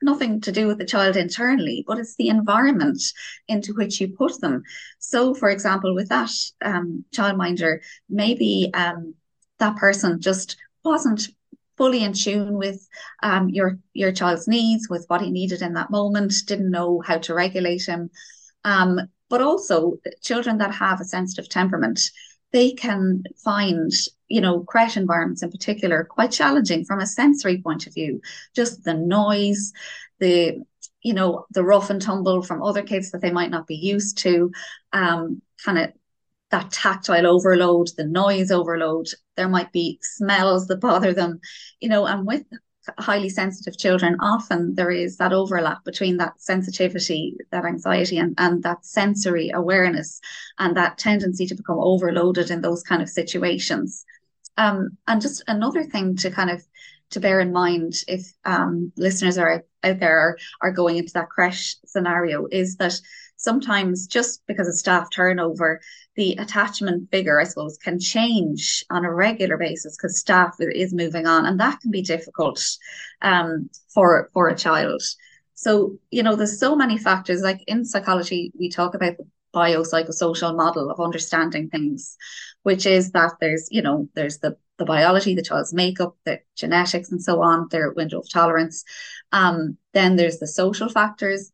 nothing 0.00 0.40
to 0.40 0.50
do 0.50 0.66
with 0.66 0.78
the 0.78 0.86
child 0.86 1.16
internally, 1.16 1.84
but 1.86 1.98
it's 1.98 2.16
the 2.16 2.28
environment 2.28 3.02
into 3.48 3.74
which 3.74 4.00
you 4.00 4.08
put 4.08 4.40
them. 4.40 4.62
So, 4.98 5.34
for 5.34 5.50
example, 5.50 5.94
with 5.94 6.08
that 6.08 6.30
um, 6.64 7.04
childminder, 7.14 7.80
maybe 8.08 8.70
um, 8.72 9.14
that 9.58 9.76
person 9.76 10.18
just 10.18 10.56
wasn't 10.84 11.28
fully 11.76 12.04
in 12.04 12.12
tune 12.12 12.58
with 12.58 12.86
um, 13.22 13.48
your 13.48 13.78
your 13.92 14.12
child's 14.12 14.48
needs, 14.48 14.88
with 14.88 15.04
what 15.08 15.20
he 15.20 15.30
needed 15.30 15.62
in 15.62 15.74
that 15.74 15.90
moment, 15.90 16.32
didn't 16.46 16.70
know 16.70 17.00
how 17.00 17.18
to 17.18 17.34
regulate 17.34 17.86
him. 17.86 18.10
Um, 18.64 19.00
but 19.28 19.40
also 19.40 19.94
children 20.22 20.58
that 20.58 20.74
have 20.74 21.00
a 21.00 21.04
sensitive 21.04 21.48
temperament, 21.48 22.10
they 22.52 22.72
can 22.72 23.24
find, 23.42 23.90
you 24.28 24.40
know, 24.40 24.60
creche 24.60 24.96
environments 24.96 25.42
in 25.42 25.50
particular 25.50 26.04
quite 26.04 26.30
challenging 26.30 26.84
from 26.84 27.00
a 27.00 27.06
sensory 27.06 27.62
point 27.62 27.86
of 27.86 27.94
view. 27.94 28.20
Just 28.54 28.84
the 28.84 28.94
noise, 28.94 29.72
the 30.20 30.62
you 31.02 31.14
know 31.14 31.46
the 31.50 31.64
rough 31.64 31.90
and 31.90 32.00
tumble 32.00 32.42
from 32.42 32.62
other 32.62 32.82
kids 32.82 33.10
that 33.10 33.20
they 33.20 33.30
might 33.30 33.50
not 33.50 33.66
be 33.66 33.74
used 33.74 34.18
to 34.18 34.52
um, 34.92 35.42
kind 35.64 35.78
of 35.78 35.92
that 36.52 36.70
tactile 36.70 37.26
overload, 37.26 37.88
the 37.96 38.04
noise 38.04 38.50
overload. 38.50 39.08
There 39.36 39.48
might 39.48 39.72
be 39.72 39.98
smells 40.02 40.68
that 40.68 40.80
bother 40.80 41.12
them, 41.12 41.40
you 41.80 41.88
know, 41.88 42.06
and 42.06 42.26
with 42.26 42.44
highly 42.98 43.28
sensitive 43.28 43.78
children, 43.78 44.16
often 44.20 44.74
there 44.74 44.90
is 44.90 45.16
that 45.16 45.32
overlap 45.32 45.84
between 45.84 46.16
that 46.18 46.40
sensitivity, 46.40 47.36
that 47.50 47.64
anxiety, 47.64 48.18
and, 48.18 48.34
and 48.38 48.62
that 48.62 48.84
sensory 48.84 49.50
awareness 49.50 50.20
and 50.58 50.76
that 50.76 50.98
tendency 50.98 51.46
to 51.46 51.54
become 51.54 51.78
overloaded 51.78 52.50
in 52.50 52.60
those 52.60 52.82
kind 52.82 53.02
of 53.02 53.08
situations. 53.08 54.04
Um, 54.58 54.98
and 55.06 55.20
just 55.20 55.42
another 55.48 55.84
thing 55.84 56.16
to 56.16 56.30
kind 56.30 56.50
of 56.50 56.62
to 57.10 57.20
bear 57.20 57.40
in 57.40 57.52
mind 57.52 57.94
if 58.08 58.26
um, 58.44 58.92
listeners 58.96 59.38
are 59.38 59.62
out 59.84 60.00
there 60.00 60.18
are, 60.18 60.38
are 60.62 60.72
going 60.72 60.96
into 60.96 61.12
that 61.12 61.28
creche 61.28 61.76
scenario 61.84 62.46
is 62.50 62.76
that 62.76 62.98
sometimes 63.36 64.06
just 64.06 64.42
because 64.46 64.68
of 64.68 64.74
staff 64.74 65.08
turnover, 65.10 65.80
the 66.14 66.32
attachment 66.38 67.10
figure, 67.10 67.40
I 67.40 67.44
suppose, 67.44 67.78
can 67.78 67.98
change 67.98 68.84
on 68.90 69.04
a 69.04 69.12
regular 69.12 69.56
basis 69.56 69.96
because 69.96 70.18
staff 70.18 70.56
is 70.60 70.92
moving 70.92 71.26
on, 71.26 71.46
and 71.46 71.58
that 71.60 71.80
can 71.80 71.90
be 71.90 72.02
difficult 72.02 72.62
um, 73.22 73.70
for 73.92 74.30
for 74.32 74.48
a 74.48 74.56
child. 74.56 75.02
So 75.54 75.98
you 76.10 76.22
know, 76.22 76.36
there's 76.36 76.58
so 76.58 76.76
many 76.76 76.98
factors. 76.98 77.42
Like 77.42 77.62
in 77.66 77.84
psychology, 77.84 78.52
we 78.58 78.68
talk 78.68 78.94
about 78.94 79.16
the 79.16 79.26
biopsychosocial 79.54 80.56
model 80.56 80.90
of 80.90 81.00
understanding 81.00 81.68
things, 81.68 82.16
which 82.62 82.86
is 82.86 83.12
that 83.12 83.32
there's 83.40 83.68
you 83.70 83.82
know 83.82 84.08
there's 84.14 84.38
the 84.38 84.56
the 84.78 84.84
biology, 84.84 85.34
the 85.34 85.42
child's 85.42 85.72
makeup, 85.72 86.16
the 86.24 86.40
genetics, 86.56 87.10
and 87.10 87.22
so 87.22 87.40
on, 87.42 87.68
their 87.70 87.92
window 87.92 88.20
of 88.20 88.30
tolerance. 88.30 88.84
Um, 89.30 89.76
then 89.92 90.16
there's 90.16 90.38
the 90.38 90.46
social 90.46 90.88
factors 90.88 91.52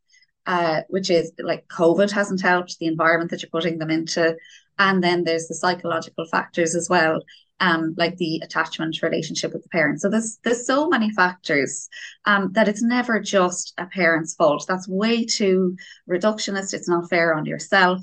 uh, 0.49 0.81
which 0.89 1.11
is 1.11 1.31
like 1.37 1.67
COVID 1.67 2.09
hasn't 2.09 2.41
helped, 2.41 2.79
the 2.79 2.87
environment 2.87 3.29
that 3.29 3.43
you're 3.43 3.51
putting 3.51 3.77
them 3.77 3.91
into. 3.91 4.35
And 4.79 5.03
then 5.03 5.23
there's 5.23 5.47
the 5.47 5.53
psychological 5.53 6.25
factors 6.25 6.73
as 6.73 6.89
well, 6.89 7.21
um, 7.59 7.93
like 7.97 8.17
the 8.17 8.41
attachment 8.43 8.99
relationship 9.03 9.53
with 9.53 9.61
the 9.61 9.69
parents. 9.69 10.01
So 10.01 10.09
there's 10.09 10.39
there's 10.43 10.65
so 10.65 10.89
many 10.89 11.11
factors 11.11 11.87
um, 12.25 12.51
that 12.53 12.67
it's 12.67 12.81
never 12.81 13.19
just 13.19 13.75
a 13.77 13.85
parent's 13.85 14.33
fault. 14.33 14.65
That's 14.67 14.87
way 14.87 15.23
too 15.23 15.77
reductionist. 16.09 16.73
It's 16.73 16.89
not 16.89 17.11
fair 17.11 17.35
on 17.35 17.45
yourself, 17.45 18.01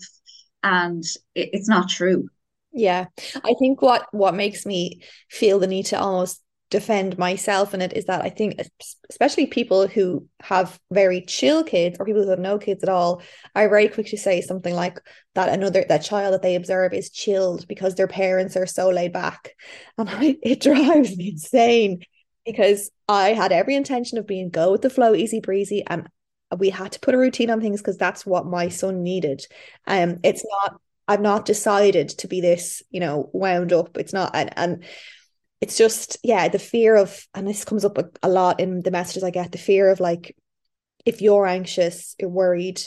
and 0.63 1.03
it, 1.35 1.51
it's 1.53 1.69
not 1.69 1.89
true. 1.89 2.29
Yeah, 2.73 3.07
I 3.43 3.55
think 3.59 3.83
what 3.83 4.07
what 4.13 4.37
makes 4.37 4.65
me 4.65 5.01
feel 5.29 5.59
the 5.59 5.67
need 5.67 5.87
to 5.87 5.99
almost 5.99 6.41
defend 6.77 7.17
myself. 7.17 7.73
In 7.73 7.81
it 7.81 7.95
is 7.95 8.05
that 8.05 8.23
I 8.23 8.29
think 8.29 8.61
especially 9.09 9.47
people 9.47 9.87
who 9.87 10.29
have 10.43 10.79
very 10.93 11.23
chill 11.23 11.65
kids 11.65 11.97
or 11.99 12.05
people 12.05 12.23
who 12.23 12.29
have 12.29 12.39
no 12.39 12.59
kids 12.59 12.83
at 12.83 12.91
all 12.91 13.23
are 13.55 13.71
very 13.71 13.89
quick 13.89 14.09
to 14.09 14.19
say 14.19 14.43
something 14.43 14.75
like 14.75 15.01
that 15.35 15.49
another 15.49 15.87
that 15.89 16.05
child 16.05 16.35
that 16.35 16.43
they 16.43 16.55
observe 16.55 16.93
is 16.93 17.09
chilled 17.09 17.67
because 17.67 17.95
their 17.95 18.07
parents 18.07 18.59
are 18.59 18.67
so 18.67 18.91
laid 18.91 19.13
back. 19.15 19.55
And 19.99 20.11
I, 20.11 20.37
it 20.43 20.61
drives 20.61 21.17
me 21.17 21.31
insane 21.31 22.03
because 22.45 22.91
I 23.09 23.33
had 23.33 23.53
every 23.53 23.75
intention 23.75 24.19
of 24.19 24.27
being 24.27 24.51
go 24.51 24.71
with 24.73 24.83
the 24.83 24.91
flow 24.91 25.15
easy 25.15 25.41
breezy 25.41 25.83
and 25.87 26.07
we 26.59 26.69
had 26.69 26.93
to 26.93 27.01
put 27.01 27.15
a 27.15 27.19
routine 27.19 27.49
on 27.49 27.63
things 27.63 27.81
because 27.81 27.97
that's 27.97 28.27
what 28.27 28.45
my 28.45 28.69
son 28.69 29.03
needed. 29.03 29.47
Um 29.87 30.19
it's 30.23 30.45
not 30.45 30.79
I've 31.09 31.23
not 31.23 31.47
decided 31.47 32.11
to 32.11 32.29
be 32.29 32.43
this 32.43 32.83
you 32.91 33.01
know 33.01 33.31
wound 33.33 33.73
up. 33.73 33.97
It's 33.97 34.13
not 34.13 34.33
and 34.35 34.51
and 34.59 34.85
it's 35.61 35.79
just 35.79 36.19
yeah 36.23 36.49
the 36.49 36.59
fear 36.59 36.97
of 36.97 37.27
and 37.35 37.47
this 37.47 37.65
comes 37.65 37.85
up 37.85 37.99
a, 37.99 38.05
a 38.23 38.29
lot 38.29 38.61
in 38.61 38.83
the 38.83 38.91
messages 38.91 39.23
i 39.23 39.31
get 39.31 39.53
the 39.53 39.59
fear 39.59 39.91
of 39.91 40.01
like 40.01 40.37
if 41.05 41.23
you're 41.23 41.47
anxious 41.47 42.15
you're 42.19 42.29
worried 42.29 42.81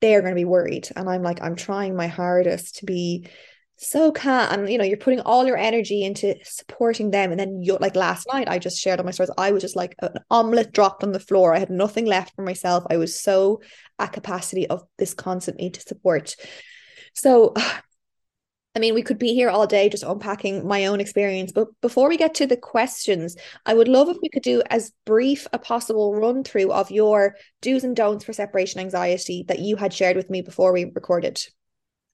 they're 0.00 0.20
going 0.20 0.32
to 0.32 0.40
be 0.40 0.44
worried. 0.44 0.88
And 0.96 1.08
i'm 1.08 1.22
like 1.22 1.42
i'm 1.42 1.56
trying 1.56 1.96
my 1.96 2.06
hardest 2.06 2.76
to 2.76 2.86
be 2.86 3.28
so 3.76 4.10
calm. 4.10 4.48
And 4.50 4.70
you 4.70 4.78
know 4.78 4.84
you're 4.84 4.96
putting 4.96 5.20
all 5.20 5.46
your 5.46 5.56
energy 5.56 6.04
into 6.04 6.34
supporting 6.44 7.10
them. 7.10 7.30
And 7.30 7.38
then 7.38 7.62
you 7.62 7.76
like 7.80 7.96
last 7.96 8.26
night 8.32 8.48
i 8.48 8.58
just 8.58 8.78
shared 8.78 8.98
on 8.98 9.06
my 9.06 9.12
stories 9.12 9.30
i 9.38 9.52
was 9.52 9.62
just 9.62 9.76
like 9.76 9.94
an 10.00 10.14
omelette 10.30 10.72
dropped 10.72 11.02
on 11.02 11.12
the 11.12 11.20
floor. 11.20 11.54
I 11.54 11.58
had 11.58 11.70
nothing 11.70 12.06
left 12.06 12.34
for 12.34 12.42
myself. 12.42 12.84
I 12.90 12.96
was 12.96 13.20
so 13.20 13.60
at 13.98 14.12
capacity 14.12 14.66
of 14.66 14.82
this 14.98 15.14
constant 15.14 15.58
need 15.58 15.74
to 15.74 15.80
support. 15.80 16.36
So 17.14 17.54
I 18.76 18.78
mean, 18.78 18.92
we 18.92 19.02
could 19.02 19.18
be 19.18 19.32
here 19.32 19.48
all 19.48 19.66
day 19.66 19.88
just 19.88 20.02
unpacking 20.02 20.68
my 20.68 20.84
own 20.84 21.00
experience. 21.00 21.50
But 21.50 21.68
before 21.80 22.10
we 22.10 22.18
get 22.18 22.34
to 22.34 22.46
the 22.46 22.58
questions, 22.58 23.34
I 23.64 23.72
would 23.72 23.88
love 23.88 24.10
if 24.10 24.18
we 24.20 24.28
could 24.28 24.42
do 24.42 24.62
as 24.68 24.92
brief 25.06 25.46
a 25.54 25.58
possible 25.58 26.14
run 26.14 26.44
through 26.44 26.70
of 26.72 26.90
your 26.90 27.36
do's 27.62 27.84
and 27.84 27.96
don'ts 27.96 28.24
for 28.24 28.34
separation 28.34 28.80
anxiety 28.80 29.46
that 29.48 29.60
you 29.60 29.76
had 29.76 29.94
shared 29.94 30.14
with 30.14 30.28
me 30.28 30.42
before 30.42 30.74
we 30.74 30.84
recorded. 30.94 31.42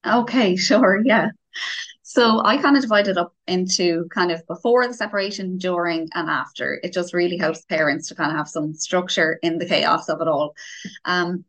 Okay, 0.07 0.55
sure. 0.69 1.01
Yeah. 1.03 1.31
So 2.03 2.41
I 2.45 2.55
kind 2.57 2.77
of 2.77 2.81
divided 2.81 3.17
up 3.17 3.35
into 3.45 4.07
kind 4.13 4.31
of 4.31 4.45
before 4.47 4.87
the 4.87 4.93
separation, 4.93 5.57
during, 5.57 6.07
and 6.13 6.29
after. 6.29 6.79
It 6.81 6.93
just 6.93 7.13
really 7.13 7.37
helps 7.37 7.65
parents 7.65 8.07
to 8.07 8.15
kind 8.15 8.31
of 8.31 8.37
have 8.37 8.47
some 8.47 8.73
structure 8.73 9.37
in 9.43 9.57
the 9.57 9.65
chaos 9.65 10.07
of 10.07 10.21
it 10.21 10.29
all. 10.29 10.55
Um, 11.03 11.43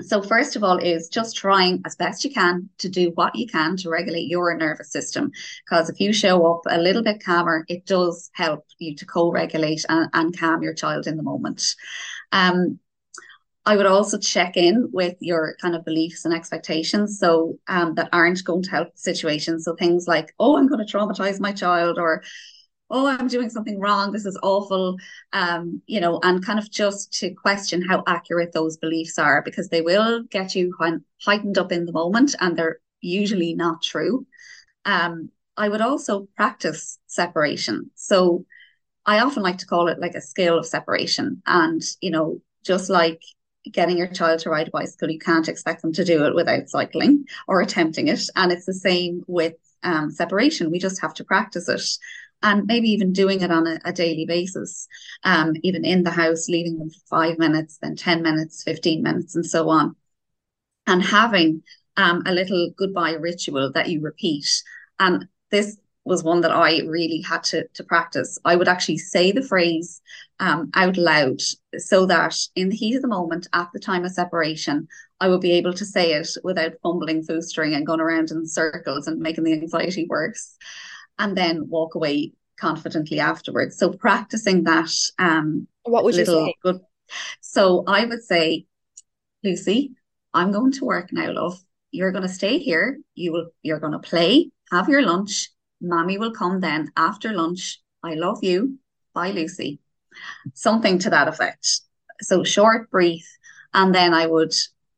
so 0.00 0.22
first 0.22 0.56
of 0.56 0.64
all 0.64 0.78
is 0.78 1.08
just 1.08 1.36
trying 1.36 1.82
as 1.84 1.96
best 1.96 2.24
you 2.24 2.32
can 2.32 2.68
to 2.78 2.88
do 2.88 3.10
what 3.14 3.34
you 3.34 3.46
can 3.46 3.76
to 3.78 3.90
regulate 3.90 4.28
your 4.28 4.54
nervous 4.56 4.92
system. 4.92 5.30
Because 5.64 5.90
if 5.90 6.00
you 6.00 6.12
show 6.12 6.46
up 6.46 6.62
a 6.68 6.80
little 6.80 7.02
bit 7.02 7.22
calmer, 7.22 7.64
it 7.68 7.86
does 7.86 8.30
help 8.34 8.64
you 8.78 8.94
to 8.96 9.06
co-regulate 9.06 9.84
and, 9.88 10.08
and 10.12 10.38
calm 10.38 10.62
your 10.62 10.74
child 10.74 11.06
in 11.06 11.16
the 11.16 11.22
moment. 11.22 11.74
Um, 12.32 12.78
I 13.66 13.76
would 13.76 13.86
also 13.86 14.18
check 14.18 14.56
in 14.56 14.88
with 14.92 15.16
your 15.20 15.54
kind 15.60 15.76
of 15.76 15.84
beliefs 15.84 16.24
and 16.24 16.32
expectations 16.32 17.18
so 17.18 17.58
um, 17.68 17.94
that 17.96 18.08
aren't 18.12 18.42
going 18.44 18.62
to 18.62 18.70
help 18.70 18.92
the 18.92 19.00
situation. 19.00 19.60
So 19.60 19.74
things 19.74 20.08
like, 20.08 20.34
oh, 20.38 20.56
I'm 20.56 20.66
going 20.66 20.84
to 20.84 20.90
traumatize 20.90 21.40
my 21.40 21.52
child 21.52 21.98
or 21.98 22.22
oh, 22.90 23.06
I'm 23.06 23.28
doing 23.28 23.50
something 23.50 23.78
wrong, 23.78 24.12
this 24.12 24.26
is 24.26 24.38
awful, 24.42 24.96
um, 25.32 25.80
you 25.86 26.00
know, 26.00 26.20
and 26.22 26.44
kind 26.44 26.58
of 26.58 26.70
just 26.70 27.12
to 27.20 27.30
question 27.34 27.82
how 27.82 28.02
accurate 28.06 28.52
those 28.52 28.76
beliefs 28.76 29.18
are 29.18 29.42
because 29.42 29.68
they 29.68 29.80
will 29.80 30.22
get 30.24 30.54
you 30.54 30.74
heightened 31.24 31.58
up 31.58 31.72
in 31.72 31.86
the 31.86 31.92
moment 31.92 32.34
and 32.40 32.56
they're 32.56 32.78
usually 33.00 33.54
not 33.54 33.82
true. 33.82 34.26
Um, 34.84 35.30
I 35.56 35.68
would 35.68 35.80
also 35.80 36.28
practice 36.36 36.98
separation. 37.06 37.90
So 37.94 38.44
I 39.06 39.20
often 39.20 39.42
like 39.42 39.58
to 39.58 39.66
call 39.66 39.88
it 39.88 40.00
like 40.00 40.14
a 40.14 40.20
skill 40.20 40.58
of 40.58 40.66
separation. 40.66 41.42
And, 41.46 41.82
you 42.00 42.10
know, 42.10 42.40
just 42.64 42.90
like 42.90 43.22
getting 43.70 43.98
your 43.98 44.06
child 44.06 44.40
to 44.40 44.50
ride 44.50 44.68
a 44.68 44.70
bicycle, 44.70 45.10
you 45.10 45.18
can't 45.18 45.48
expect 45.48 45.82
them 45.82 45.92
to 45.92 46.04
do 46.04 46.24
it 46.24 46.34
without 46.34 46.68
cycling 46.68 47.24
or 47.46 47.60
attempting 47.60 48.08
it. 48.08 48.22
And 48.36 48.52
it's 48.52 48.66
the 48.66 48.74
same 48.74 49.22
with 49.26 49.54
um, 49.82 50.10
separation. 50.10 50.70
We 50.70 50.78
just 50.78 51.00
have 51.00 51.14
to 51.14 51.24
practice 51.24 51.68
it 51.68 51.82
and 52.42 52.66
maybe 52.66 52.88
even 52.90 53.12
doing 53.12 53.40
it 53.42 53.50
on 53.50 53.66
a, 53.66 53.78
a 53.84 53.92
daily 53.92 54.24
basis, 54.26 54.88
um, 55.24 55.54
even 55.62 55.84
in 55.84 56.02
the 56.02 56.10
house, 56.10 56.48
leaving 56.48 56.78
them 56.78 56.90
for 56.90 57.00
five 57.08 57.38
minutes, 57.38 57.78
then 57.82 57.96
10 57.96 58.22
minutes, 58.22 58.62
15 58.62 59.02
minutes, 59.02 59.36
and 59.36 59.44
so 59.44 59.68
on. 59.68 59.94
And 60.86 61.02
having 61.02 61.62
um, 61.96 62.22
a 62.26 62.32
little 62.32 62.70
goodbye 62.76 63.12
ritual 63.12 63.70
that 63.72 63.88
you 63.88 64.00
repeat. 64.00 64.62
And 64.98 65.26
this 65.50 65.76
was 66.04 66.24
one 66.24 66.40
that 66.40 66.50
I 66.50 66.80
really 66.80 67.20
had 67.20 67.44
to 67.44 67.68
to 67.74 67.84
practice. 67.84 68.38
I 68.44 68.56
would 68.56 68.68
actually 68.68 68.98
say 68.98 69.32
the 69.32 69.42
phrase 69.42 70.00
um, 70.38 70.70
out 70.74 70.96
loud 70.96 71.40
so 71.76 72.06
that 72.06 72.36
in 72.56 72.70
the 72.70 72.76
heat 72.76 72.96
of 72.96 73.02
the 73.02 73.08
moment, 73.08 73.48
at 73.52 73.68
the 73.72 73.78
time 73.78 74.04
of 74.04 74.12
separation, 74.12 74.88
I 75.20 75.28
would 75.28 75.42
be 75.42 75.52
able 75.52 75.74
to 75.74 75.84
say 75.84 76.12
it 76.14 76.28
without 76.42 76.72
fumbling 76.82 77.22
foostering 77.22 77.76
and 77.76 77.86
going 77.86 78.00
around 78.00 78.30
in 78.30 78.46
circles 78.46 79.06
and 79.06 79.20
making 79.20 79.44
the 79.44 79.52
anxiety 79.52 80.06
worse, 80.08 80.56
and 81.20 81.36
then 81.36 81.68
walk 81.68 81.94
away 81.94 82.32
confidently 82.58 83.20
afterwards. 83.20 83.78
So 83.78 83.92
practicing 83.92 84.64
that. 84.64 84.90
Um, 85.18 85.68
what 85.84 86.02
would 86.02 86.16
you 86.16 86.26
say? 86.26 86.54
Good, 86.62 86.80
so 87.40 87.84
I 87.86 88.04
would 88.04 88.24
say, 88.24 88.66
Lucy, 89.44 89.92
I'm 90.34 90.50
going 90.50 90.72
to 90.72 90.84
work 90.84 91.12
now, 91.12 91.32
love. 91.32 91.58
You're 91.92 92.12
going 92.12 92.26
to 92.26 92.28
stay 92.28 92.58
here. 92.58 92.98
You 93.14 93.32
will. 93.32 93.50
You're 93.62 93.80
going 93.80 93.92
to 93.92 93.98
play. 94.00 94.50
Have 94.72 94.88
your 94.88 95.02
lunch 95.02 95.50
Mommy 95.80 96.18
will 96.18 96.32
come 96.32 96.60
then 96.60 96.92
after 96.96 97.32
lunch. 97.32 97.80
I 98.02 98.14
love 98.14 98.42
you. 98.42 98.78
Bye, 99.14 99.30
Lucy. 99.30 99.80
Something 100.54 100.98
to 101.00 101.10
that 101.10 101.28
effect. 101.28 101.80
So 102.20 102.44
short, 102.44 102.90
brief, 102.90 103.26
and 103.72 103.94
then 103.94 104.12
I 104.12 104.26
would 104.26 104.52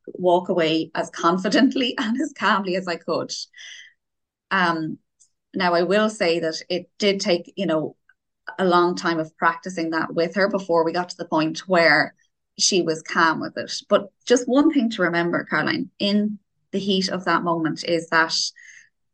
walk 0.06 0.48
away 0.48 0.90
as 0.94 1.10
confidently 1.10 1.94
and 1.98 2.20
as 2.20 2.32
calmly 2.36 2.76
as 2.76 2.88
I 2.88 2.96
could. 2.96 3.32
Um, 4.50 4.98
now 5.55 5.74
I 5.74 5.82
will 5.82 6.09
say 6.09 6.40
that 6.40 6.62
it 6.68 6.90
did 6.98 7.20
take, 7.20 7.53
you 7.57 7.66
know, 7.66 7.96
a 8.59 8.64
long 8.64 8.96
time 8.96 9.18
of 9.18 9.36
practicing 9.36 9.90
that 9.90 10.14
with 10.14 10.34
her 10.34 10.48
before 10.48 10.84
we 10.84 10.92
got 10.92 11.11
to 11.11 11.16
the 11.16 11.28
point 11.28 11.61
where 11.68 12.14
she 12.59 12.82
was 12.82 13.03
calm 13.03 13.40
with 13.40 13.57
it. 13.57 13.72
But 13.88 14.09
just 14.26 14.48
one 14.48 14.72
thing 14.72 14.90
to 14.90 15.03
remember, 15.03 15.44
Caroline, 15.44 15.90
in 15.98 16.38
the 16.70 16.78
heat 16.78 17.09
of 17.09 17.24
that 17.24 17.42
moment 17.42 17.84
is 17.84 18.09
that 18.09 18.34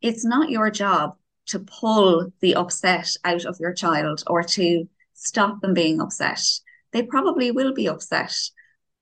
it's 0.00 0.24
not 0.24 0.50
your 0.50 0.70
job 0.70 1.16
to 1.46 1.60
pull 1.60 2.32
the 2.40 2.54
upset 2.54 3.16
out 3.24 3.44
of 3.44 3.58
your 3.60 3.72
child 3.72 4.22
or 4.26 4.42
to 4.42 4.88
stop 5.14 5.60
them 5.60 5.74
being 5.74 6.00
upset. 6.00 6.42
They 6.92 7.02
probably 7.02 7.50
will 7.50 7.74
be 7.74 7.88
upset 7.88 8.34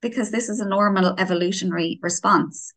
because 0.01 0.31
this 0.31 0.49
is 0.49 0.61
a 0.61 0.69
normal 0.69 1.15
evolutionary 1.19 1.99
response. 2.03 2.73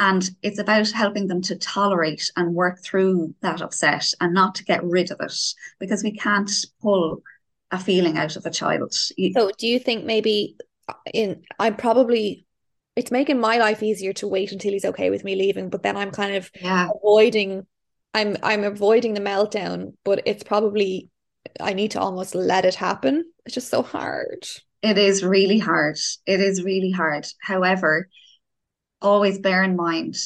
And 0.00 0.28
it's 0.42 0.58
about 0.58 0.90
helping 0.90 1.26
them 1.26 1.42
to 1.42 1.56
tolerate 1.56 2.32
and 2.34 2.54
work 2.54 2.82
through 2.82 3.34
that 3.42 3.60
upset 3.60 4.12
and 4.18 4.32
not 4.32 4.54
to 4.54 4.64
get 4.64 4.82
rid 4.82 5.10
of 5.10 5.20
it 5.20 5.38
because 5.78 6.02
we 6.02 6.12
can't 6.12 6.50
pull 6.80 7.22
a 7.70 7.78
feeling 7.78 8.16
out 8.16 8.34
of 8.34 8.46
a 8.46 8.50
child. 8.50 8.94
So, 8.94 9.50
do 9.58 9.66
you 9.66 9.78
think 9.78 10.06
maybe 10.06 10.56
uh, 10.88 10.94
in 11.12 11.42
I'm 11.58 11.76
probably 11.76 12.46
it's 12.96 13.10
making 13.10 13.40
my 13.40 13.58
life 13.58 13.82
easier 13.82 14.14
to 14.14 14.26
wait 14.26 14.52
until 14.52 14.72
he's 14.72 14.86
okay 14.86 15.10
with 15.10 15.22
me 15.22 15.36
leaving, 15.36 15.68
but 15.68 15.82
then 15.82 15.98
I'm 15.98 16.10
kind 16.10 16.34
of 16.34 16.50
yeah. 16.58 16.88
avoiding 16.96 17.66
I'm 18.14 18.38
I'm 18.42 18.64
avoiding 18.64 19.12
the 19.12 19.20
meltdown, 19.20 19.92
but 20.02 20.22
it's 20.24 20.42
probably 20.42 21.10
I 21.60 21.74
need 21.74 21.90
to 21.90 22.00
almost 22.00 22.34
let 22.34 22.64
it 22.64 22.74
happen. 22.74 23.30
It's 23.44 23.54
just 23.54 23.68
so 23.68 23.82
hard. 23.82 24.46
It 24.80 24.96
is 24.96 25.22
really 25.22 25.58
hard. 25.58 25.98
It 26.24 26.40
is 26.40 26.64
really 26.64 26.90
hard. 26.90 27.26
However, 27.42 28.08
always 29.02 29.38
bear 29.38 29.62
in 29.62 29.76
mind 29.76 30.16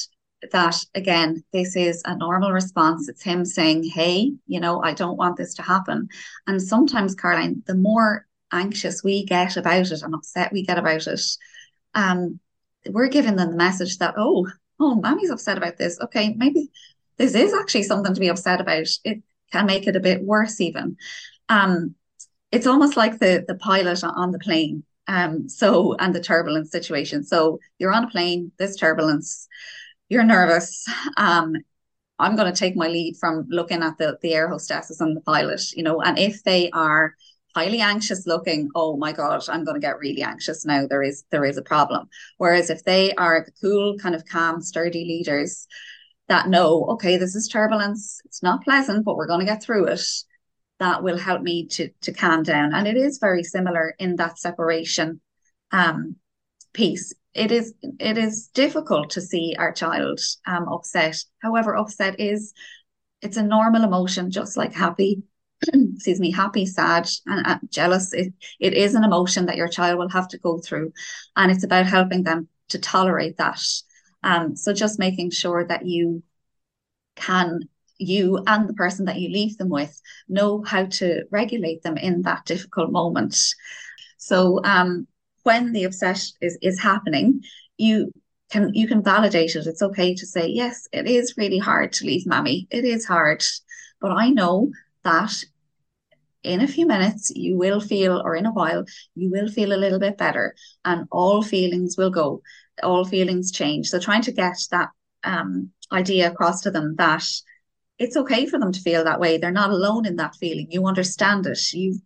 that 0.51 0.77
again, 0.93 1.43
this 1.53 1.75
is 1.75 2.01
a 2.05 2.15
normal 2.15 2.51
response. 2.51 3.09
It's 3.09 3.23
him 3.23 3.45
saying, 3.45 3.83
Hey, 3.83 4.33
you 4.47 4.59
know, 4.59 4.81
I 4.83 4.93
don't 4.93 5.17
want 5.17 5.37
this 5.37 5.53
to 5.55 5.61
happen. 5.61 6.07
And 6.47 6.61
sometimes, 6.61 7.15
Caroline, 7.15 7.63
the 7.65 7.75
more 7.75 8.27
anxious 8.51 9.03
we 9.03 9.25
get 9.25 9.57
about 9.57 9.91
it 9.91 10.01
and 10.01 10.13
upset 10.13 10.51
we 10.51 10.63
get 10.63 10.77
about 10.77 11.07
it, 11.07 11.21
um, 11.93 12.39
we're 12.87 13.07
giving 13.07 13.35
them 13.35 13.51
the 13.51 13.57
message 13.57 13.97
that, 13.97 14.15
oh, 14.17 14.47
oh, 14.79 14.95
mommy's 14.95 15.31
upset 15.31 15.57
about 15.57 15.77
this. 15.77 15.99
Okay, 15.99 16.33
maybe 16.37 16.69
this 17.17 17.33
is 17.33 17.53
actually 17.53 17.83
something 17.83 18.13
to 18.13 18.19
be 18.19 18.27
upset 18.27 18.61
about. 18.61 18.87
It 19.03 19.23
can 19.51 19.65
make 19.65 19.87
it 19.87 19.95
a 19.95 20.01
bit 20.01 20.21
worse, 20.21 20.59
even. 20.61 20.97
Um, 21.49 21.95
it's 22.51 22.67
almost 22.67 22.97
like 22.97 23.19
the 23.19 23.43
the 23.47 23.55
pilot 23.55 24.03
on 24.03 24.31
the 24.31 24.39
plane. 24.39 24.83
Um, 25.07 25.47
so 25.47 25.95
and 25.99 26.15
the 26.15 26.21
turbulence 26.21 26.71
situation. 26.71 27.23
So 27.23 27.59
you're 27.77 27.93
on 27.93 28.05
a 28.05 28.09
plane, 28.09 28.51
this 28.57 28.75
turbulence, 28.75 29.47
you're 30.09 30.23
nervous. 30.23 30.85
Um, 31.17 31.53
I'm 32.17 32.35
going 32.35 32.51
to 32.51 32.57
take 32.57 32.75
my 32.75 32.87
lead 32.87 33.17
from 33.19 33.45
looking 33.49 33.83
at 33.83 33.97
the 33.97 34.17
the 34.21 34.33
air 34.33 34.47
hostesses 34.47 35.01
and 35.01 35.15
the 35.15 35.21
pilot, 35.21 35.61
you 35.73 35.83
know, 35.83 36.01
and 36.01 36.17
if 36.17 36.43
they 36.43 36.69
are 36.71 37.15
highly 37.55 37.79
anxious 37.79 38.27
looking 38.27 38.67
oh 38.75 38.97
my 38.97 39.13
god 39.13 39.41
i'm 39.47 39.63
going 39.63 39.75
to 39.75 39.79
get 39.79 39.97
really 39.97 40.21
anxious 40.21 40.65
now 40.65 40.85
there 40.85 41.01
is 41.01 41.23
there 41.31 41.45
is 41.45 41.55
a 41.55 41.61
problem 41.61 42.05
whereas 42.37 42.69
if 42.69 42.83
they 42.83 43.13
are 43.13 43.45
the 43.45 43.51
cool 43.61 43.97
kind 43.97 44.13
of 44.13 44.25
calm 44.25 44.61
sturdy 44.61 45.05
leaders 45.05 45.65
that 46.27 46.49
know, 46.49 46.85
okay, 46.85 47.17
this 47.17 47.35
is 47.35 47.47
turbulence. 47.47 48.21
It's 48.25 48.41
not 48.41 48.63
pleasant, 48.63 49.05
but 49.05 49.15
we're 49.15 49.27
going 49.27 49.41
to 49.41 49.45
get 49.45 49.61
through 49.61 49.87
it. 49.87 50.01
That 50.85 51.03
will 51.03 51.17
help 51.17 51.41
me 51.41 51.67
to 51.75 51.89
to 52.01 52.13
calm 52.13 52.43
down. 52.43 52.73
And 52.73 52.87
it 52.87 52.97
is 52.97 53.17
very 53.17 53.43
similar 53.43 53.95
in 53.97 54.15
that 54.17 54.37
separation 54.39 55.21
um, 55.71 56.17
piece. 56.73 57.13
It 57.33 57.51
is 57.51 57.73
it 57.99 58.17
is 58.17 58.49
difficult 58.53 59.09
to 59.11 59.21
see 59.21 59.55
our 59.57 59.71
child 59.71 60.19
um, 60.45 60.67
upset. 60.69 61.17
However, 61.41 61.75
upset 61.75 62.19
is 62.19 62.53
it's 63.21 63.37
a 63.37 63.43
normal 63.43 63.83
emotion, 63.83 64.29
just 64.29 64.57
like 64.57 64.73
happy. 64.73 65.23
excuse 65.95 66.19
me, 66.19 66.31
happy, 66.31 66.65
sad, 66.65 67.09
and 67.25 67.47
uh, 67.47 67.59
jealous. 67.69 68.13
It, 68.13 68.33
it 68.59 68.73
is 68.73 68.93
an 68.93 69.03
emotion 69.03 69.45
that 69.47 69.57
your 69.57 69.69
child 69.69 69.97
will 69.97 70.09
have 70.09 70.27
to 70.29 70.37
go 70.37 70.59
through, 70.59 70.91
and 71.35 71.51
it's 71.51 71.63
about 71.63 71.87
helping 71.87 72.23
them 72.23 72.47
to 72.69 72.79
tolerate 72.79 73.37
that 73.37 73.61
um, 74.25 74.55
so 74.55 74.73
just 74.73 74.97
making 74.97 75.29
sure 75.29 75.63
that 75.63 75.85
you 75.85 76.23
can 77.15 77.69
you 77.97 78.43
and 78.47 78.67
the 78.67 78.73
person 78.73 79.05
that 79.05 79.19
you 79.19 79.29
leave 79.29 79.57
them 79.57 79.69
with 79.69 80.01
know 80.27 80.63
how 80.63 80.85
to 80.85 81.23
regulate 81.31 81.83
them 81.83 81.97
in 81.97 82.23
that 82.23 82.45
difficult 82.45 82.91
moment. 82.91 83.37
So 84.17 84.61
um, 84.63 85.07
when 85.43 85.73
the 85.73 85.83
upset 85.83 86.21
is 86.41 86.57
is 86.61 86.79
happening, 86.79 87.41
you 87.77 88.11
can 88.49 88.73
you 88.73 88.87
can 88.87 89.03
validate 89.03 89.55
it. 89.55 89.67
It's 89.67 89.81
okay 89.81 90.15
to 90.15 90.25
say, 90.25 90.47
yes, 90.47 90.87
it 90.91 91.07
is 91.07 91.35
really 91.37 91.59
hard 91.59 91.93
to 91.93 92.05
leave 92.05 92.25
mommy. 92.25 92.67
It 92.69 92.85
is 92.85 93.05
hard. 93.05 93.43
But 94.01 94.11
I 94.11 94.29
know 94.29 94.71
that 95.03 95.33
in 96.43 96.61
a 96.61 96.67
few 96.67 96.85
minutes 96.85 97.31
you 97.35 97.57
will 97.57 97.79
feel 97.79 98.21
or 98.23 98.35
in 98.35 98.45
a 98.45 98.51
while 98.51 98.85
you 99.15 99.31
will 99.31 99.47
feel 99.47 99.73
a 99.73 99.81
little 99.83 99.99
bit 99.99 100.17
better 100.17 100.55
and 100.83 101.07
all 101.11 101.41
feelings 101.41 101.97
will 101.97 102.11
go 102.11 102.41
all 102.83 103.05
feelings 103.05 103.51
change. 103.51 103.89
So 103.89 103.99
trying 103.99 104.21
to 104.23 104.31
get 104.31 104.57
that 104.71 104.89
um, 105.23 105.71
idea 105.91 106.31
across 106.31 106.61
to 106.61 106.71
them 106.71 106.95
that 106.97 107.25
it's 107.97 108.17
okay 108.17 108.45
for 108.45 108.59
them 108.59 108.71
to 108.71 108.81
feel 108.81 109.03
that 109.03 109.19
way. 109.19 109.37
They're 109.37 109.51
not 109.51 109.71
alone 109.71 110.05
in 110.05 110.17
that 110.17 110.35
feeling. 110.35 110.67
You 110.69 110.85
understand 110.85 111.45
it. 111.47 111.59
You've 111.73 112.01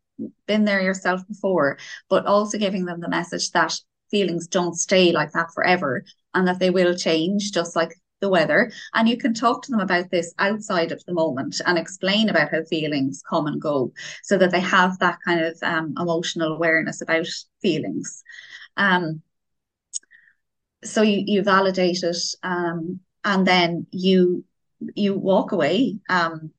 been 0.48 0.66
there 0.66 0.82
yourself 0.82 1.28
before, 1.28 1.78
but 2.10 2.26
also 2.26 2.58
giving 2.58 2.86
them 2.86 3.00
the 3.00 3.10
message 3.10 3.52
that 3.52 3.74
feelings 4.12 4.48
don't 4.48 4.76
stay 4.76 5.12
like 5.12 5.32
that 5.34 5.52
forever 5.54 6.04
and 6.34 6.48
that 6.48 6.60
they 6.60 6.70
will 6.70 6.96
change 6.96 7.52
just 7.52 7.76
like 7.76 7.94
the 8.22 8.30
weather. 8.30 8.72
And 8.94 9.08
you 9.08 9.18
can 9.18 9.34
talk 9.34 9.64
to 9.64 9.72
them 9.72 9.80
about 9.80 10.12
this 10.12 10.34
outside 10.40 10.92
of 10.92 11.04
the 11.06 11.14
moment 11.14 11.62
and 11.66 11.78
explain 11.78 12.30
about 12.30 12.52
how 12.52 12.64
feelings 12.64 13.24
come 13.28 13.48
and 13.48 13.62
go 13.62 13.94
so 14.24 14.38
that 14.38 14.52
they 14.52 14.60
have 14.60 15.00
that 15.00 15.20
kind 15.26 15.42
of 15.42 15.58
um, 15.64 15.94
emotional 15.98 16.54
awareness 16.54 17.02
about 17.02 17.28
feelings. 17.62 18.24
Um, 18.78 19.22
so 20.84 21.02
you, 21.02 21.24
you 21.26 21.44
validate 21.44 22.04
it 22.04 22.18
um, 22.44 23.00
and 23.24 23.46
then 23.46 23.88
you 23.92 24.44
you 24.96 25.14
walk 25.16 25.52
away 25.52 25.98
um, 26.10 26.52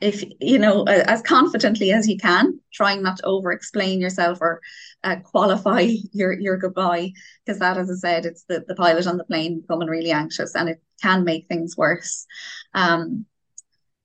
if 0.00 0.24
you 0.40 0.58
know 0.58 0.84
as 0.84 1.22
confidently 1.22 1.92
as 1.92 2.08
you 2.08 2.16
can 2.16 2.58
trying 2.72 3.02
not 3.02 3.18
to 3.18 3.26
over 3.26 3.52
explain 3.52 4.00
yourself 4.00 4.38
or 4.40 4.60
uh, 5.04 5.16
qualify 5.24 5.80
your 6.12 6.32
your 6.32 6.56
goodbye. 6.56 7.12
Because 7.44 7.60
that 7.60 7.78
as 7.78 7.90
i 7.90 7.94
said 7.94 8.26
it's 8.26 8.44
the, 8.44 8.64
the 8.66 8.74
pilot 8.74 9.06
on 9.06 9.16
the 9.16 9.24
plane 9.24 9.60
becoming 9.60 9.88
really 9.88 10.10
anxious 10.10 10.54
and 10.54 10.68
it 10.68 10.82
can 11.02 11.24
make 11.24 11.46
things 11.46 11.76
worse. 11.76 12.26
Um, 12.74 13.26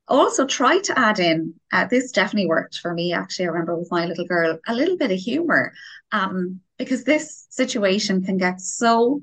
also 0.08 0.46
try 0.46 0.80
to 0.80 0.98
add 0.98 1.20
in 1.20 1.54
uh, 1.72 1.86
this 1.86 2.12
definitely 2.12 2.48
worked 2.48 2.80
for 2.80 2.96
me 2.96 3.14
actually 3.14 3.46
i 3.46 3.48
remember 3.48 3.78
with 3.78 3.92
my 3.92 4.06
little 4.06 4.26
girl 4.26 4.58
a 4.68 4.74
little 4.74 4.98
bit 4.98 5.12
of 5.12 5.20
humor 5.20 5.72
um, 6.12 6.60
because 6.80 7.04
this 7.04 7.46
situation 7.52 8.24
can 8.24 8.36
get 8.36 8.60
so 8.60 9.22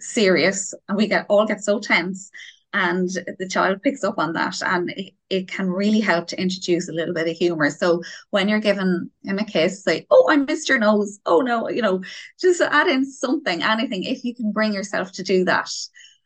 serious 0.00 0.74
and 0.88 0.98
we 0.98 1.06
get 1.06 1.24
all 1.28 1.46
get 1.46 1.62
so 1.62 1.78
tense 1.78 2.32
and 2.74 3.08
the 3.38 3.48
child 3.48 3.80
picks 3.82 4.04
up 4.04 4.18
on 4.18 4.32
that 4.32 4.60
and 4.62 4.90
it, 4.90 5.14
it 5.30 5.48
can 5.48 5.70
really 5.70 6.00
help 6.00 6.26
to 6.26 6.40
introduce 6.40 6.88
a 6.88 6.92
little 6.92 7.14
bit 7.14 7.28
of 7.28 7.36
humor 7.36 7.70
so 7.70 8.02
when 8.30 8.48
you're 8.48 8.58
giving 8.58 9.08
him 9.22 9.38
a 9.38 9.44
kiss 9.44 9.82
say 9.82 10.06
oh 10.10 10.26
i 10.28 10.36
missed 10.36 10.68
your 10.68 10.78
nose 10.78 11.18
oh 11.24 11.40
no 11.40 11.70
you 11.70 11.80
know 11.80 12.02
just 12.38 12.60
add 12.60 12.88
in 12.88 13.10
something 13.10 13.62
anything 13.62 14.02
if 14.02 14.24
you 14.24 14.34
can 14.34 14.52
bring 14.52 14.74
yourself 14.74 15.12
to 15.12 15.22
do 15.22 15.44
that 15.44 15.70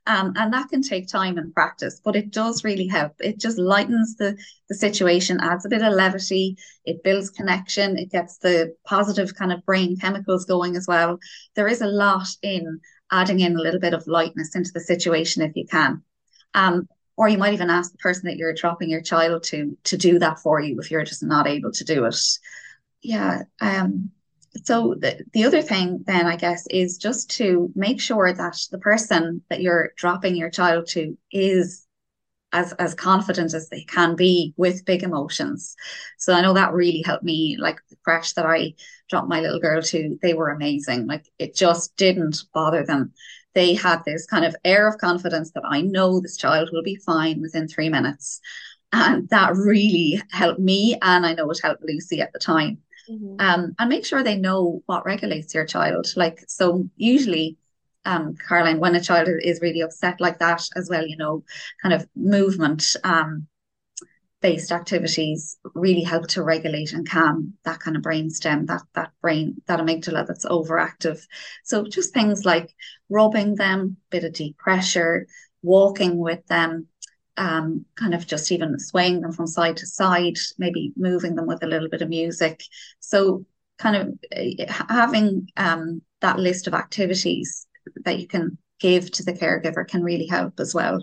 um, 0.09 0.32
and 0.36 0.51
that 0.55 0.70
can 0.70 0.80
take 0.80 1.07
time 1.07 1.36
and 1.36 1.53
practice, 1.53 2.01
but 2.03 2.16
it 2.16 2.30
does 2.30 2.64
really 2.64 2.86
help. 2.86 3.12
It 3.20 3.38
just 3.38 3.59
lightens 3.59 4.16
the, 4.16 4.38
the 4.70 4.74
situation, 4.74 5.38
adds 5.38 5.66
a 5.66 5.68
bit 5.68 5.82
of 5.82 5.92
levity, 5.92 6.57
it 6.86 7.05
builds 7.05 7.28
connection, 7.28 7.99
it 7.99 8.11
gets 8.11 8.38
the 8.38 8.74
positive 8.86 9.34
kind 9.34 9.53
of 9.53 9.66
brain 9.66 9.99
chemicals 9.99 10.46
going 10.46 10.76
as 10.76 10.86
well. 10.88 11.18
There 11.57 11.68
is 11.68 11.82
a 11.82 11.86
lot 11.86 12.26
in 12.40 12.80
adding 13.12 13.40
in 13.40 13.55
a 13.55 13.61
little 13.61 13.80
bit 13.80 13.92
of 13.92 14.07
lightness 14.07 14.57
into 14.57 14.70
the 14.72 14.80
situation 14.80 15.42
if 15.42 15.55
you 15.55 15.66
can. 15.66 16.03
Um, 16.59 16.88
or 17.16 17.28
you 17.28 17.38
might 17.38 17.52
even 17.54 17.68
ask 17.68 17.90
the 17.92 17.98
person 17.98 18.26
that 18.26 18.36
you're 18.36 18.52
dropping 18.54 18.90
your 18.90 19.00
child 19.02 19.42
to 19.44 19.76
to 19.84 19.96
do 19.96 20.18
that 20.18 20.38
for 20.38 20.61
you 20.61 20.78
if 20.78 20.90
you're 20.90 21.04
just 21.04 21.22
not 21.22 21.46
able 21.46 21.72
to 21.72 21.84
do 21.84 22.04
it. 22.04 22.16
Yeah 23.02 23.42
um 23.61 24.11
so 24.64 24.94
the, 24.98 25.24
the 25.34 25.44
other 25.44 25.62
thing 25.62 26.02
then 26.06 26.26
i 26.26 26.34
guess 26.34 26.66
is 26.70 26.96
just 26.96 27.30
to 27.30 27.70
make 27.74 28.00
sure 28.00 28.32
that 28.32 28.56
the 28.72 28.78
person 28.78 29.42
that 29.50 29.61
you're 29.61 29.92
dropping 29.96 30.34
your 30.34 30.50
child 30.50 30.86
to 30.86 31.16
is 31.30 31.86
as 32.52 32.72
as 32.74 32.94
confident 32.94 33.52
as 33.54 33.68
they 33.68 33.82
can 33.82 34.16
be 34.16 34.54
with 34.56 34.84
big 34.86 35.02
emotions. 35.02 35.76
So 36.16 36.32
i 36.32 36.40
know 36.40 36.54
that 36.54 36.72
really 36.72 37.02
helped 37.02 37.24
me 37.24 37.56
like 37.59 37.78
the 37.90 37.96
creche 38.04 38.32
that 38.34 38.46
i 38.46 38.74
dropped 39.11 39.28
my 39.28 39.40
little 39.40 39.61
girl 39.61 39.82
to 39.82 40.18
they 40.22 40.34
were 40.34 40.50
amazing. 40.50 41.06
Like 41.06 41.26
it 41.38 41.54
just 41.54 41.96
didn't 41.96 42.38
bother 42.52 42.84
them 42.84 43.12
they 43.59 43.74
had 43.74 44.04
this 44.04 44.24
kind 44.24 44.44
of 44.44 44.54
air 44.64 44.86
of 44.88 44.98
confidence 44.98 45.50
that 45.50 45.64
i 45.68 45.80
know 45.80 46.20
this 46.20 46.36
child 46.36 46.70
will 46.72 46.82
be 46.82 46.94
fine 46.94 47.40
within 47.42 47.66
three 47.66 47.88
minutes. 47.88 48.40
And 48.92 49.28
that 49.28 49.54
really 49.54 50.22
helped 50.30 50.61
me 50.61 50.96
and 51.02 51.26
i 51.26 51.34
know 51.34 51.50
it 51.50 51.61
helped 51.62 51.82
lucy 51.82 52.20
at 52.20 52.32
the 52.32 52.38
time. 52.38 52.78
Mm-hmm. 53.11 53.36
um, 53.40 53.74
and 53.78 53.88
make 53.88 54.04
sure 54.04 54.22
they 54.22 54.36
know 54.36 54.82
what 54.84 55.06
regulates 55.06 55.54
your 55.54 55.64
child. 55.64 56.06
Like 56.14 56.44
so 56.46 56.88
usually 56.96 57.56
um, 58.04 58.36
Caroline, 58.48 58.80
when 58.80 58.94
a 58.94 59.00
child 59.00 59.28
is 59.50 59.61
really 59.61 59.80
upset 59.80 60.20
like 60.20 60.38
that 60.38 60.62
as 60.76 60.88
well, 60.88 61.06
you 61.06 61.16
know, 61.16 61.44
kind 61.82 61.94
of 61.94 62.06
movement 62.14 62.96
um, 63.04 63.46
based 64.41 64.70
activities 64.70 65.59
really 65.74 66.03
help 66.03 66.28
to 66.28 66.43
regulate 66.43 66.93
and 66.93 67.09
calm 67.09 67.55
that 67.64 67.80
kind 67.80 67.97
of 67.97 68.03
brain 68.03 68.30
stem, 68.30 68.66
that 68.66 68.82
that 68.95 69.11
brain, 69.20 69.61
that 69.66 69.80
amygdala 69.80 70.26
that's 70.26 70.47
overactive. 70.47 71.20
So 71.64 71.84
just 71.84 72.14
things 72.14 72.45
like 72.45 72.74
rubbing 73.09 73.57
them, 73.57 73.97
a 73.99 74.11
bit 74.11 74.24
of 74.24 74.32
deep 74.32 74.57
pressure, 74.57 75.26
walking 75.62 76.18
with 76.18 76.47
them, 76.47 76.86
um, 77.36 77.84
kind 77.97 78.14
of 78.14 78.26
just 78.26 78.53
even 78.53 78.78
swaying 78.78 79.20
them 79.20 79.32
from 79.32 79.47
side 79.47 79.76
to 79.78 79.86
side, 79.86 80.36
maybe 80.59 80.93
moving 80.97 81.34
them 81.34 81.47
with 81.47 81.62
a 81.62 81.68
little 81.68 81.89
bit 81.89 82.03
of 82.03 82.09
music. 82.09 82.62
So 83.01 83.45
kind 83.78 83.97
of 83.97 84.18
uh, 84.36 84.72
having 84.89 85.49
um, 85.57 86.03
that 86.20 86.39
list 86.39 86.66
of 86.66 86.74
activities 86.74 87.66
that 88.05 88.18
you 88.18 88.26
can 88.26 88.59
give 88.80 89.11
to 89.12 89.24
the 89.24 89.32
caregiver 89.32 89.86
can 89.86 90.03
really 90.03 90.26
help 90.26 90.61
as 90.61 90.74
well. 90.74 91.03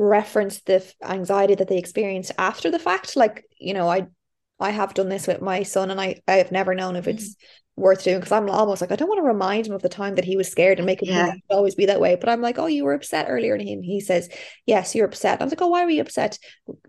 reference 0.00 0.62
the 0.62 0.82
anxiety 1.02 1.54
that 1.54 1.68
they 1.68 1.76
experienced 1.76 2.32
after 2.38 2.70
the 2.70 2.78
fact 2.78 3.16
like 3.16 3.44
you 3.58 3.74
know 3.74 3.86
i 3.86 4.06
i 4.58 4.70
have 4.70 4.94
done 4.94 5.10
this 5.10 5.26
with 5.26 5.42
my 5.42 5.62
son 5.62 5.90
and 5.90 6.00
i 6.00 6.18
i 6.26 6.36
have 6.36 6.50
never 6.50 6.74
known 6.74 6.96
if 6.96 7.06
it's 7.06 7.34
mm-hmm. 7.34 7.82
worth 7.82 8.02
doing 8.02 8.18
because 8.18 8.32
i'm 8.32 8.48
almost 8.48 8.80
like 8.80 8.90
i 8.90 8.96
don't 8.96 9.10
want 9.10 9.18
to 9.18 9.28
remind 9.28 9.66
him 9.66 9.74
of 9.74 9.82
the 9.82 9.90
time 9.90 10.14
that 10.14 10.24
he 10.24 10.38
was 10.38 10.48
scared 10.48 10.78
and 10.78 10.86
make 10.86 11.02
him 11.02 11.10
yeah. 11.10 11.34
always 11.50 11.74
be 11.74 11.84
that 11.84 12.00
way 12.00 12.16
but 12.18 12.30
i'm 12.30 12.40
like 12.40 12.58
oh 12.58 12.64
you 12.64 12.82
were 12.82 12.94
upset 12.94 13.26
earlier 13.28 13.52
and 13.52 13.60
he, 13.60 13.74
and 13.74 13.84
he 13.84 14.00
says 14.00 14.30
yes 14.64 14.94
you're 14.94 15.04
upset 15.04 15.38
i 15.38 15.44
was 15.44 15.52
like 15.52 15.60
oh 15.60 15.68
why 15.68 15.84
were 15.84 15.90
you 15.90 16.00
upset 16.00 16.38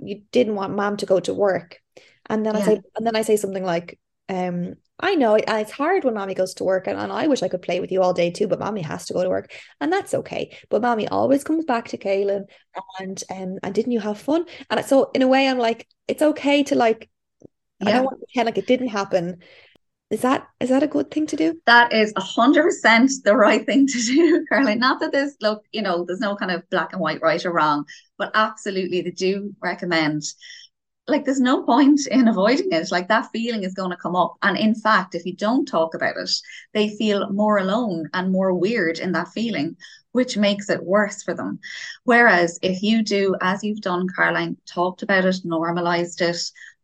you 0.01 0.21
didn't 0.31 0.55
want 0.55 0.73
mom 0.73 0.95
to 0.95 1.05
go 1.05 1.19
to 1.19 1.33
work 1.33 1.81
and 2.29 2.45
then 2.45 2.55
yeah. 2.55 2.61
i 2.61 2.63
say 2.63 2.81
and 2.95 3.05
then 3.05 3.17
i 3.17 3.23
say 3.23 3.35
something 3.35 3.65
like 3.65 3.99
um 4.31 4.75
I 5.03 5.15
know 5.15 5.35
it's 5.35 5.71
hard 5.71 6.03
when 6.03 6.13
mommy 6.13 6.35
goes 6.35 6.53
to 6.55 6.63
work 6.63 6.85
and, 6.85 6.97
and 6.97 7.11
I 7.11 7.25
wish 7.25 7.41
I 7.41 7.47
could 7.47 7.63
play 7.63 7.79
with 7.79 7.91
you 7.91 8.03
all 8.03 8.13
day 8.13 8.29
too, 8.29 8.47
but 8.47 8.59
mommy 8.59 8.83
has 8.83 9.05
to 9.07 9.13
go 9.13 9.23
to 9.23 9.29
work 9.29 9.51
and 9.79 9.91
that's 9.91 10.13
okay. 10.13 10.55
But 10.69 10.83
mommy 10.83 11.07
always 11.07 11.43
comes 11.43 11.65
back 11.65 11.87
to 11.89 11.97
Kaylin 11.97 12.43
and 12.99 13.23
um 13.31 13.57
and 13.63 13.73
didn't 13.73 13.93
you 13.93 13.99
have 13.99 14.19
fun? 14.19 14.45
And 14.69 14.85
so 14.85 15.09
in 15.13 15.21
a 15.21 15.27
way 15.27 15.47
I'm 15.47 15.57
like, 15.57 15.87
it's 16.07 16.21
okay 16.21 16.63
to 16.63 16.75
like 16.75 17.09
yeah. 17.79 17.89
I 17.89 17.91
don't 17.93 18.05
want 18.05 18.19
to 18.19 18.25
pretend 18.25 18.45
like 18.45 18.57
it 18.57 18.67
didn't 18.67 18.89
happen. 18.89 19.41
Is 20.11 20.21
that 20.21 20.47
is 20.59 20.69
that 20.69 20.83
a 20.83 20.87
good 20.87 21.09
thing 21.09 21.25
to 21.27 21.35
do? 21.35 21.59
That 21.65 21.93
is 21.93 22.13
a 22.15 22.21
hundred 22.21 22.63
percent 22.63 23.11
the 23.23 23.35
right 23.35 23.65
thing 23.65 23.87
to 23.87 24.01
do, 24.01 24.45
Caroline. 24.49 24.79
Not 24.79 24.99
that 24.99 25.11
there's 25.11 25.35
look, 25.41 25.63
you 25.71 25.81
know, 25.81 26.05
there's 26.05 26.19
no 26.19 26.35
kind 26.35 26.51
of 26.51 26.69
black 26.69 26.93
and 26.93 27.01
white 27.01 27.21
right 27.21 27.43
or 27.45 27.53
wrong, 27.53 27.85
but 28.17 28.29
absolutely 28.33 29.01
they 29.01 29.11
do 29.11 29.55
recommend 29.61 30.23
like 31.07 31.25
there's 31.25 31.39
no 31.39 31.63
point 31.63 32.01
in 32.11 32.27
avoiding 32.27 32.71
it. 32.71 32.91
Like 32.91 33.07
that 33.07 33.29
feeling 33.31 33.63
is 33.63 33.73
going 33.73 33.91
to 33.91 33.97
come 33.97 34.15
up. 34.15 34.35
And 34.41 34.57
in 34.57 34.75
fact 34.75 35.15
if 35.15 35.25
you 35.25 35.35
don't 35.35 35.65
talk 35.65 35.93
about 35.93 36.17
it 36.17 36.31
they 36.73 36.89
feel 36.89 37.31
more 37.31 37.57
alone 37.57 38.09
and 38.13 38.31
more 38.31 38.53
weird 38.53 38.99
in 38.99 39.11
that 39.13 39.29
feeling 39.29 39.75
which 40.13 40.35
makes 40.37 40.69
it 40.69 40.83
worse 40.83 41.23
for 41.23 41.33
them. 41.33 41.59
Whereas 42.03 42.59
if 42.61 42.83
you 42.83 43.03
do 43.03 43.35
as 43.41 43.63
you've 43.63 43.81
done 43.81 44.07
caroline 44.15 44.57
talked 44.65 45.03
about 45.03 45.25
it 45.25 45.37
normalized 45.43 46.21
it. 46.21 46.37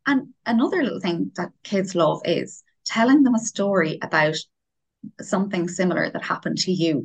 And 0.05 0.29
another 0.45 0.83
little 0.83 1.01
thing 1.01 1.31
that 1.35 1.51
kids 1.63 1.93
love 1.93 2.21
is 2.23 2.63
telling 2.85 3.23
them 3.23 3.35
a 3.35 3.39
story 3.39 3.99
about 4.01 4.37
something 5.21 5.67
similar 5.67 6.09
that 6.09 6.23
happened 6.23 6.57
to 6.59 6.71
you 6.71 6.95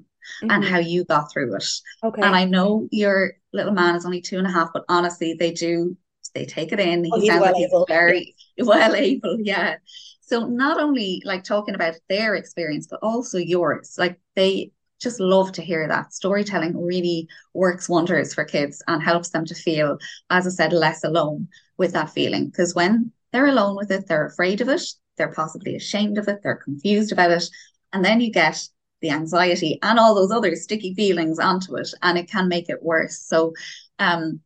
mm-hmm. 0.42 0.50
and 0.50 0.64
how 0.64 0.78
you 0.78 1.04
got 1.04 1.32
through 1.32 1.54
it. 1.56 1.66
Okay. 2.04 2.22
And 2.22 2.34
i 2.34 2.44
know 2.44 2.88
your 2.90 3.34
little 3.52 3.72
man 3.72 3.96
is 3.96 4.06
only 4.06 4.20
two 4.20 4.38
and 4.38 4.46
a 4.46 4.50
half 4.50 4.70
but 4.72 4.84
honestly 4.88 5.34
they 5.34 5.52
do 5.52 5.96
they 6.34 6.46
take 6.46 6.72
it 6.72 6.80
in. 6.80 7.06
Oh, 7.12 7.20
he 7.20 7.28
sounds 7.28 7.40
well 7.40 7.52
like 7.52 7.56
he's 7.56 7.84
very 7.88 8.34
well 8.58 8.94
able. 8.94 9.38
Yeah. 9.40 9.76
So 10.20 10.46
not 10.46 10.80
only 10.80 11.22
like 11.24 11.44
talking 11.44 11.74
about 11.74 11.94
their 12.08 12.34
experience, 12.34 12.86
but 12.90 13.00
also 13.02 13.38
yours. 13.38 13.96
Like 13.98 14.18
they 14.34 14.72
just 15.00 15.20
love 15.20 15.52
to 15.52 15.62
hear 15.62 15.86
that. 15.88 16.14
Storytelling 16.14 16.80
really 16.80 17.28
works 17.54 17.88
wonders 17.88 18.32
for 18.32 18.44
kids 18.44 18.82
and 18.86 19.02
helps 19.02 19.30
them 19.30 19.44
to 19.46 19.54
feel, 19.54 19.98
as 20.30 20.46
I 20.46 20.50
said, 20.50 20.72
less 20.72 21.04
alone 21.04 21.48
with 21.76 21.92
that 21.92 22.10
feeling. 22.10 22.46
Because 22.46 22.74
when 22.74 23.12
they're 23.32 23.46
alone 23.46 23.76
with 23.76 23.90
it, 23.90 24.06
they're 24.06 24.26
afraid 24.26 24.60
of 24.60 24.68
it, 24.68 24.82
they're 25.16 25.32
possibly 25.32 25.74
ashamed 25.74 26.18
of 26.18 26.28
it, 26.28 26.40
they're 26.42 26.56
confused 26.56 27.12
about 27.12 27.32
it. 27.32 27.44
And 27.92 28.04
then 28.04 28.20
you 28.20 28.30
get 28.30 28.58
the 29.00 29.10
anxiety 29.10 29.78
and 29.82 29.98
all 29.98 30.14
those 30.14 30.30
other 30.30 30.54
sticky 30.54 30.94
feelings 30.94 31.38
onto 31.38 31.76
it, 31.76 31.92
and 32.02 32.16
it 32.16 32.30
can 32.30 32.48
make 32.48 32.70
it 32.70 32.82
worse. 32.82 33.18
So 33.18 33.52
um 33.98 34.40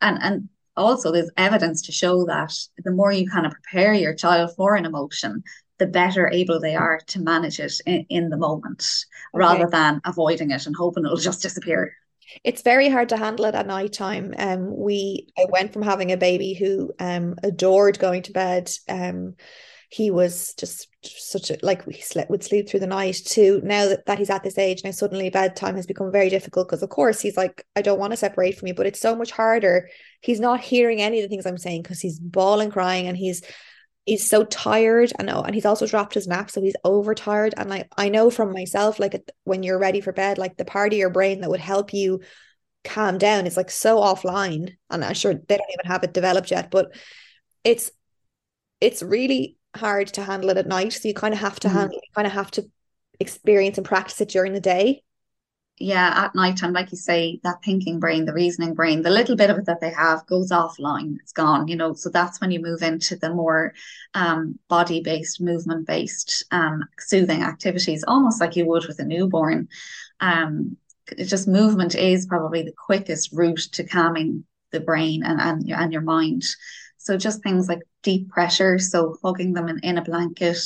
and 0.00 0.18
and 0.22 0.48
also 0.76 1.12
there's 1.12 1.30
evidence 1.36 1.82
to 1.82 1.92
show 1.92 2.24
that 2.26 2.52
the 2.84 2.90
more 2.90 3.12
you 3.12 3.28
kind 3.28 3.46
of 3.46 3.52
prepare 3.52 3.94
your 3.94 4.14
child 4.14 4.50
for 4.56 4.74
an 4.74 4.84
emotion 4.84 5.42
the 5.78 5.86
better 5.86 6.28
able 6.28 6.60
they 6.60 6.76
are 6.76 7.00
to 7.06 7.20
manage 7.20 7.58
it 7.58 7.72
in, 7.86 8.06
in 8.08 8.28
the 8.30 8.36
moment 8.36 9.04
okay. 9.34 9.38
rather 9.40 9.68
than 9.70 10.00
avoiding 10.04 10.50
it 10.50 10.66
and 10.66 10.76
hoping 10.76 11.04
it'll 11.04 11.16
just 11.16 11.42
disappear 11.42 11.92
it's 12.42 12.62
very 12.62 12.88
hard 12.88 13.08
to 13.08 13.16
handle 13.16 13.44
it 13.44 13.54
at 13.54 13.66
night 13.66 13.92
time 13.92 14.34
um 14.38 14.76
we 14.76 15.28
i 15.38 15.44
went 15.50 15.72
from 15.72 15.82
having 15.82 16.12
a 16.12 16.16
baby 16.16 16.54
who 16.54 16.92
um 16.98 17.34
adored 17.42 17.98
going 17.98 18.22
to 18.22 18.32
bed 18.32 18.70
um 18.88 19.34
he 19.94 20.10
was 20.10 20.54
just 20.54 20.88
such 21.04 21.50
a 21.52 21.58
like 21.62 21.86
we 21.86 21.92
slept 21.92 22.28
would 22.28 22.42
sleep 22.42 22.68
through 22.68 22.80
the 22.80 22.86
night 22.86 23.14
too 23.24 23.60
now 23.62 23.86
that, 23.86 24.04
that 24.06 24.18
he's 24.18 24.30
at 24.30 24.42
this 24.42 24.58
age 24.58 24.82
now 24.82 24.90
suddenly 24.90 25.30
bedtime 25.30 25.76
has 25.76 25.86
become 25.86 26.10
very 26.10 26.28
difficult 26.28 26.66
because 26.66 26.82
of 26.82 26.88
course 26.88 27.20
he's 27.20 27.36
like 27.36 27.64
I 27.76 27.82
don't 27.82 28.00
want 28.00 28.12
to 28.12 28.16
separate 28.16 28.58
from 28.58 28.66
you 28.66 28.74
but 28.74 28.86
it's 28.86 29.00
so 29.00 29.14
much 29.14 29.30
harder. 29.30 29.88
He's 30.20 30.40
not 30.40 30.60
hearing 30.60 31.00
any 31.00 31.20
of 31.20 31.22
the 31.22 31.28
things 31.28 31.46
I'm 31.46 31.58
saying 31.58 31.82
because 31.82 32.00
he's 32.00 32.18
bawling 32.18 32.72
crying 32.72 33.06
and 33.06 33.16
he's 33.16 33.42
he's 34.04 34.28
so 34.28 34.42
tired 34.44 35.12
and 35.16 35.30
oh, 35.30 35.42
and 35.42 35.54
he's 35.54 35.66
also 35.66 35.86
dropped 35.86 36.14
his 36.14 36.26
nap 36.26 36.50
so 36.50 36.60
he's 36.60 36.76
overtired 36.84 37.54
and 37.56 37.70
like 37.70 37.86
I 37.96 38.08
know 38.08 38.30
from 38.30 38.52
myself 38.52 38.98
like 38.98 39.14
when 39.44 39.62
you're 39.62 39.78
ready 39.78 40.00
for 40.00 40.12
bed 40.12 40.38
like 40.38 40.56
the 40.56 40.64
part 40.64 40.92
of 40.92 40.98
your 40.98 41.10
brain 41.10 41.40
that 41.42 41.50
would 41.50 41.60
help 41.60 41.94
you 41.94 42.20
calm 42.82 43.16
down 43.18 43.46
is 43.46 43.56
like 43.56 43.70
so 43.70 44.00
offline 44.00 44.72
and 44.90 45.04
I'm 45.04 45.14
sure 45.14 45.34
they 45.34 45.56
don't 45.56 45.70
even 45.78 45.86
have 45.86 46.02
it 46.02 46.12
developed 46.12 46.50
yet 46.50 46.72
but 46.72 46.96
it's 47.62 47.92
it's 48.80 49.00
really 49.00 49.56
hard 49.76 50.08
to 50.08 50.22
handle 50.22 50.50
it 50.50 50.56
at 50.56 50.66
night. 50.66 50.92
So 50.92 51.08
you 51.08 51.14
kind 51.14 51.34
of 51.34 51.40
have 51.40 51.60
to 51.60 51.68
mm-hmm. 51.68 51.78
handle, 51.78 51.96
you 51.96 52.14
kind 52.14 52.26
of 52.26 52.32
have 52.32 52.50
to 52.52 52.70
experience 53.20 53.78
and 53.78 53.86
practice 53.86 54.20
it 54.20 54.28
during 54.28 54.52
the 54.52 54.60
day. 54.60 55.02
Yeah, 55.78 56.12
at 56.14 56.36
night 56.36 56.56
time, 56.56 56.72
like 56.72 56.92
you 56.92 56.96
say, 56.96 57.40
that 57.42 57.64
thinking 57.64 57.98
brain, 57.98 58.26
the 58.26 58.32
reasoning 58.32 58.74
brain, 58.74 59.02
the 59.02 59.10
little 59.10 59.34
bit 59.34 59.50
of 59.50 59.58
it 59.58 59.66
that 59.66 59.80
they 59.80 59.90
have 59.90 60.24
goes 60.26 60.52
offline. 60.52 61.16
It's 61.20 61.32
gone, 61.32 61.66
you 61.66 61.74
know. 61.74 61.94
So 61.94 62.10
that's 62.10 62.40
when 62.40 62.52
you 62.52 62.60
move 62.60 62.82
into 62.82 63.16
the 63.16 63.34
more 63.34 63.74
um, 64.14 64.56
body-based, 64.68 65.40
movement-based, 65.40 66.44
um, 66.52 66.84
soothing 67.00 67.42
activities, 67.42 68.04
almost 68.06 68.40
like 68.40 68.54
you 68.54 68.66
would 68.66 68.86
with 68.86 69.00
a 69.00 69.04
newborn. 69.04 69.68
Um, 70.20 70.76
just 71.18 71.48
movement 71.48 71.96
is 71.96 72.26
probably 72.26 72.62
the 72.62 72.72
quickest 72.72 73.32
route 73.32 73.66
to 73.72 73.82
calming 73.84 74.44
the 74.70 74.80
brain 74.80 75.24
and 75.24 75.40
and, 75.40 75.68
and 75.68 75.92
your 75.92 76.02
mind. 76.02 76.44
So 76.98 77.16
just 77.16 77.42
things 77.42 77.68
like 77.68 77.80
deep 78.04 78.28
pressure, 78.30 78.78
so 78.78 79.16
hugging 79.24 79.52
them 79.52 79.68
in, 79.68 79.80
in 79.80 79.98
a 79.98 80.04
blanket, 80.04 80.58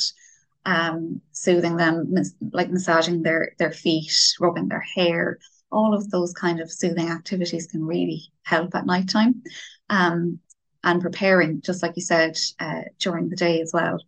um, 0.65 1.21
soothing 1.31 1.77
them, 1.77 2.13
like 2.51 2.69
massaging 2.69 3.23
their 3.23 3.53
their 3.57 3.71
feet, 3.71 4.13
rubbing 4.39 4.67
their 4.67 4.85
hair, 4.95 5.39
all 5.71 5.95
of 5.95 6.11
those 6.11 6.33
kind 6.33 6.59
of 6.59 6.71
soothing 6.71 7.09
activities 7.09 7.65
can 7.65 7.83
really 7.83 8.31
help 8.43 8.75
at 8.75 8.85
nighttime. 8.85 9.41
Um, 9.89 10.39
and 10.83 11.01
preparing, 11.01 11.61
just 11.61 11.83
like 11.83 11.93
you 11.95 12.01
said, 12.01 12.37
uh, 12.59 12.83
during 12.99 13.29
the 13.29 13.35
day 13.35 13.59
as 13.61 13.71
well. 13.73 13.99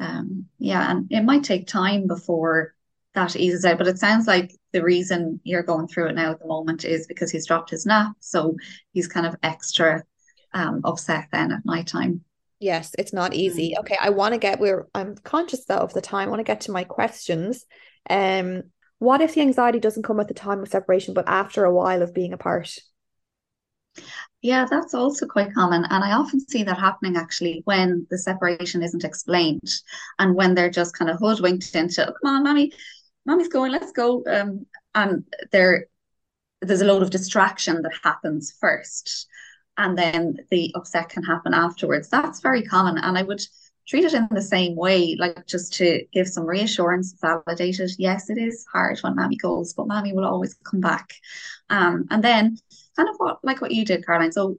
Um, 0.00 0.46
yeah, 0.58 0.90
and 0.90 1.06
it 1.10 1.24
might 1.24 1.44
take 1.44 1.66
time 1.66 2.06
before 2.06 2.74
that 3.14 3.34
eases 3.36 3.64
out, 3.64 3.78
but 3.78 3.88
it 3.88 3.98
sounds 3.98 4.26
like 4.26 4.52
the 4.72 4.82
reason 4.82 5.40
you're 5.44 5.62
going 5.62 5.88
through 5.88 6.08
it 6.08 6.14
now 6.14 6.32
at 6.32 6.40
the 6.40 6.46
moment 6.46 6.84
is 6.84 7.06
because 7.06 7.30
he's 7.30 7.46
dropped 7.46 7.70
his 7.70 7.86
nap, 7.86 8.12
so 8.20 8.54
he's 8.92 9.08
kind 9.08 9.26
of 9.26 9.36
extra 9.42 10.04
um, 10.52 10.82
upset 10.84 11.28
then 11.32 11.52
at 11.52 11.64
night 11.64 11.86
time. 11.86 12.22
Yes, 12.60 12.92
it's 12.98 13.12
not 13.12 13.34
easy. 13.34 13.74
Mm. 13.76 13.80
Okay, 13.80 13.96
I 14.00 14.10
want 14.10 14.34
to 14.34 14.38
get 14.38 14.60
where 14.60 14.86
I'm 14.94 15.16
conscious 15.16 15.64
though 15.64 15.76
of 15.76 15.94
the 15.94 16.00
time. 16.00 16.28
I 16.28 16.30
want 16.30 16.40
to 16.40 16.44
get 16.44 16.62
to 16.62 16.72
my 16.72 16.84
questions. 16.84 17.64
Um, 18.10 18.64
what 18.98 19.20
if 19.20 19.34
the 19.34 19.42
anxiety 19.42 19.78
doesn't 19.78 20.02
come 20.02 20.18
at 20.18 20.28
the 20.28 20.34
time 20.34 20.60
of 20.60 20.68
separation, 20.68 21.14
but 21.14 21.28
after 21.28 21.64
a 21.64 21.72
while 21.72 22.02
of 22.02 22.14
being 22.14 22.32
apart? 22.32 22.78
Yeah, 24.42 24.66
that's 24.70 24.94
also 24.94 25.26
quite 25.26 25.54
common. 25.54 25.84
And 25.84 26.04
I 26.04 26.12
often 26.12 26.40
see 26.40 26.62
that 26.64 26.78
happening 26.78 27.16
actually 27.16 27.62
when 27.64 28.06
the 28.10 28.18
separation 28.18 28.82
isn't 28.82 29.04
explained 29.04 29.68
and 30.18 30.34
when 30.34 30.54
they're 30.54 30.70
just 30.70 30.96
kind 30.96 31.10
of 31.10 31.18
hoodwinked 31.18 31.74
into, 31.74 32.08
oh, 32.08 32.12
come 32.22 32.34
on, 32.34 32.44
mommy, 32.44 32.72
mommy's 33.26 33.48
going, 33.48 33.72
let's 33.72 33.92
go. 33.92 34.22
Um, 34.26 34.66
and 34.94 35.24
there, 35.52 35.86
there's 36.60 36.80
a 36.80 36.84
load 36.84 37.02
of 37.02 37.10
distraction 37.10 37.82
that 37.82 37.92
happens 38.02 38.54
first 38.60 39.26
and 39.78 39.96
then 39.96 40.36
the 40.50 40.72
upset 40.74 41.08
can 41.08 41.22
happen 41.22 41.54
afterwards. 41.54 42.08
That's 42.08 42.40
very 42.40 42.62
common. 42.62 42.98
And 42.98 43.16
I 43.16 43.22
would 43.22 43.40
treat 43.86 44.04
it 44.04 44.12
in 44.12 44.28
the 44.30 44.42
same 44.42 44.76
way, 44.76 45.16
like 45.18 45.46
just 45.46 45.72
to 45.74 46.04
give 46.12 46.28
some 46.28 46.44
reassurance, 46.44 47.14
validate 47.20 47.80
it. 47.80 47.92
Yes, 47.98 48.28
it 48.28 48.36
is 48.36 48.66
hard 48.70 48.98
when 49.00 49.16
mommy 49.16 49.36
goes, 49.36 49.72
but 49.72 49.86
mommy 49.86 50.12
will 50.12 50.26
always 50.26 50.54
come 50.64 50.80
back. 50.80 51.14
Um, 51.70 52.06
and 52.10 52.22
then 52.22 52.58
kind 52.96 53.08
of 53.08 53.14
what 53.16 53.38
like 53.42 53.60
what 53.62 53.70
you 53.70 53.84
did, 53.84 54.04
Caroline. 54.04 54.32
So 54.32 54.58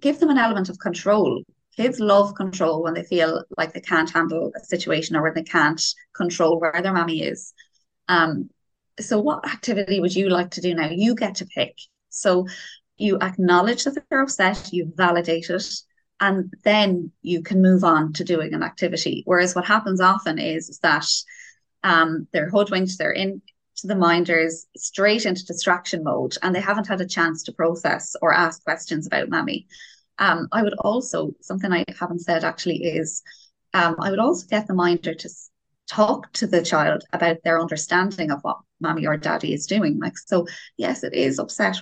give 0.00 0.20
them 0.20 0.30
an 0.30 0.38
element 0.38 0.68
of 0.68 0.78
control. 0.78 1.42
Kids 1.76 1.98
love 1.98 2.34
control 2.34 2.82
when 2.82 2.94
they 2.94 3.02
feel 3.02 3.42
like 3.56 3.72
they 3.72 3.80
can't 3.80 4.10
handle 4.10 4.52
a 4.54 4.64
situation 4.64 5.16
or 5.16 5.22
when 5.22 5.34
they 5.34 5.42
can't 5.42 5.82
control 6.14 6.60
where 6.60 6.80
their 6.82 6.92
mommy 6.92 7.22
is. 7.22 7.52
Um, 8.08 8.50
so 9.00 9.18
what 9.18 9.46
activity 9.46 10.00
would 10.00 10.14
you 10.14 10.28
like 10.28 10.52
to 10.52 10.60
do 10.60 10.74
now? 10.74 10.88
You 10.90 11.14
get 11.14 11.36
to 11.36 11.46
pick. 11.46 11.74
So 12.08 12.46
you 12.98 13.18
acknowledge 13.20 13.84
that 13.84 14.02
they're 14.08 14.22
upset, 14.22 14.70
you 14.72 14.92
validate 14.96 15.50
it, 15.50 15.66
and 16.20 16.52
then 16.64 17.10
you 17.22 17.42
can 17.42 17.60
move 17.60 17.84
on 17.84 18.12
to 18.14 18.24
doing 18.24 18.54
an 18.54 18.62
activity. 18.62 19.22
Whereas 19.26 19.54
what 19.54 19.66
happens 19.66 20.00
often 20.00 20.38
is, 20.38 20.68
is 20.68 20.78
that 20.80 21.06
um, 21.84 22.26
they're 22.32 22.48
hoodwinked, 22.48 22.98
they're 22.98 23.12
in 23.12 23.42
to 23.76 23.86
the 23.86 23.94
minders 23.94 24.66
straight 24.76 25.26
into 25.26 25.44
distraction 25.44 26.02
mode 26.02 26.34
and 26.42 26.54
they 26.54 26.60
haven't 26.60 26.88
had 26.88 27.00
a 27.00 27.06
chance 27.06 27.42
to 27.42 27.52
process 27.52 28.16
or 28.22 28.32
ask 28.32 28.64
questions 28.64 29.06
about 29.06 29.28
mammy. 29.28 29.66
Um, 30.18 30.48
I 30.50 30.62
would 30.62 30.74
also, 30.80 31.32
something 31.42 31.70
I 31.72 31.84
haven't 32.00 32.20
said 32.20 32.42
actually 32.42 32.84
is, 32.84 33.22
um, 33.74 33.96
I 34.00 34.10
would 34.10 34.18
also 34.18 34.46
get 34.48 34.66
the 34.66 34.74
minder 34.74 35.14
to 35.14 35.28
talk 35.86 36.32
to 36.32 36.46
the 36.46 36.62
child 36.62 37.04
about 37.12 37.36
their 37.44 37.60
understanding 37.60 38.30
of 38.30 38.40
what 38.40 38.56
mommy 38.80 39.06
or 39.06 39.18
daddy 39.18 39.52
is 39.52 39.66
doing. 39.66 39.98
Like, 39.98 40.16
so 40.16 40.46
yes, 40.78 41.04
it 41.04 41.12
is 41.12 41.38
upset 41.38 41.76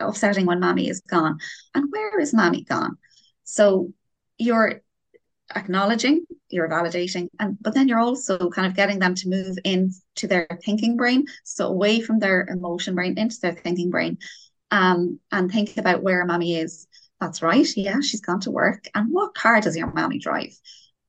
upsetting 0.00 0.46
when 0.46 0.60
mommy 0.60 0.88
is 0.88 1.00
gone. 1.00 1.38
And 1.74 1.86
where 1.90 2.18
is 2.20 2.34
mommy 2.34 2.64
gone? 2.64 2.98
So 3.44 3.92
you're 4.38 4.80
acknowledging, 5.54 6.24
you're 6.48 6.68
validating, 6.68 7.28
and 7.38 7.58
but 7.60 7.74
then 7.74 7.88
you're 7.88 7.98
also 7.98 8.50
kind 8.50 8.66
of 8.66 8.76
getting 8.76 8.98
them 8.98 9.14
to 9.16 9.28
move 9.28 9.58
into 9.64 10.26
their 10.28 10.46
thinking 10.64 10.96
brain, 10.96 11.24
so 11.44 11.66
away 11.66 12.00
from 12.00 12.18
their 12.18 12.46
emotion 12.48 12.94
brain 12.94 13.18
into 13.18 13.36
their 13.40 13.54
thinking 13.54 13.90
brain, 13.90 14.18
um, 14.70 15.18
and 15.32 15.50
think 15.50 15.76
about 15.76 16.02
where 16.02 16.24
mommy 16.24 16.56
is. 16.56 16.86
That's 17.20 17.42
right. 17.42 17.66
Yeah, 17.76 18.00
she's 18.00 18.22
gone 18.22 18.40
to 18.40 18.50
work. 18.50 18.88
And 18.94 19.08
what 19.10 19.34
car 19.34 19.60
does 19.60 19.76
your 19.76 19.92
mommy 19.92 20.18
drive? 20.18 20.58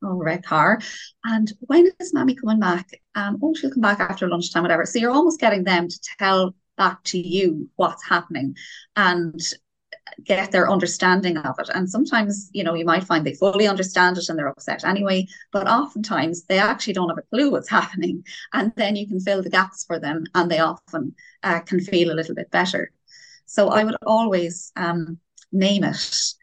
Oh, 0.03 0.15
red 0.15 0.43
car. 0.43 0.81
And 1.23 1.51
when 1.61 1.89
is 1.99 2.13
mommy 2.13 2.35
coming 2.35 2.59
back? 2.59 2.89
Um, 3.15 3.37
oh, 3.41 3.53
she'll 3.53 3.71
come 3.71 3.81
back 3.81 3.99
after 3.99 4.27
lunchtime, 4.27 4.63
whatever. 4.63 4.85
So 4.85 4.99
you're 4.99 5.11
almost 5.11 5.39
getting 5.39 5.63
them 5.63 5.87
to 5.87 5.99
tell 6.17 6.55
back 6.81 7.03
to 7.03 7.19
you 7.19 7.69
what's 7.75 8.03
happening 8.13 8.55
and 8.95 9.39
get 10.25 10.51
their 10.51 10.67
understanding 10.75 11.37
of 11.37 11.55
it. 11.59 11.69
And 11.75 11.87
sometimes, 11.87 12.49
you 12.53 12.63
know, 12.63 12.73
you 12.73 12.85
might 12.85 13.03
find 13.03 13.23
they 13.23 13.35
fully 13.35 13.67
understand 13.67 14.17
it 14.17 14.27
and 14.29 14.37
they're 14.37 14.55
upset 14.55 14.83
anyway, 14.83 15.27
but 15.51 15.67
oftentimes 15.67 16.43
they 16.45 16.57
actually 16.57 16.93
don't 16.93 17.09
have 17.09 17.19
a 17.19 17.29
clue 17.33 17.51
what's 17.51 17.69
happening. 17.79 18.23
And 18.51 18.73
then 18.75 18.95
you 18.95 19.07
can 19.07 19.19
fill 19.19 19.43
the 19.43 19.49
gaps 19.59 19.85
for 19.85 19.99
them 19.99 20.23
and 20.33 20.49
they 20.49 20.59
often 20.59 21.13
uh, 21.43 21.59
can 21.59 21.79
feel 21.79 22.11
a 22.11 22.17
little 22.19 22.35
bit 22.35 22.49
better. 22.49 22.91
So 23.45 23.69
I 23.69 23.83
would 23.83 23.97
always 24.05 24.71
um, 24.75 25.19
name 25.51 25.83
it 25.83 26.33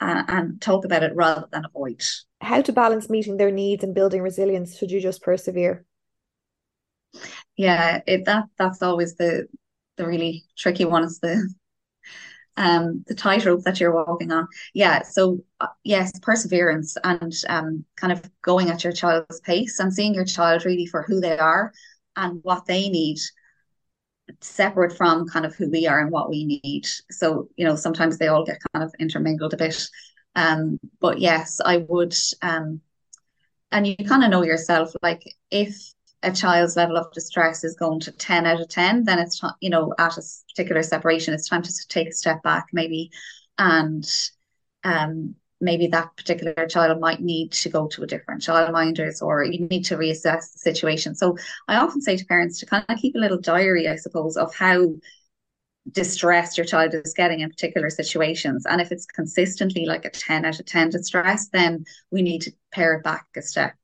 uh, 0.00 0.24
and 0.28 0.60
talk 0.60 0.84
about 0.84 1.02
it 1.02 1.14
rather 1.14 1.46
than 1.50 1.64
avoid. 1.64 2.02
How 2.42 2.60
to 2.60 2.72
balance 2.72 3.08
meeting 3.08 3.38
their 3.38 3.50
needs 3.50 3.82
and 3.82 3.94
building 3.94 4.20
resilience? 4.20 4.76
Should 4.76 4.90
you 4.90 5.00
just 5.00 5.22
persevere? 5.22 5.86
Yeah, 7.56 8.02
it, 8.06 8.26
that 8.26 8.44
that's 8.58 8.82
always 8.82 9.16
the 9.16 9.46
the 9.96 10.06
really 10.06 10.44
tricky 10.56 10.84
one 10.84 11.04
is 11.04 11.18
the 11.20 11.48
um 12.56 13.04
the 13.06 13.14
tightrope 13.14 13.62
that 13.64 13.80
you're 13.80 13.94
walking 13.94 14.32
on. 14.32 14.46
Yeah 14.74 15.02
so 15.02 15.40
uh, 15.60 15.66
yes 15.84 16.12
perseverance 16.20 16.96
and 17.04 17.32
um 17.48 17.84
kind 17.96 18.12
of 18.12 18.22
going 18.42 18.70
at 18.70 18.84
your 18.84 18.92
child's 18.92 19.40
pace 19.40 19.78
and 19.78 19.92
seeing 19.92 20.14
your 20.14 20.24
child 20.24 20.64
really 20.64 20.86
for 20.86 21.02
who 21.02 21.20
they 21.20 21.38
are 21.38 21.72
and 22.16 22.40
what 22.42 22.66
they 22.66 22.88
need 22.88 23.18
separate 24.40 24.96
from 24.96 25.28
kind 25.28 25.46
of 25.46 25.54
who 25.54 25.70
we 25.70 25.86
are 25.86 26.00
and 26.00 26.10
what 26.10 26.28
we 26.28 26.44
need. 26.62 26.86
So 27.10 27.48
you 27.56 27.64
know 27.66 27.76
sometimes 27.76 28.18
they 28.18 28.28
all 28.28 28.44
get 28.44 28.58
kind 28.72 28.84
of 28.84 28.94
intermingled 28.98 29.54
a 29.54 29.56
bit. 29.56 29.82
Um 30.34 30.78
but 31.00 31.18
yes 31.18 31.60
i 31.64 31.78
would 31.78 32.14
um 32.42 32.80
and 33.72 33.86
you 33.86 33.96
kind 33.96 34.24
of 34.24 34.30
know 34.30 34.42
yourself 34.44 34.92
like 35.02 35.22
if 35.50 35.92
a 36.22 36.32
child's 36.32 36.76
level 36.76 36.96
of 36.96 37.12
distress 37.12 37.64
is 37.64 37.76
going 37.76 38.00
to 38.00 38.12
10 38.12 38.46
out 38.46 38.60
of 38.60 38.68
10 38.68 39.04
then 39.04 39.18
it's 39.18 39.40
you 39.60 39.70
know 39.70 39.94
at 39.98 40.16
a 40.16 40.22
particular 40.48 40.82
separation 40.82 41.34
it's 41.34 41.48
time 41.48 41.62
to 41.62 41.72
take 41.88 42.08
a 42.08 42.12
step 42.12 42.42
back 42.42 42.66
maybe 42.72 43.10
and 43.58 44.08
um 44.84 45.34
maybe 45.60 45.86
that 45.86 46.14
particular 46.16 46.66
child 46.66 47.00
might 47.00 47.20
need 47.20 47.50
to 47.50 47.70
go 47.70 47.86
to 47.86 48.02
a 48.02 48.06
different 48.06 48.42
childminders 48.42 49.22
or 49.22 49.42
you 49.42 49.66
need 49.68 49.84
to 49.86 49.96
reassess 49.96 50.52
the 50.52 50.58
situation. 50.58 51.14
So 51.14 51.36
i 51.66 51.76
often 51.76 52.02
say 52.02 52.16
to 52.16 52.26
parents 52.26 52.60
to 52.60 52.66
kind 52.66 52.84
of 52.88 52.98
keep 52.98 53.14
a 53.14 53.18
little 53.18 53.40
diary 53.40 53.88
i 53.88 53.96
suppose 53.96 54.36
of 54.36 54.54
how 54.54 54.96
distressed 55.92 56.58
your 56.58 56.66
child 56.66 56.94
is 56.94 57.14
getting 57.14 57.40
in 57.40 57.48
particular 57.48 57.90
situations. 57.90 58.66
And 58.66 58.80
if 58.80 58.90
it's 58.90 59.06
consistently 59.06 59.86
like 59.86 60.04
a 60.04 60.10
10 60.10 60.44
out 60.44 60.58
of 60.58 60.66
10 60.66 60.90
distress 60.90 61.48
then 61.48 61.84
we 62.10 62.22
need 62.22 62.42
to 62.42 62.52
pare 62.72 62.94
it 62.94 63.04
back 63.04 63.26
a 63.36 63.42
step. 63.42 63.74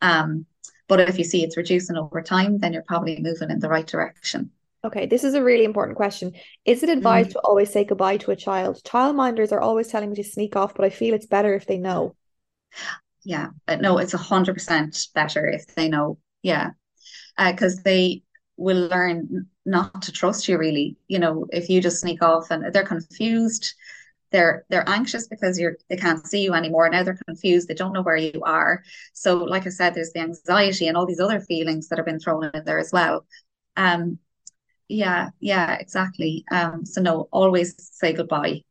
Um 0.00 0.46
but 0.90 1.08
if 1.08 1.16
you 1.16 1.22
see 1.22 1.44
it's 1.44 1.56
reducing 1.56 1.96
over 1.96 2.20
time, 2.20 2.58
then 2.58 2.72
you're 2.72 2.82
probably 2.82 3.20
moving 3.20 3.48
in 3.48 3.60
the 3.60 3.68
right 3.68 3.86
direction. 3.86 4.50
Okay, 4.84 5.06
this 5.06 5.22
is 5.22 5.34
a 5.34 5.42
really 5.42 5.64
important 5.64 5.96
question. 5.96 6.32
Is 6.64 6.82
it 6.82 6.88
advised 6.88 7.30
mm. 7.30 7.32
to 7.34 7.40
always 7.40 7.70
say 7.70 7.84
goodbye 7.84 8.16
to 8.18 8.32
a 8.32 8.36
child? 8.36 8.82
Childminders 8.84 9.52
are 9.52 9.60
always 9.60 9.86
telling 9.86 10.10
me 10.10 10.16
to 10.16 10.24
sneak 10.24 10.56
off, 10.56 10.74
but 10.74 10.84
I 10.84 10.90
feel 10.90 11.14
it's 11.14 11.26
better 11.26 11.54
if 11.54 11.66
they 11.66 11.78
know. 11.78 12.16
yeah. 13.24 13.50
But 13.66 13.80
no, 13.80 13.98
it's 13.98 14.14
a 14.14 14.18
hundred 14.18 14.54
percent 14.54 15.06
better 15.14 15.46
if 15.46 15.72
they 15.76 15.88
know. 15.88 16.18
Yeah, 16.42 16.70
because 17.38 17.78
uh, 17.78 17.82
they 17.84 18.24
will 18.56 18.88
learn 18.88 19.46
not 19.64 20.02
to 20.02 20.12
trust 20.12 20.48
you 20.48 20.58
really. 20.58 20.96
You 21.06 21.20
know, 21.20 21.46
if 21.52 21.70
you 21.70 21.80
just 21.80 22.00
sneak 22.00 22.20
off 22.20 22.50
and 22.50 22.72
they're 22.72 22.84
confused, 22.84 23.74
they're 24.30 24.64
they're 24.68 24.88
anxious 24.88 25.26
because 25.28 25.58
you're 25.58 25.76
they 25.88 25.96
can't 25.96 26.26
see 26.26 26.42
you 26.42 26.54
anymore. 26.54 26.88
Now 26.88 27.02
they're 27.02 27.18
confused, 27.26 27.68
they 27.68 27.74
don't 27.74 27.92
know 27.92 28.02
where 28.02 28.16
you 28.16 28.42
are. 28.44 28.82
So, 29.12 29.36
like 29.36 29.66
I 29.66 29.70
said, 29.70 29.94
there's 29.94 30.12
the 30.12 30.20
anxiety 30.20 30.88
and 30.88 30.96
all 30.96 31.06
these 31.06 31.20
other 31.20 31.40
feelings 31.40 31.88
that 31.88 31.98
have 31.98 32.06
been 32.06 32.20
thrown 32.20 32.50
in 32.54 32.64
there 32.64 32.78
as 32.78 32.92
well. 32.92 33.26
Um, 33.76 34.18
yeah, 34.88 35.30
yeah, 35.40 35.76
exactly. 35.78 36.44
Um, 36.50 36.84
so 36.84 37.00
no, 37.00 37.28
always 37.30 37.74
say 37.78 38.12
goodbye. 38.12 38.62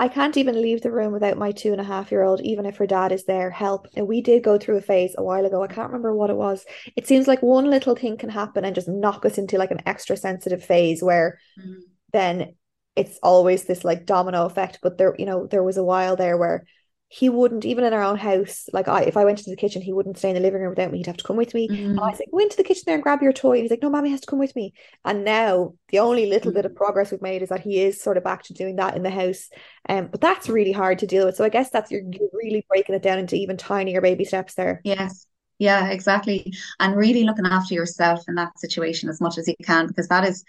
I 0.00 0.06
can't 0.06 0.36
even 0.36 0.62
leave 0.62 0.82
the 0.82 0.92
room 0.92 1.12
without 1.12 1.38
my 1.38 1.50
two 1.50 1.72
and 1.72 1.80
a 1.80 1.84
half 1.84 2.12
year 2.12 2.22
old, 2.22 2.40
even 2.42 2.66
if 2.66 2.76
her 2.76 2.86
dad 2.86 3.10
is 3.10 3.24
there. 3.24 3.50
Help. 3.50 3.88
And 3.96 4.06
we 4.06 4.20
did 4.20 4.44
go 4.44 4.56
through 4.56 4.76
a 4.76 4.80
phase 4.80 5.14
a 5.18 5.24
while 5.24 5.44
ago. 5.44 5.62
I 5.62 5.66
can't 5.66 5.88
remember 5.88 6.14
what 6.14 6.30
it 6.30 6.36
was. 6.36 6.64
It 6.94 7.08
seems 7.08 7.26
like 7.26 7.42
one 7.42 7.68
little 7.68 7.96
thing 7.96 8.16
can 8.16 8.30
happen 8.30 8.64
and 8.64 8.76
just 8.76 8.86
knock 8.86 9.26
us 9.26 9.38
into 9.38 9.58
like 9.58 9.72
an 9.72 9.82
extra 9.86 10.16
sensitive 10.16 10.62
phase 10.64 11.02
where 11.02 11.40
mm. 11.60 11.80
then 12.12 12.54
it's 12.98 13.18
always 13.22 13.64
this 13.64 13.84
like 13.84 14.06
domino 14.06 14.46
effect. 14.46 14.80
But 14.82 14.98
there, 14.98 15.14
you 15.18 15.26
know, 15.26 15.46
there 15.46 15.62
was 15.62 15.76
a 15.76 15.84
while 15.84 16.16
there 16.16 16.36
where 16.36 16.64
he 17.10 17.30
wouldn't 17.30 17.64
even 17.64 17.84
in 17.84 17.94
our 17.94 18.02
own 18.02 18.18
house 18.18 18.68
like 18.74 18.86
I 18.86 19.02
if 19.02 19.16
I 19.16 19.24
went 19.24 19.38
into 19.38 19.50
the 19.50 19.56
kitchen 19.56 19.80
he 19.80 19.94
wouldn't 19.94 20.18
stay 20.18 20.28
in 20.28 20.34
the 20.34 20.40
living 20.40 20.60
room 20.60 20.70
without 20.70 20.92
me 20.92 20.98
he'd 20.98 21.06
have 21.06 21.16
to 21.16 21.24
come 21.24 21.36
with 21.36 21.54
me 21.54 21.66
mm. 21.66 21.90
and 21.90 22.00
I 22.00 22.12
said 22.12 22.26
go 22.30 22.38
into 22.38 22.56
the 22.56 22.62
kitchen 22.62 22.82
there 22.84 22.96
and 22.96 23.02
grab 23.02 23.22
your 23.22 23.32
toy 23.32 23.52
and 23.52 23.62
he's 23.62 23.70
like 23.70 23.82
no 23.82 23.88
mommy 23.88 24.10
has 24.10 24.20
to 24.20 24.26
come 24.26 24.38
with 24.38 24.54
me 24.54 24.74
and 25.06 25.24
now 25.24 25.72
the 25.88 26.00
only 26.00 26.26
little 26.26 26.52
mm. 26.52 26.54
bit 26.54 26.66
of 26.66 26.72
mm. 26.72 26.76
progress 26.76 27.10
we've 27.10 27.22
made 27.22 27.42
is 27.42 27.48
that 27.48 27.60
he 27.60 27.80
is 27.80 28.02
sort 28.02 28.18
of 28.18 28.24
back 28.24 28.42
to 28.44 28.52
doing 28.52 28.76
that 28.76 28.94
in 28.94 29.02
the 29.02 29.10
house 29.10 29.48
um 29.88 30.08
but 30.08 30.20
that's 30.20 30.50
really 30.50 30.72
hard 30.72 30.98
to 30.98 31.06
deal 31.06 31.24
with 31.24 31.36
so 31.36 31.44
I 31.44 31.48
guess 31.48 31.70
that's 31.70 31.90
you're, 31.90 32.02
you're 32.02 32.28
really 32.34 32.66
breaking 32.68 32.94
it 32.94 33.02
down 33.02 33.18
into 33.18 33.36
even 33.36 33.56
tinier 33.56 34.02
baby 34.02 34.26
steps 34.26 34.54
there 34.54 34.82
yes 34.84 35.26
yeah 35.58 35.88
exactly 35.88 36.52
and 36.78 36.94
really 36.94 37.24
looking 37.24 37.46
after 37.46 37.72
yourself 37.72 38.20
in 38.28 38.34
that 38.34 38.58
situation 38.58 39.08
as 39.08 39.20
much 39.20 39.38
as 39.38 39.48
you 39.48 39.54
can 39.64 39.86
because 39.86 40.08
that 40.08 40.24
is 40.24 40.44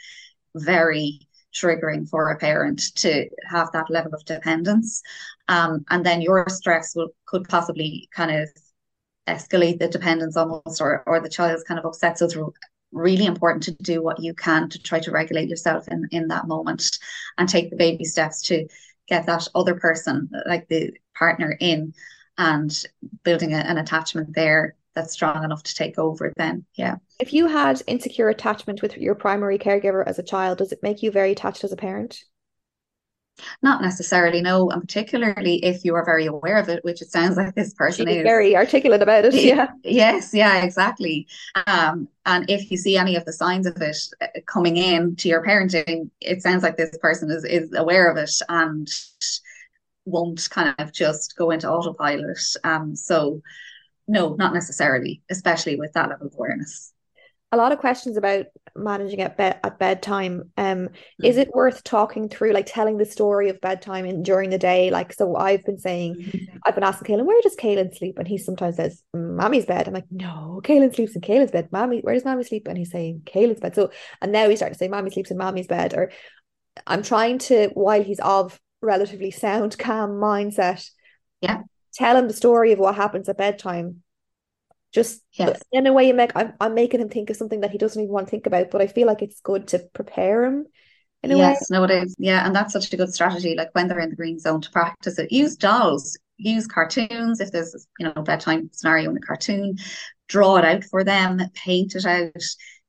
very 0.56 1.22
triggering 1.54 2.08
for 2.08 2.30
a 2.30 2.38
parent 2.38 2.95
to 2.95 3.28
have 3.50 3.72
that 3.72 3.89
level 3.89 4.14
of 4.14 4.26
dependence. 4.26 5.02
Um, 5.47 5.86
and 5.89 6.06
then 6.06 6.22
your 6.22 6.47
stress 6.50 6.95
will 6.95 7.10
could 7.26 7.47
possibly 7.47 8.10
kind 8.14 8.32
of 8.32 8.50
escalate 9.28 9.80
the 9.80 9.88
dependence 9.88 10.36
almost 10.38 10.82
or 10.82 11.04
or 11.06 11.20
the 11.20 11.30
child's 11.30 11.64
kind 11.64 11.80
of 11.80 11.86
upset. 11.86 12.18
So 12.18 12.26
it's 12.26 12.38
really 12.91 13.26
important 13.26 13.64
to 13.64 13.84
do 13.84 14.02
what 14.02 14.20
you 14.20 14.34
can 14.34 14.70
to 14.70 14.82
try 14.82 15.00
to 15.00 15.12
regulate 15.12 15.50
yourself 15.50 15.88
in, 15.88 16.08
in 16.12 16.28
that 16.30 16.47
moment 16.47 16.97
and 17.38 17.47
take 17.47 17.70
the 17.70 17.76
baby 17.76 18.04
steps 18.04 18.41
to 18.43 18.68
get 19.08 19.26
that 19.26 19.47
other 19.54 19.76
person, 19.76 20.30
like 20.45 20.68
the 20.68 20.91
partner 21.18 21.56
in 21.60 21.93
and 22.38 22.84
building 23.24 23.54
a, 23.54 23.58
an 23.58 23.78
attachment 23.78 24.34
there 24.34 24.76
that's 24.96 25.14
strong 25.14 25.44
enough 25.44 25.64
to 25.64 25.76
take 25.76 25.98
over 25.98 26.34
then 26.38 26.66
yeah. 26.76 26.96
If 27.20 27.34
you 27.34 27.48
had 27.48 27.82
insecure 27.88 28.30
attachment 28.30 28.82
with 28.82 28.98
your 28.98 29.16
primary 29.16 29.58
caregiver 29.58 30.04
as 30.06 30.20
a 30.20 30.24
child 30.24 30.58
does 30.58 30.72
it 30.72 30.84
make 30.84 31.04
you 31.04 31.12
very 31.12 31.32
attached 31.32 31.64
as 31.64 31.72
a 31.72 31.78
parent? 31.78 32.24
Not 33.62 33.82
necessarily 33.82 34.42
no 34.42 34.70
and 34.70 34.82
particularly 34.82 35.64
if 35.64 35.86
you 35.86 35.96
are 35.96 36.04
very 36.04 36.26
aware 36.26 36.58
of 36.58 36.68
it 36.70 36.84
which 36.84 37.02
it 37.02 37.10
sounds 37.12 37.38
like 37.38 37.56
this 37.56 37.74
person 37.74 38.08
She's 38.08 38.18
is. 38.18 38.24
very 38.24 38.56
articulate 38.56 39.02
about 39.02 39.26
it 39.26 39.34
yeah. 39.44 39.70
Yes 39.84 40.34
yeah 40.34 40.64
exactly. 40.64 41.28
Um 41.68 42.10
and 42.26 42.50
if 42.50 42.70
you 42.70 42.78
see 42.78 42.98
any 42.98 43.16
of 43.16 43.26
the 43.26 43.34
signs 43.34 43.66
of 43.66 43.82
it 43.82 43.98
uh, 44.22 44.28
coming 44.46 44.76
in 44.78 45.16
to 45.18 45.30
your 45.30 45.44
parenting 45.44 46.10
it 46.20 46.42
sounds 46.42 46.64
like 46.64 46.76
this 46.78 46.98
person 46.98 47.32
is 47.32 47.46
is 47.46 47.74
aware 47.74 48.12
of 48.12 48.18
it 48.18 48.32
and 48.50 48.90
won't 50.06 50.50
kind 50.50 50.76
of 50.78 50.92
just 50.92 51.36
go 51.38 51.52
into 51.52 51.70
autopilot. 51.70 52.40
Um 52.66 52.96
so 52.96 53.42
no, 54.10 54.34
not 54.34 54.53
necessarily, 54.53 55.22
especially 55.30 55.76
with 55.76 55.93
that 55.93 56.10
level 56.10 56.28
of 56.28 56.34
awareness. 56.34 56.91
A 57.51 57.57
lot 57.57 57.72
of 57.72 57.80
questions 57.80 58.18
about 58.18 58.47
managing 58.76 59.22
at 59.22 59.38
bed 59.38 59.60
at 59.64 59.78
bedtime. 59.78 60.51
Um, 60.57 60.78
mm-hmm. 60.78 61.26
is 61.26 61.38
it 61.38 61.49
worth 61.53 61.84
talking 61.84 62.28
through, 62.28 62.53
like 62.53 62.66
telling 62.68 62.97
the 62.97 63.05
story 63.05 63.49
of 63.49 63.62
bedtime 63.62 64.05
in 64.05 64.24
during 64.24 64.49
the 64.49 64.57
day? 64.57 64.89
Like, 64.89 65.14
so 65.14 65.36
I've 65.36 65.64
been 65.64 65.78
saying, 65.78 66.16
mm-hmm. 66.16 66.57
I've 66.66 66.76
been 66.76 66.84
asking 66.84 67.16
Kaylin, 67.16 67.26
where 67.26 67.41
does 67.41 67.55
Kaylin 67.55 67.95
sleep? 67.95 68.18
And 68.18 68.28
he 68.28 68.39
sometimes 68.39 68.78
says, 68.78 69.03
Mommy's 69.16 69.66
bed. 69.66 69.88
I'm 69.88 69.93
like, 69.93 70.12
no, 70.12 70.60
Kaylin 70.64 70.93
sleeps 70.93 71.16
in 71.16 71.22
Kaylin's 71.22 71.51
bed. 71.51 71.70
Mommy, 71.72 72.01
where 72.01 72.16
does 72.16 72.26
Mommy 72.26 72.43
sleep? 72.43 72.68
And 72.68 72.78
he's 72.78 72.91
saying 72.91 73.22
Kaylin's 73.26 73.60
bed. 73.60 73.76
So, 73.76 73.91
and 74.22 74.32
now 74.32 74.49
he's 74.49 74.60
starting 74.60 74.74
to 74.76 74.80
say, 74.80 74.88
Mommy 74.88 75.12
sleeps 75.12 75.32
in 75.32 75.38
Mommy's 75.38 75.68
bed. 75.68 75.93
Or 75.95 76.12
I'm 76.86 77.03
trying 77.03 77.38
to, 77.39 77.70
while 77.74 78.03
he's 78.03 78.20
of 78.20 78.60
relatively 78.82 79.32
sound, 79.32 79.78
calm 79.78 80.12
mindset, 80.12 80.88
yeah, 81.41 81.62
tell 82.00 82.16
him 82.16 82.28
the 82.28 82.34
story 82.34 82.72
of 82.72 82.80
what 82.80 82.95
happens 82.95 83.28
at 83.30 83.38
bedtime. 83.38 84.02
Just 84.91 85.22
yes. 85.34 85.62
in 85.72 85.86
a 85.86 85.93
way, 85.93 86.08
you 86.08 86.16
make 86.16 86.32
I'm, 86.34 86.54
I'm 86.60 86.74
making 86.74 87.02
him 87.02 87.10
think 87.10 87.30
of 87.30 87.36
something 87.36 87.62
that 87.62 87.70
he 87.70 87.78
doesn't 87.78 88.02
even 88.02 88.12
want 88.12 88.28
to 88.28 88.32
think 88.32 88.47
about, 88.47 88.72
but 88.72 88.82
I 88.82 88.88
feel 88.88 89.06
like 89.06 89.22
it's 89.22 89.41
good 89.41 89.68
to 89.68 89.80
prepare 89.93 90.45
him 90.45 90.66
in 91.22 91.32
a 91.32 91.38
yes, 91.38 91.70
way. 91.70 91.78
no, 91.78 91.84
it 91.84 91.91
is. 91.91 92.16
Yeah, 92.18 92.43
and 92.43 92.56
that's 92.56 92.74
such 92.74 92.91
a 92.91 92.97
good 92.97 93.14
strategy. 93.14 93.54
Like 93.56 93.70
when 93.74 93.88
they're 93.88 94.00
in 94.00 94.10
the 94.10 94.16
green 94.16 94.39
zone 94.39 94.62
to 94.62 94.72
practice 94.72 95.20
it, 95.20 95.32
use 95.32 95.56
dolls, 95.56 96.18
use 96.38 96.66
cartoons. 96.66 97.39
If 97.39 97.52
there's 97.52 97.86
you 98.00 98.08
know 98.08 98.24
bedtime 98.24 98.70
scenario 98.72 99.12
in 99.12 99.18
a 99.18 99.20
cartoon, 99.20 99.78
draw 100.28 100.56
it 100.58 100.66
out 100.66 100.86
for 100.86 101.04
them, 101.04 101.39
paint 101.54 101.93
it 101.95 102.06
out. 102.06 102.43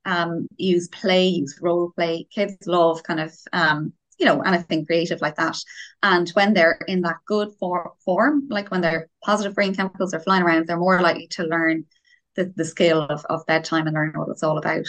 Um, 0.07 0.49
use 0.57 0.89
play, 0.89 1.27
use 1.27 1.59
role 1.61 1.93
play. 1.95 2.27
Kids 2.35 2.67
love 2.67 3.03
kind 3.03 3.21
of 3.21 3.35
um 3.53 3.93
you 4.21 4.27
know, 4.27 4.43
anything 4.43 4.85
creative 4.85 5.23
like 5.23 5.37
that. 5.37 5.57
And 6.03 6.29
when 6.31 6.53
they're 6.53 6.79
in 6.87 7.01
that 7.03 7.17
good 7.25 7.49
for, 7.59 7.95
form, 8.05 8.47
like 8.51 8.71
when 8.71 8.83
their 8.83 9.09
positive 9.25 9.55
brain 9.55 9.75
chemicals 9.75 10.13
are 10.13 10.21
flying 10.21 10.43
around, 10.43 10.67
they're 10.67 10.77
more 10.77 11.01
likely 11.01 11.27
to 11.29 11.45
learn 11.45 11.87
the, 12.37 12.53
the 12.55 12.65
skill 12.65 13.03
of, 13.03 13.25
of 13.31 13.47
bedtime 13.47 13.87
and 13.87 13.95
learn 13.95 14.13
what 14.15 14.29
it's 14.29 14.43
all 14.43 14.59
about. 14.59 14.87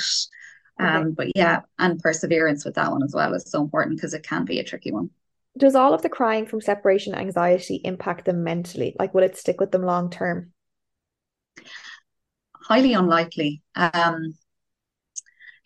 Um, 0.80 1.14
but 1.14 1.36
yeah, 1.36 1.62
and 1.80 2.00
perseverance 2.00 2.66
with 2.66 2.76
that 2.76 2.92
one 2.92 3.04
as 3.04 3.14
well 3.14 3.34
is 3.34 3.50
so 3.50 3.62
important 3.62 3.98
because 3.98 4.14
it 4.14 4.24
can 4.24 4.46
be 4.46 4.60
a 4.60 4.64
tricky 4.64 4.92
one. 4.92 5.12
Does 5.58 5.76
all 5.76 5.94
of 5.94 6.02
the 6.02 6.10
crying 6.10 6.46
from 6.46 6.62
separation 6.62 7.14
anxiety 7.14 7.82
impact 7.84 8.26
them 8.26 8.44
mentally? 8.44 8.96
Like, 8.98 9.14
will 9.14 9.24
it 9.24 9.38
stick 9.38 9.60
with 9.60 9.72
them 9.72 9.84
long 9.84 10.10
term? 10.10 10.54
Highly 12.56 12.94
unlikely. 12.94 13.62
Um, 13.76 14.36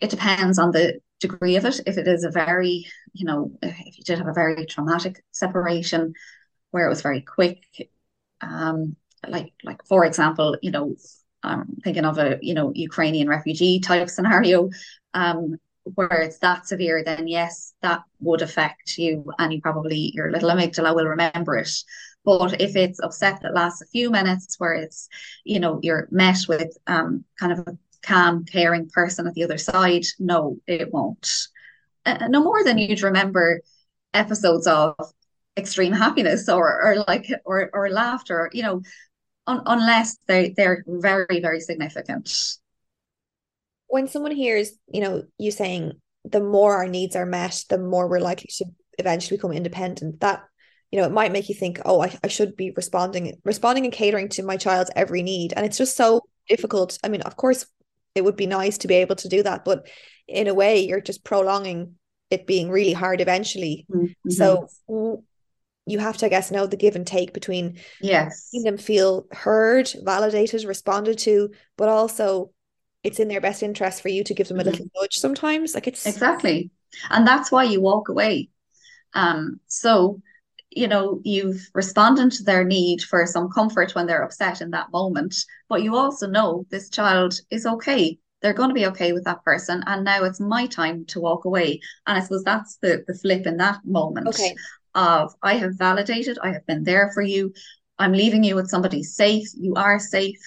it 0.00 0.10
depends 0.10 0.58
on 0.58 0.72
the 0.72 1.00
degree 1.20 1.56
of 1.56 1.64
it. 1.64 1.80
If 1.86 1.98
it 1.98 2.08
is 2.08 2.24
a 2.24 2.30
very, 2.30 2.86
you 3.12 3.24
know, 3.24 3.52
if 3.62 3.98
you 3.98 4.04
did 4.04 4.18
have 4.18 4.28
a 4.28 4.32
very 4.32 4.66
traumatic 4.66 5.22
separation 5.32 6.14
where 6.70 6.86
it 6.86 6.90
was 6.90 7.02
very 7.02 7.22
quick, 7.22 7.62
um, 8.40 8.96
like 9.26 9.52
like 9.64 9.84
for 9.86 10.04
example, 10.04 10.56
you 10.62 10.70
know, 10.70 10.94
I'm 11.42 11.76
thinking 11.84 12.04
of 12.04 12.18
a 12.18 12.38
you 12.42 12.54
know 12.54 12.72
Ukrainian 12.74 13.28
refugee 13.28 13.80
type 13.80 14.10
scenario, 14.10 14.70
um, 15.14 15.56
where 15.94 16.20
it's 16.22 16.38
that 16.40 16.66
severe, 16.66 17.02
then 17.04 17.28
yes, 17.28 17.74
that 17.82 18.02
would 18.20 18.42
affect 18.42 18.98
you, 18.98 19.32
and 19.38 19.52
you 19.52 19.60
probably 19.60 20.12
your 20.14 20.30
little 20.30 20.50
amygdala 20.50 20.94
will 20.94 21.06
remember 21.06 21.56
it. 21.56 21.70
But 22.24 22.60
if 22.60 22.74
it's 22.74 23.00
upset 23.00 23.40
that 23.42 23.54
lasts 23.54 23.82
a 23.82 23.86
few 23.86 24.10
minutes, 24.10 24.56
where 24.58 24.74
it's 24.74 25.08
you 25.44 25.60
know 25.60 25.80
you're 25.82 26.08
met 26.10 26.38
with 26.48 26.76
um, 26.86 27.24
kind 27.38 27.52
of 27.52 27.60
a 27.60 27.78
calm, 28.02 28.44
caring 28.44 28.88
person 28.88 29.26
at 29.26 29.34
the 29.34 29.44
other 29.44 29.58
side. 29.58 30.04
No, 30.18 30.58
it 30.66 30.92
won't. 30.92 31.28
Uh, 32.04 32.28
no 32.28 32.42
more 32.42 32.62
than 32.62 32.78
you'd 32.78 33.02
remember 33.02 33.60
episodes 34.14 34.66
of 34.66 34.94
extreme 35.56 35.92
happiness 35.92 36.48
or 36.48 36.82
or 36.82 37.04
like 37.08 37.26
or 37.44 37.70
or 37.72 37.90
laughter, 37.90 38.50
you 38.52 38.62
know, 38.62 38.82
un- 39.46 39.62
unless 39.66 40.16
they 40.26 40.54
they're 40.56 40.84
very 40.86 41.40
very 41.40 41.60
significant. 41.60 42.58
When 43.88 44.08
someone 44.08 44.32
hears, 44.32 44.72
you 44.88 45.00
know, 45.00 45.24
you 45.38 45.50
saying 45.50 45.92
the 46.24 46.40
more 46.40 46.76
our 46.76 46.88
needs 46.88 47.16
are 47.16 47.26
met, 47.26 47.64
the 47.68 47.78
more 47.78 48.08
we're 48.08 48.20
likely 48.20 48.50
to 48.56 48.66
eventually 48.98 49.36
become 49.36 49.52
independent. 49.52 50.20
That 50.20 50.44
you 50.90 51.00
know, 51.00 51.06
it 51.06 51.12
might 51.12 51.32
make 51.32 51.48
you 51.48 51.54
think, 51.54 51.80
oh, 51.84 52.02
I, 52.02 52.16
I 52.22 52.28
should 52.28 52.56
be 52.56 52.72
responding, 52.76 53.36
responding 53.44 53.84
and 53.84 53.92
catering 53.92 54.28
to 54.30 54.42
my 54.42 54.56
child's 54.56 54.90
every 54.94 55.22
need. 55.22 55.52
And 55.56 55.66
it's 55.66 55.78
just 55.78 55.96
so 55.96 56.22
difficult. 56.48 56.98
I 57.02 57.08
mean, 57.08 57.22
of 57.22 57.36
course, 57.36 57.66
it 58.16 58.24
would 58.24 58.36
be 58.36 58.46
nice 58.46 58.78
to 58.78 58.88
be 58.88 58.94
able 58.94 59.16
to 59.16 59.28
do 59.28 59.42
that. 59.42 59.64
But 59.64 59.88
in 60.26 60.48
a 60.48 60.54
way 60.54 60.84
you're 60.86 61.00
just 61.00 61.24
prolonging 61.24 61.94
it 62.30 62.46
being 62.46 62.70
really 62.70 62.92
hard 62.92 63.20
eventually. 63.20 63.86
Mm-hmm. 63.90 64.30
so 64.30 64.68
you 65.88 66.00
have 66.00 66.16
to 66.16 66.26
i 66.26 66.28
guess 66.28 66.50
know 66.50 66.66
the 66.66 66.76
give 66.76 66.96
and 66.96 67.06
take 67.06 67.32
between 67.32 67.78
yes. 68.00 68.50
them 68.64 68.76
feel 68.76 69.28
heard 69.30 69.88
validated 70.02 70.64
responded 70.64 71.16
to 71.16 71.48
but 71.76 71.88
also 71.88 72.50
it's 73.06 73.20
in 73.20 73.28
their 73.28 73.40
best 73.40 73.62
interest 73.62 74.02
for 74.02 74.08
you 74.08 74.24
to 74.24 74.34
give 74.34 74.48
them 74.48 74.58
a 74.58 74.62
mm-hmm. 74.62 74.70
little 74.70 74.86
nudge 75.00 75.14
sometimes. 75.14 75.74
Like 75.74 75.86
it's 75.86 76.06
exactly. 76.06 76.72
And 77.08 77.24
that's 77.24 77.52
why 77.52 77.62
you 77.62 77.80
walk 77.80 78.08
away. 78.08 78.50
Um 79.14 79.60
so 79.68 80.20
you 80.76 80.86
know 80.86 81.20
you've 81.24 81.68
responded 81.74 82.30
to 82.32 82.42
their 82.42 82.64
need 82.64 83.02
for 83.02 83.26
some 83.26 83.50
comfort 83.50 83.94
when 83.94 84.06
they're 84.06 84.24
upset 84.24 84.60
in 84.60 84.70
that 84.70 84.90
moment 84.92 85.34
but 85.68 85.82
you 85.82 85.96
also 85.96 86.26
know 86.26 86.64
this 86.70 86.90
child 86.90 87.34
is 87.50 87.66
okay 87.66 88.18
they're 88.42 88.52
going 88.52 88.68
to 88.68 88.74
be 88.74 88.86
okay 88.86 89.12
with 89.12 89.24
that 89.24 89.42
person 89.42 89.82
and 89.86 90.04
now 90.04 90.22
it's 90.22 90.40
my 90.40 90.66
time 90.66 91.04
to 91.06 91.20
walk 91.20 91.44
away 91.44 91.80
and 92.06 92.18
i 92.18 92.20
suppose 92.20 92.44
that's 92.44 92.76
the 92.82 93.04
the 93.06 93.14
flip 93.14 93.46
in 93.46 93.56
that 93.56 93.78
moment 93.84 94.28
okay. 94.28 94.54
of 94.94 95.34
i 95.42 95.54
have 95.54 95.78
validated 95.78 96.38
i 96.42 96.52
have 96.52 96.66
been 96.66 96.84
there 96.84 97.10
for 97.14 97.22
you 97.22 97.52
I'm 97.98 98.12
leaving 98.12 98.44
you 98.44 98.54
with 98.54 98.68
somebody 98.68 99.02
safe. 99.02 99.48
You 99.54 99.74
are 99.74 99.98
safe. 99.98 100.40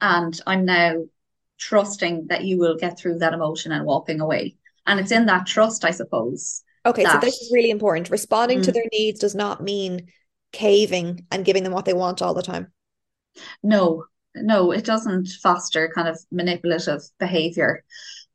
And 0.00 0.38
I'm 0.46 0.64
now 0.64 1.04
trusting 1.58 2.26
that 2.28 2.44
you 2.44 2.58
will 2.58 2.76
get 2.76 2.98
through 2.98 3.18
that 3.18 3.34
emotion 3.34 3.72
and 3.72 3.84
walking 3.84 4.20
away. 4.20 4.56
And 4.86 4.98
it's 4.98 5.12
in 5.12 5.26
that 5.26 5.46
trust, 5.46 5.84
I 5.84 5.90
suppose. 5.90 6.62
Okay, 6.86 7.02
that, 7.04 7.12
so 7.12 7.18
this 7.18 7.40
is 7.40 7.50
really 7.52 7.70
important. 7.70 8.10
Responding 8.10 8.60
Mm. 8.60 8.64
to 8.64 8.72
their 8.72 8.86
needs 8.92 9.20
does 9.20 9.34
not 9.34 9.62
mean 9.62 10.08
caving 10.52 11.26
and 11.30 11.44
giving 11.44 11.62
them 11.62 11.72
what 11.72 11.84
they 11.84 11.92
want 11.92 12.22
all 12.22 12.34
the 12.34 12.42
time. 12.42 12.72
No, 13.62 14.04
no, 14.34 14.72
it 14.72 14.84
doesn't 14.84 15.28
foster 15.42 15.90
kind 15.94 16.08
of 16.08 16.18
manipulative 16.30 17.02
behavior, 17.18 17.84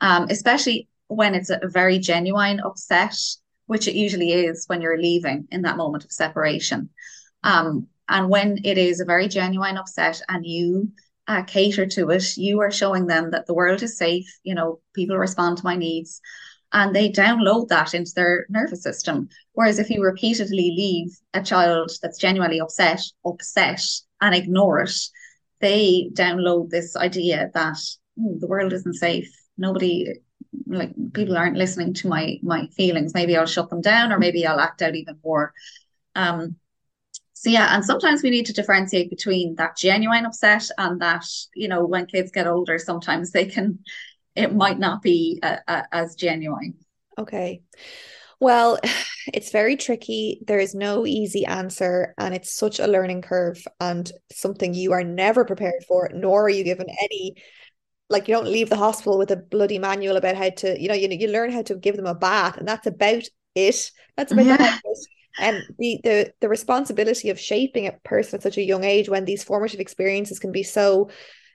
um, 0.02 0.28
especially 0.30 0.88
when 1.08 1.36
it's 1.36 1.50
a 1.50 1.60
very 1.64 2.00
genuine 2.00 2.60
upset, 2.60 3.16
which 3.68 3.88
it 3.88 3.96
usually 3.96 4.32
is 4.32 4.66
when 4.68 4.82
you're 4.82 5.02
leaving 5.02 5.48
in 5.52 5.64
that 5.64 5.78
moment 5.78 6.04
of 6.04 6.12
separation. 6.12 6.90
Um, 7.44 7.88
and 8.08 8.30
when 8.30 8.60
it 8.64 8.78
is 8.78 9.00
a 9.00 9.06
very 9.06 9.28
genuine 9.28 9.78
upset 9.78 10.22
and 10.30 10.46
you 10.46 10.92
uh, 11.28 11.44
cater 11.44 11.88
to 11.88 12.10
it, 12.12 12.38
you 12.38 12.62
are 12.62 12.72
showing 12.72 13.08
them 13.08 13.32
that 13.32 13.48
the 13.48 13.54
world 13.54 13.82
is 13.82 13.98
safe, 13.98 14.28
you 14.44 14.54
know, 14.54 14.80
people 14.94 15.18
respond 15.18 15.58
to 15.58 15.64
my 15.64 15.76
needs. 15.76 16.22
And 16.74 16.96
they 16.96 17.10
download 17.12 17.70
that 17.70 17.94
into 17.94 18.12
their 18.16 18.46
nervous 18.50 18.84
system. 18.84 19.30
Whereas 19.54 19.80
if 19.80 19.90
you 19.90 20.04
repeatedly 20.04 20.74
leave 20.76 21.18
a 21.34 21.42
child 21.42 21.92
that's 22.02 22.20
genuinely 22.20 22.60
upset, 22.60 23.02
upset, 23.26 23.82
and 24.22 24.36
ignore 24.36 24.82
it, 24.82 24.92
they 25.62 26.10
download 26.14 26.70
this 26.70 26.96
idea 26.96 27.50
that 27.54 27.78
"Hmm, 28.20 28.40
the 28.40 28.48
world 28.48 28.74
isn't 28.74 28.96
safe. 28.96 29.32
Nobody, 29.58 30.16
like 30.68 30.92
people 31.14 31.38
aren't 31.38 31.58
listening 31.58 31.94
to 31.96 32.08
my 32.08 32.38
my 32.44 32.68
feelings. 32.76 33.14
Maybe 33.14 33.38
I'll 33.38 33.46
shut 33.46 33.70
them 33.70 33.82
down, 33.82 34.12
or 34.12 34.20
maybe 34.20 34.46
I'll 34.46 34.60
act 34.60 34.82
out 34.82 34.96
even 34.96 35.18
more. 35.24 35.54
Um, 36.16 36.58
so 37.34 37.50
yeah, 37.50 37.76
and 37.76 37.84
sometimes 37.86 38.24
we 38.24 38.30
need 38.30 38.46
to 38.48 38.54
differentiate 38.54 39.10
between 39.10 39.56
that 39.56 39.78
genuine 39.78 40.26
upset 40.26 40.70
and 40.78 41.02
that, 41.02 41.26
you 41.54 41.68
know, 41.68 41.86
when 41.86 42.06
kids 42.06 42.32
get 42.32 42.48
older, 42.48 42.80
sometimes 42.80 43.32
they 43.32 43.46
can, 43.46 43.80
it 44.36 44.54
might 44.54 44.80
not 44.80 45.02
be 45.02 45.40
uh, 45.42 45.58
uh, 45.68 45.84
as 45.92 46.16
genuine. 46.16 46.76
Okay. 47.18 47.62
Well, 48.40 48.80
it's 49.34 49.52
very 49.52 49.76
tricky. 49.76 50.42
There 50.46 50.60
is 50.60 50.76
no 50.76 51.06
easy 51.06 51.46
answer, 51.46 52.14
and 52.18 52.34
it's 52.36 52.54
such 52.54 52.80
a 52.80 52.88
learning 52.88 53.22
curve 53.22 53.66
and 53.80 54.12
something 54.32 54.74
you 54.74 54.92
are 54.92 55.04
never 55.04 55.46
prepared 55.46 55.84
for, 55.88 56.10
nor 56.14 56.46
are 56.46 56.50
you 56.50 56.64
given 56.64 56.88
any. 57.02 57.36
Like 58.10 58.28
you 58.28 58.36
don't 58.36 58.48
leave 58.48 58.70
the 58.70 58.76
hospital 58.76 59.18
with 59.18 59.32
a 59.32 59.36
bloody 59.36 59.80
manual 59.80 60.16
about 60.16 60.36
how 60.36 60.50
to, 60.50 60.80
you 60.80 60.88
know, 60.88 60.94
you 60.94 61.08
you 61.10 61.28
learn 61.28 61.52
how 61.52 61.64
to 61.64 61.76
give 61.76 61.96
them 61.96 62.06
a 62.06 62.14
bath, 62.14 62.58
and 62.58 62.68
that's 62.68 62.86
about 62.86 63.24
it. 63.56 63.92
That's 64.16 64.32
about 64.32 64.46
Yeah. 64.46 64.80
And 65.38 65.64
the 65.78 66.00
the 66.02 66.34
the 66.40 66.48
responsibility 66.48 67.30
of 67.30 67.38
shaping 67.38 67.88
a 67.88 67.92
person 68.06 68.38
at 68.38 68.44
such 68.44 68.58
a 68.58 68.64
young 68.64 68.86
age 68.86 69.10
when 69.10 69.26
these 69.26 69.44
formative 69.44 69.82
experiences 69.82 70.40
can 70.40 70.54
be 70.54 70.64
so 70.64 71.10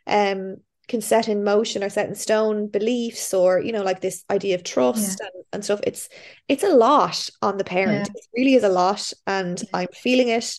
um 0.07 0.57
can 0.91 1.01
set 1.01 1.29
in 1.29 1.43
motion 1.45 1.83
or 1.85 1.89
set 1.89 2.09
in 2.09 2.15
stone 2.15 2.67
beliefs 2.67 3.33
or 3.33 3.61
you 3.61 3.73
know 3.73 3.83
like 3.83 4.01
this 4.01 4.25
idea 4.29 4.55
of 4.55 4.63
trust 4.63 5.21
and, 5.21 5.45
and 5.53 5.65
stuff 5.65 5.81
it's 5.85 6.09
it's 6.49 6.65
a 6.65 6.69
lot 6.69 7.31
on 7.41 7.57
the 7.57 7.65
parent 7.65 8.09
Yeah. 8.09 8.13
it 8.15 8.27
really 8.37 8.55
is 8.55 8.65
a 8.65 8.69
lot 8.69 9.13
and 9.27 9.63
i'm 9.73 9.89
feeling 9.95 10.29
it 10.29 10.59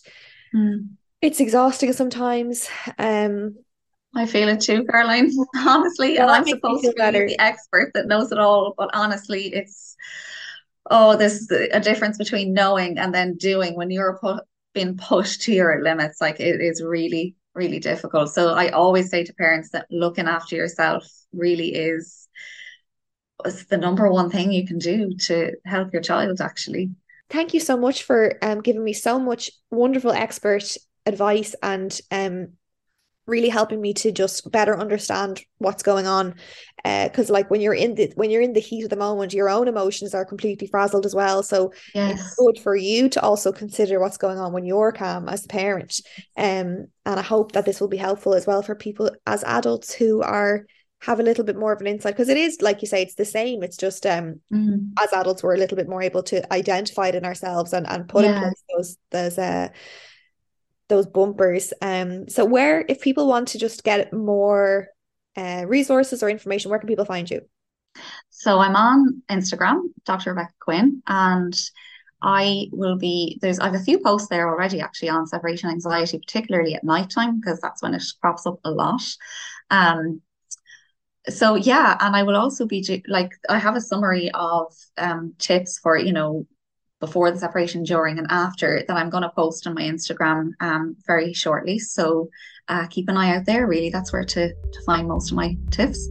it's 1.21 1.39
exhausting 1.39 1.93
sometimes 1.93 2.67
um 2.97 3.55
I 4.13 4.25
feel 4.25 4.49
it 4.49 4.59
too, 4.59 4.83
Caroline, 4.91 5.31
honestly. 5.55 6.17
Well, 6.17 6.27
and 6.27 6.31
I'm 6.31 6.45
supposed 6.45 6.83
to 6.83 6.91
be 6.91 6.97
better. 6.97 7.25
the 7.25 7.39
expert 7.39 7.91
that 7.93 8.07
knows 8.07 8.33
it 8.33 8.39
all, 8.39 8.73
but 8.77 8.89
honestly, 8.93 9.43
it's 9.53 9.95
oh, 10.89 11.15
there's 11.15 11.49
a 11.49 11.79
difference 11.79 12.17
between 12.17 12.53
knowing 12.53 12.97
and 12.97 13.13
then 13.13 13.37
doing 13.37 13.75
when 13.77 13.89
you're 13.89 14.17
put, 14.19 14.43
being 14.73 14.97
pushed 14.97 15.43
to 15.43 15.53
your 15.53 15.81
limits. 15.81 16.19
Like 16.19 16.41
it 16.41 16.59
is 16.59 16.83
really, 16.83 17.35
really 17.53 17.79
difficult. 17.79 18.33
So 18.33 18.53
I 18.53 18.69
always 18.69 19.09
say 19.09 19.23
to 19.23 19.33
parents 19.33 19.69
that 19.71 19.85
looking 19.91 20.27
after 20.27 20.55
yourself 20.55 21.05
really 21.33 21.73
is, 21.75 22.27
is 23.45 23.65
the 23.65 23.77
number 23.77 24.09
one 24.11 24.29
thing 24.29 24.51
you 24.51 24.65
can 24.65 24.77
do 24.77 25.13
to 25.27 25.53
help 25.65 25.91
your 25.93 26.01
child, 26.01 26.41
actually. 26.41 26.91
thank 27.29 27.53
you 27.53 27.59
so 27.59 27.77
much 27.77 28.03
for 28.03 28.37
um 28.41 28.61
giving 28.61 28.83
me 28.83 28.93
so 28.93 29.17
much 29.19 29.51
wonderful 29.69 30.11
expert 30.11 30.75
advice 31.05 31.55
and 31.63 31.99
um 32.11 32.49
really 33.27 33.49
helping 33.49 33.79
me 33.81 33.93
to 33.93 34.11
just 34.11 34.49
better 34.51 34.77
understand 34.77 35.41
what's 35.59 35.83
going 35.83 36.07
on. 36.07 36.35
Because 36.83 37.29
like 37.29 37.49
when 37.51 37.61
you're 37.61 37.73
in 37.75 37.95
the 37.95 38.11
when 38.15 38.31
you're 38.31 38.41
in 38.41 38.53
the 38.53 38.59
heat 38.59 38.83
of 38.83 38.89
the 38.89 38.95
moment 38.95 39.33
your 39.33 39.49
own 39.49 39.67
emotions 39.67 40.15
are 40.15 40.25
completely 40.25 40.67
frazzled 40.67 41.05
as 41.05 41.13
well. 41.13 41.43
So 41.43 41.71
it's 42.05 42.35
good 42.35 42.57
for 42.59 42.75
you 42.75 43.07
to 43.09 43.21
also 43.21 43.51
consider 43.51 43.99
what's 43.99 44.17
going 44.17 44.39
on 44.39 44.51
when 44.51 44.65
you're 44.65 44.91
calm 44.91 45.29
as 45.29 45.45
a 45.45 45.47
parent. 45.47 46.01
Um 46.37 46.87
and 47.05 47.19
I 47.19 47.21
hope 47.21 47.51
that 47.51 47.65
this 47.65 47.79
will 47.79 47.87
be 47.87 47.97
helpful 47.97 48.33
as 48.33 48.47
well 48.47 48.63
for 48.63 48.75
people 48.75 49.11
as 49.27 49.43
adults 49.43 49.93
who 49.93 50.21
are 50.21 50.65
have 51.01 51.19
a 51.19 51.23
little 51.23 51.43
bit 51.43 51.57
more 51.57 51.71
of 51.73 51.81
an 51.81 51.87
insight. 51.87 52.15
Because 52.15 52.29
it 52.29 52.37
is 52.37 52.61
like 52.61 52.81
you 52.81 52.87
say 52.87 53.03
it's 53.03 53.15
the 53.15 53.25
same. 53.25 53.61
It's 53.63 53.77
just 53.77 54.05
um 54.05 54.41
Mm. 54.51 54.91
as 55.01 55.13
adults 55.13 55.41
we're 55.43 55.55
a 55.55 55.57
little 55.57 55.77
bit 55.77 55.87
more 55.87 56.01
able 56.01 56.23
to 56.23 56.53
identify 56.53 57.07
it 57.07 57.15
in 57.15 57.25
ourselves 57.25 57.73
and, 57.73 57.87
and 57.87 58.09
put 58.09 58.25
in 58.25 58.31
Yeah. 58.31 58.39
place 58.39 58.63
those 58.75 58.97
those 59.11 59.37
uh 59.37 59.69
those 60.91 61.07
bumpers 61.07 61.73
um 61.81 62.29
so 62.29 62.45
where 62.45 62.85
if 62.89 63.01
people 63.01 63.27
want 63.27 63.47
to 63.49 63.59
just 63.59 63.83
get 63.83 64.13
more 64.13 64.87
uh 65.37 65.65
resources 65.67 66.23
or 66.23 66.29
information 66.29 66.69
where 66.71 66.79
can 66.79 66.87
people 66.87 67.05
find 67.05 67.31
you 67.31 67.41
So 68.29 68.59
I'm 68.59 68.75
on 68.75 69.21
Instagram, 69.29 69.81
Dr. 70.05 70.31
Rebecca 70.31 70.53
Quinn, 70.59 71.01
and 71.07 71.53
I 72.21 72.67
will 72.71 72.97
be 72.97 73.39
there's 73.41 73.59
I 73.59 73.65
have 73.65 73.75
a 73.75 73.79
few 73.79 73.99
posts 73.99 74.29
there 74.29 74.47
already 74.49 74.79
actually 74.81 75.09
on 75.09 75.27
separation 75.27 75.69
anxiety, 75.69 76.19
particularly 76.19 76.75
at 76.75 76.83
nighttime, 76.83 77.39
because 77.39 77.59
that's 77.61 77.81
when 77.81 77.93
it 77.95 78.03
crops 78.21 78.45
up 78.45 78.59
a 78.63 78.71
lot. 78.71 79.01
Um, 79.69 80.21
so 81.29 81.55
yeah, 81.55 81.97
and 81.99 82.15
I 82.15 82.23
will 82.23 82.35
also 82.35 82.65
be 82.65 83.03
like 83.07 83.31
I 83.49 83.59
have 83.59 83.75
a 83.75 83.81
summary 83.81 84.31
of 84.33 84.73
um 84.97 85.33
tips 85.37 85.79
for, 85.79 85.97
you 85.97 86.13
know, 86.13 86.47
before 87.01 87.29
the 87.31 87.39
separation, 87.39 87.83
during 87.83 88.17
and 88.17 88.27
after 88.29 88.83
that 88.87 88.95
I'm 88.95 89.09
going 89.09 89.23
to 89.23 89.29
post 89.35 89.67
on 89.67 89.73
my 89.73 89.81
Instagram 89.81 90.51
um 90.61 90.95
very 91.05 91.33
shortly. 91.33 91.77
So 91.79 92.29
uh 92.69 92.87
keep 92.87 93.09
an 93.09 93.17
eye 93.17 93.35
out 93.35 93.45
there, 93.45 93.67
really. 93.67 93.89
That's 93.89 94.13
where 94.13 94.23
to 94.23 94.43
to 94.75 94.79
find 94.85 95.07
most 95.07 95.31
of 95.31 95.35
my 95.35 95.57
tips. 95.71 96.07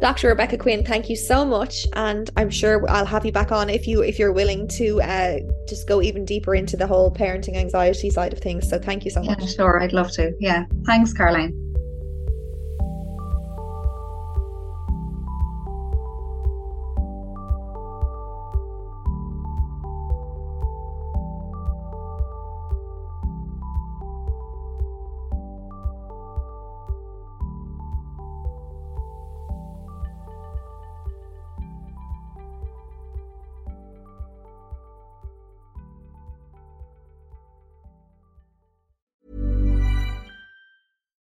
Dr. 0.00 0.28
Rebecca 0.28 0.58
Quinn, 0.58 0.84
thank 0.84 1.08
you 1.08 1.16
so 1.16 1.46
much, 1.46 1.86
and 1.94 2.28
I'm 2.36 2.50
sure 2.50 2.84
I'll 2.90 3.06
have 3.06 3.24
you 3.24 3.32
back 3.32 3.50
on 3.52 3.70
if 3.70 3.86
you 3.86 4.02
if 4.02 4.18
you're 4.18 4.32
willing 4.32 4.68
to 4.80 5.00
uh, 5.00 5.38
just 5.68 5.88
go 5.88 6.02
even 6.02 6.24
deeper 6.26 6.54
into 6.54 6.76
the 6.76 6.86
whole 6.86 7.10
parenting 7.12 7.56
anxiety 7.56 8.10
side 8.10 8.32
of 8.34 8.40
things. 8.40 8.68
So 8.68 8.78
thank 8.78 9.04
you 9.06 9.10
so 9.10 9.22
Yeah, 9.22 9.36
much. 9.38 9.54
sure, 9.54 9.80
I'd 9.80 9.92
love 9.94 10.10
to. 10.12 10.32
Yeah. 10.40 10.66
Thanks, 10.84 11.12
Caroline. 11.14 11.52